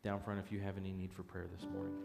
down 0.04 0.22
front 0.22 0.40
if 0.46 0.52
you 0.52 0.60
have 0.60 0.78
any 0.78 0.92
need 0.92 1.12
for 1.14 1.24
prayer 1.24 1.48
this 1.54 1.68
morning. 1.74 1.96